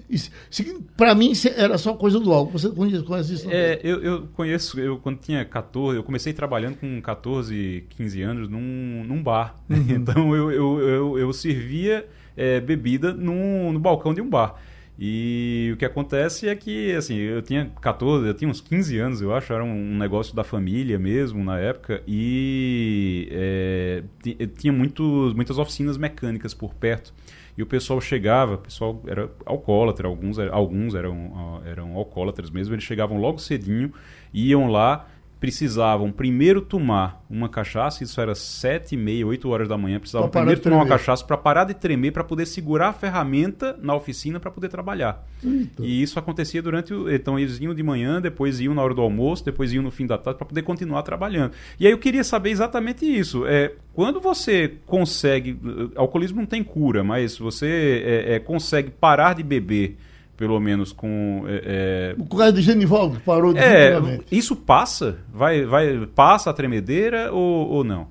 para 0.97 1.15
mim 1.15 1.33
era 1.57 1.79
só 1.79 1.95
coisa 1.95 2.21
do 2.21 2.33
álcool. 2.33 2.59
Você 2.59 2.69
conhece, 2.69 3.03
conhece 3.03 3.35
isso? 3.35 3.51
É, 3.51 3.81
eu, 3.83 4.03
eu, 4.03 4.27
conheço, 4.35 4.79
eu 4.79 4.99
quando 4.99 5.19
tinha 5.19 5.43
14, 5.45 5.97
eu 5.97 6.03
comecei 6.03 6.33
trabalhando 6.33 6.77
com 6.77 7.01
14, 7.01 7.85
15 7.91 8.23
anos 8.23 8.49
num, 8.49 9.05
num 9.05 9.23
bar. 9.23 9.59
Uhum. 9.71 9.85
Então 9.95 10.35
eu, 10.37 10.51
eu, 10.51 10.81
eu, 10.81 11.19
eu 11.19 11.33
servia 11.33 12.07
é, 12.37 12.61
bebida 12.61 13.13
num, 13.13 13.73
no 13.73 13.79
balcão 13.79 14.15
de 14.15 14.21
um 14.21 14.29
bar. 14.29 14.57
E 14.99 15.71
o 15.75 15.77
que 15.77 15.85
acontece 15.85 16.49
é 16.49 16.55
que, 16.55 16.93
assim, 16.95 17.17
eu 17.17 17.43
tinha 17.43 17.71
14, 17.81 18.29
eu 18.29 18.35
tinha 18.35 18.49
uns 18.49 18.61
15 18.61 18.99
anos, 18.99 19.21
eu 19.21 19.35
acho, 19.35 19.53
era 19.53 19.65
um 19.65 19.99
negócio 19.99 20.37
da 20.37 20.45
família 20.45 20.99
mesmo 20.99 21.43
na 21.43 21.59
época, 21.59 22.01
e 22.07 23.29
é, 23.33 24.03
tinha 24.57 24.73
muitos, 24.73 25.35
muitas 25.35 25.59
oficinas 25.59 25.97
mecânicas 25.97 26.55
por 26.55 26.75
perto. 26.75 27.13
E 27.57 27.63
o 27.63 27.67
pessoal 27.67 28.01
chegava, 28.01 28.55
o 28.55 28.59
pessoal 28.59 29.03
era 29.07 29.31
alcoólatra, 29.45 30.07
alguns, 30.07 30.39
alguns 30.39 30.95
eram, 30.95 31.61
eram 31.65 31.97
alcoólatras 31.97 32.51
mesmo, 32.51 32.75
eles 32.75 32.85
chegavam 32.85 33.19
logo 33.19 33.39
cedinho, 33.39 33.93
iam 34.33 34.69
lá, 34.69 35.09
precisavam 35.45 36.11
primeiro 36.11 36.63
tomar 36.63 37.23
uma 37.29 37.51
cachaça, 37.51 38.03
isso 38.03 38.19
era 38.19 38.35
sete 38.35 38.95
e 38.95 38.97
meia, 38.97 39.27
oito 39.27 39.51
horas 39.51 39.69
da 39.69 39.77
manhã, 39.77 40.01
precisavam 40.01 40.31
primeiro 40.31 40.59
tomar 40.59 40.77
uma 40.77 40.87
cachaça 40.87 41.23
para 41.23 41.37
parar 41.37 41.65
de 41.65 41.75
tremer, 41.75 42.13
para 42.13 42.25
poder 42.25 42.47
segurar 42.47 42.89
a 42.89 42.93
ferramenta 42.95 43.79
na 43.83 43.95
oficina 43.95 44.41
para 44.41 44.51
poder 44.51 44.71
trabalhar. 44.71 45.23
Eita. 45.45 45.83
E 45.85 46.03
isso 46.03 46.19
acontecia 46.19 46.63
durante 46.63 46.95
o... 46.95 47.13
Então 47.13 47.39
eles 47.39 47.61
iam 47.61 47.75
de 47.75 47.83
manhã, 47.83 48.23
depois 48.23 48.59
iam 48.59 48.73
na 48.73 48.83
hora 48.83 48.95
do 48.95 49.03
almoço, 49.03 49.45
depois 49.45 49.71
iam 49.71 49.83
no 49.83 49.91
fim 49.91 50.07
da 50.07 50.17
tarde 50.17 50.39
para 50.39 50.47
poder 50.47 50.63
continuar 50.63 51.03
trabalhando. 51.03 51.53
E 51.79 51.87
aí 51.87 51.93
eu 51.93 51.99
queria 51.99 52.25
saber 52.25 52.49
exatamente 52.49 53.05
isso. 53.05 53.45
É, 53.47 53.75
quando 53.93 54.23
você 54.23 54.79
consegue... 54.87 55.59
Alcoolismo 55.95 56.39
não 56.39 56.47
tem 56.47 56.65
cura, 56.65 57.05
mas 57.05 57.37
você 57.37 58.03
é, 58.03 58.37
é, 58.37 58.39
consegue 58.39 58.91
parar 58.91 59.35
de 59.35 59.43
beber 59.43 59.99
pelo 60.37 60.59
menos 60.61 60.93
com 60.93 61.45
é, 61.47 62.15
é 62.15 62.15
o 62.19 62.37
caso 62.37 62.55
de 62.55 62.63
Genivaldo 62.63 63.21
parou 63.21 63.53
de 63.53 63.61
é, 63.61 63.99
isso 64.31 64.57
passa? 64.57 65.19
Vai 65.33 65.65
vai 65.65 66.07
passa 66.15 66.51
a 66.51 66.55
tremedeira 66.55 67.33
ou, 67.33 67.71
ou 67.71 67.85
não? 67.85 68.09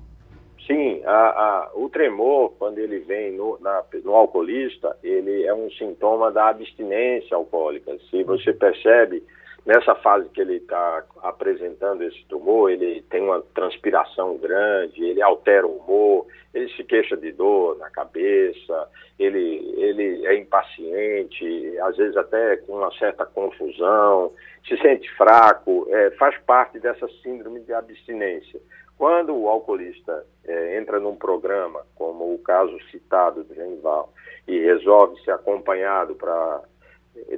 Sim 0.66 1.02
a, 1.04 1.12
a, 1.12 1.70
o 1.74 1.88
tremor 1.88 2.54
quando 2.58 2.78
ele 2.78 3.00
vem 3.00 3.32
no, 3.32 3.58
na, 3.60 3.82
no 4.04 4.14
alcoolista 4.14 4.96
ele 5.02 5.44
é 5.44 5.54
um 5.54 5.70
sintoma 5.72 6.32
da 6.32 6.48
abstinência 6.48 7.36
alcoólica. 7.36 7.96
Se 8.10 8.22
você 8.24 8.52
percebe 8.52 9.22
nessa 9.64 9.94
fase 9.96 10.28
que 10.28 10.40
ele 10.40 10.56
está 10.56 11.04
apresentando 11.22 12.02
esse 12.02 12.24
tumor, 12.26 12.70
ele 12.70 13.02
tem 13.10 13.22
uma 13.22 13.40
transpiração 13.54 14.36
grande, 14.36 15.02
ele 15.02 15.22
altera 15.22 15.66
o 15.66 15.78
humor, 15.78 16.26
ele 16.52 16.68
se 16.74 16.84
queixa 16.84 17.16
de 17.16 17.32
dor 17.32 17.76
na 17.78 17.90
cabeça, 17.90 18.88
ele, 19.18 19.74
ele 19.76 20.26
é 20.26 20.36
impaciente, 20.36 21.78
às 21.80 21.96
vezes 21.96 22.16
até 22.16 22.56
com 22.58 22.74
uma 22.74 22.92
certa 22.98 23.24
confusão, 23.24 24.32
se 24.68 24.76
sente 24.78 25.10
fraco, 25.16 25.86
é, 25.90 26.10
faz 26.12 26.36
parte 26.42 26.78
dessa 26.78 27.08
síndrome 27.22 27.60
de 27.60 27.72
abstinência. 27.72 28.60
Quando 28.96 29.34
o 29.34 29.48
alcoolista 29.48 30.24
é, 30.44 30.78
entra 30.78 31.00
num 31.00 31.16
programa, 31.16 31.84
como 31.96 32.32
o 32.32 32.38
caso 32.38 32.78
citado 32.90 33.42
do 33.42 33.54
Genival, 33.54 34.12
e 34.46 34.58
resolve 34.58 35.20
ser 35.22 35.32
acompanhado 35.32 36.14
para 36.14 36.62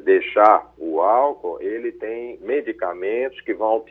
deixar 0.04 0.72
o 0.78 1.00
álcool, 1.00 1.60
ele 1.60 1.92
tem 1.92 2.38
medicamentos 2.40 3.40
que 3.42 3.52
vão 3.52 3.84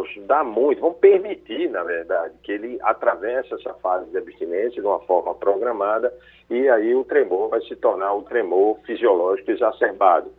ajudar 0.00 0.44
muito, 0.44 0.80
vão 0.80 0.94
permitir, 0.94 1.68
na 1.70 1.82
verdade, 1.82 2.34
que 2.42 2.52
ele 2.52 2.78
atravesse 2.82 3.52
essa 3.54 3.74
fase 3.74 4.08
de 4.10 4.18
abstinência 4.18 4.80
de 4.80 4.86
uma 4.86 5.00
forma 5.00 5.34
programada 5.34 6.12
e 6.48 6.68
aí 6.68 6.94
o 6.94 7.04
tremor 7.04 7.48
vai 7.48 7.60
se 7.62 7.76
tornar 7.76 8.14
o 8.14 8.22
tremor 8.22 8.78
fisiológico 8.86 9.50
exacerbado 9.50 10.30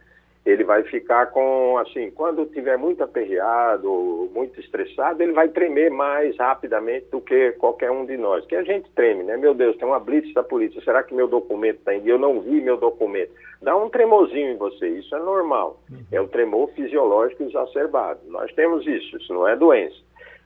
ele 0.46 0.64
vai 0.64 0.84
ficar 0.84 1.28
com, 1.28 1.78
assim, 1.78 2.10
quando 2.12 2.46
tiver 2.46 2.78
muito 2.78 3.04
aperreado, 3.04 4.30
muito 4.34 4.60
estressado, 4.60 5.22
ele 5.22 5.34
vai 5.34 5.50
tremer 5.50 5.92
mais 5.92 6.38
rapidamente 6.38 7.08
do 7.12 7.20
que 7.20 7.52
qualquer 7.54 7.92
um 7.92 8.06
de 8.06 8.18
nós. 8.18 8.46
Que 8.46 8.56
a 8.56 8.64
gente 8.64 8.90
treme, 8.92 9.24
né? 9.24 9.36
Meu 9.38 9.54
Deus, 9.54 9.78
tem 9.78 9.88
uma 9.88 10.00
blitz 10.00 10.34
da 10.34 10.42
polícia, 10.42 10.82
será 10.82 11.04
que 11.04 11.14
meu 11.14 11.28
documento 11.28 11.80
está 11.80 11.94
em 11.94 12.08
Eu 12.08 12.18
não 12.18 12.40
vi 12.40 12.62
meu 12.62 12.78
documento. 12.78 13.32
Dá 13.62 13.76
um 13.76 13.90
tremorzinho 13.90 14.52
em 14.52 14.58
você, 14.58 14.88
isso 14.88 15.14
é 15.14 15.20
normal. 15.20 15.80
Uhum. 15.92 16.00
É 16.12 16.22
o 16.22 16.28
tremor 16.28 16.70
fisiológico 16.70 17.44
exacerbado. 17.44 18.22
Nós 18.28 18.52
temos 18.54 18.88
isso, 18.88 19.18
isso 19.18 19.34
não 19.34 19.48
é 19.48 19.56
doença. 19.56 19.98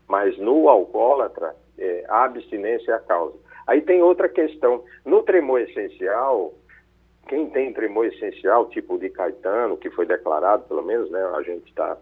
Mas 0.08 0.38
no 0.38 0.68
alcoólatra, 0.68 1.56
é, 1.78 2.04
a 2.10 2.26
abstinência 2.26 2.92
é 2.92 2.96
a 2.96 3.00
causa. 3.00 3.38
Aí 3.68 3.82
tem 3.82 4.02
outra 4.02 4.28
questão. 4.28 4.84
No 5.06 5.24
tremor 5.24 5.62
essencial, 5.62 6.54
quem 7.28 7.50
tem 7.50 7.74
tremor 7.74 8.06
essencial, 8.06 8.70
tipo 8.70 8.98
de 8.98 9.10
Caetano, 9.10 9.78
que 9.78 9.90
foi 9.90 10.06
declarado, 10.06 10.64
pelo 10.64 10.84
menos, 10.84 11.10
né, 11.10 11.22
a 11.36 11.42
gente 11.42 11.68
está, 11.70 11.98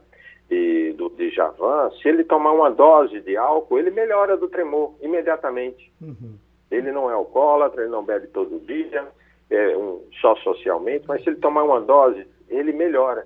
e 0.49 0.93
do 0.97 1.09
de 1.09 1.29
Javan, 1.29 1.89
se 2.01 2.09
ele 2.09 2.23
tomar 2.23 2.51
uma 2.51 2.69
dose 2.69 3.21
de 3.21 3.37
álcool, 3.37 3.79
ele 3.79 3.89
melhora 3.89 4.35
do 4.35 4.49
tremor 4.49 4.93
imediatamente. 5.01 5.91
Uhum. 6.01 6.35
Ele 6.69 6.91
não 6.91 7.09
é 7.09 7.13
alcoólatra, 7.13 7.83
ele 7.83 7.91
não 7.91 8.03
bebe 8.03 8.27
todo 8.27 8.59
dia, 8.59 9.07
é 9.49 9.77
um, 9.77 10.03
só 10.19 10.35
socialmente, 10.37 11.05
mas 11.07 11.23
se 11.23 11.29
ele 11.29 11.37
tomar 11.37 11.63
uma 11.63 11.79
dose, 11.79 12.27
ele 12.49 12.73
melhora. 12.73 13.25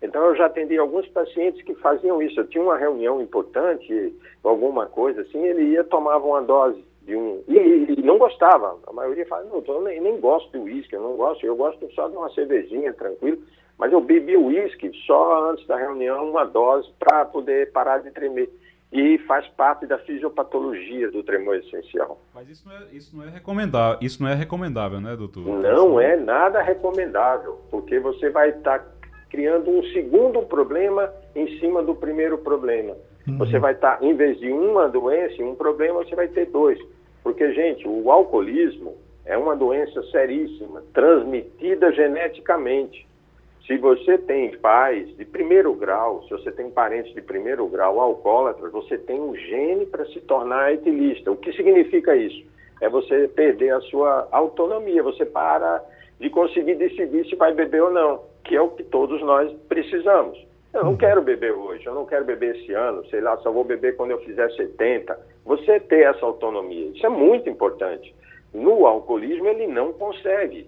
Então 0.00 0.24
eu 0.24 0.34
já 0.34 0.46
atendi 0.46 0.78
alguns 0.78 1.06
pacientes 1.08 1.62
que 1.62 1.74
faziam 1.74 2.22
isso. 2.22 2.40
Eu 2.40 2.48
tinha 2.48 2.64
uma 2.64 2.76
reunião 2.76 3.20
importante, 3.20 4.14
alguma 4.42 4.86
coisa 4.86 5.20
assim, 5.22 5.44
ele 5.44 5.62
ia 5.72 5.84
tomava 5.84 6.26
uma 6.26 6.42
dose 6.42 6.82
de 7.04 7.16
um. 7.16 7.42
E, 7.48 7.94
e, 7.98 8.02
não 8.02 8.18
gostava. 8.18 8.78
A 8.86 8.92
maioria 8.92 9.26
fala, 9.26 9.44
não, 9.44 9.62
eu 9.66 9.82
nem, 9.82 10.00
nem 10.00 10.20
gosto 10.20 10.50
de 10.50 10.58
uísque, 10.58 10.94
eu 10.94 11.02
não 11.02 11.16
gosto, 11.16 11.44
eu 11.44 11.56
gosto 11.56 11.90
só 11.94 12.08
de 12.08 12.16
uma 12.16 12.30
cervejinha 12.30 12.92
tranquilo. 12.92 13.38
Mas 13.78 13.92
eu 13.92 14.00
bebi 14.00 14.36
uísque 14.36 14.92
só 15.06 15.50
antes 15.50 15.66
da 15.66 15.76
reunião, 15.76 16.30
uma 16.30 16.44
dose, 16.44 16.88
para 16.98 17.24
poder 17.24 17.72
parar 17.72 17.98
de 17.98 18.10
tremer. 18.10 18.50
E 18.92 19.18
faz 19.26 19.48
parte 19.48 19.86
da 19.86 19.98
fisiopatologia 19.98 21.10
do 21.10 21.22
tremor 21.22 21.56
essencial. 21.56 22.20
Mas 22.34 22.48
isso 22.50 22.68
não 22.68 22.76
é, 22.76 22.82
isso 22.92 23.16
não 23.16 23.24
é 23.24 23.30
recomendável, 23.30 23.98
isso 24.02 24.22
não 24.22 24.28
é 24.28 24.34
recomendável, 24.34 25.00
né, 25.00 25.16
doutor? 25.16 25.46
Não 25.46 25.98
é 25.98 26.14
nada 26.14 26.60
recomendável, 26.60 27.58
porque 27.70 27.98
você 27.98 28.28
vai 28.28 28.50
estar 28.50 28.80
tá 28.80 28.92
criando 29.30 29.70
um 29.70 29.82
segundo 29.94 30.42
problema 30.42 31.10
em 31.34 31.58
cima 31.58 31.82
do 31.82 31.94
primeiro 31.94 32.36
problema. 32.36 32.94
Uhum. 33.26 33.38
Você 33.38 33.58
vai 33.58 33.72
estar, 33.72 33.96
tá, 33.96 34.04
em 34.04 34.14
vez 34.14 34.38
de 34.38 34.52
uma 34.52 34.88
doença, 34.88 35.42
um 35.42 35.54
problema, 35.54 36.04
você 36.04 36.14
vai 36.14 36.28
ter 36.28 36.46
dois. 36.46 36.78
Porque, 37.22 37.52
gente, 37.52 37.86
o 37.86 38.10
alcoolismo 38.10 38.96
é 39.24 39.36
uma 39.36 39.54
doença 39.54 40.02
seríssima, 40.04 40.82
transmitida 40.92 41.92
geneticamente. 41.92 43.06
Se 43.66 43.78
você 43.78 44.18
tem 44.18 44.56
pais 44.58 45.16
de 45.16 45.24
primeiro 45.24 45.72
grau, 45.74 46.24
se 46.24 46.30
você 46.30 46.50
tem 46.50 46.68
parentes 46.70 47.14
de 47.14 47.22
primeiro 47.22 47.66
grau 47.68 48.00
alcoólatras, 48.00 48.72
você 48.72 48.98
tem 48.98 49.20
um 49.20 49.36
gene 49.36 49.86
para 49.86 50.04
se 50.06 50.20
tornar 50.20 50.72
etilista. 50.72 51.30
O 51.30 51.36
que 51.36 51.52
significa 51.52 52.16
isso? 52.16 52.44
É 52.80 52.88
você 52.88 53.28
perder 53.28 53.70
a 53.70 53.80
sua 53.82 54.26
autonomia, 54.32 55.02
você 55.02 55.24
para 55.24 55.80
de 56.18 56.28
conseguir 56.28 56.74
decidir 56.74 57.24
se 57.28 57.36
vai 57.36 57.54
beber 57.54 57.82
ou 57.82 57.90
não, 57.90 58.22
que 58.44 58.56
é 58.56 58.60
o 58.60 58.70
que 58.70 58.82
todos 58.82 59.20
nós 59.22 59.52
precisamos. 59.68 60.38
Eu 60.74 60.84
não 60.84 60.96
quero 60.96 61.22
beber 61.22 61.52
hoje, 61.52 61.84
eu 61.84 61.94
não 61.94 62.06
quero 62.06 62.24
beber 62.24 62.56
esse 62.56 62.72
ano, 62.72 63.04
sei 63.10 63.20
lá, 63.20 63.36
só 63.38 63.52
vou 63.52 63.62
beber 63.62 63.94
quando 63.94 64.12
eu 64.12 64.20
fizer 64.20 64.50
70. 64.52 65.18
Você 65.44 65.78
ter 65.80 66.06
essa 66.06 66.24
autonomia, 66.24 66.88
isso 66.88 67.04
é 67.04 67.10
muito 67.10 67.48
importante. 67.48 68.14
No 68.54 68.86
alcoolismo, 68.86 69.46
ele 69.48 69.66
não 69.66 69.92
consegue. 69.92 70.66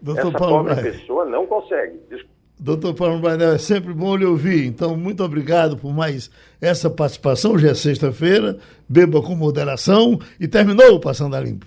Doutor 0.00 0.28
essa 0.28 0.38
Paulo 0.38 0.68
pobre 0.68 0.82
pessoa 0.82 1.24
não 1.24 1.46
consegue. 1.46 2.00
Doutor 2.58 2.94
Paulo 2.94 3.18
Bainel, 3.18 3.54
é 3.54 3.58
sempre 3.58 3.92
bom 3.92 4.14
lhe 4.14 4.24
ouvir. 4.24 4.66
Então, 4.66 4.96
muito 4.96 5.24
obrigado 5.24 5.76
por 5.76 5.92
mais 5.92 6.30
essa 6.60 6.88
participação. 6.88 7.58
Já 7.58 7.70
é 7.70 7.74
sexta-feira, 7.74 8.56
beba 8.88 9.20
com 9.20 9.34
moderação 9.34 10.18
e 10.38 10.46
terminou 10.46 10.94
o 10.94 11.00
Passando 11.00 11.34
a 11.34 11.40
Limpo. 11.40 11.66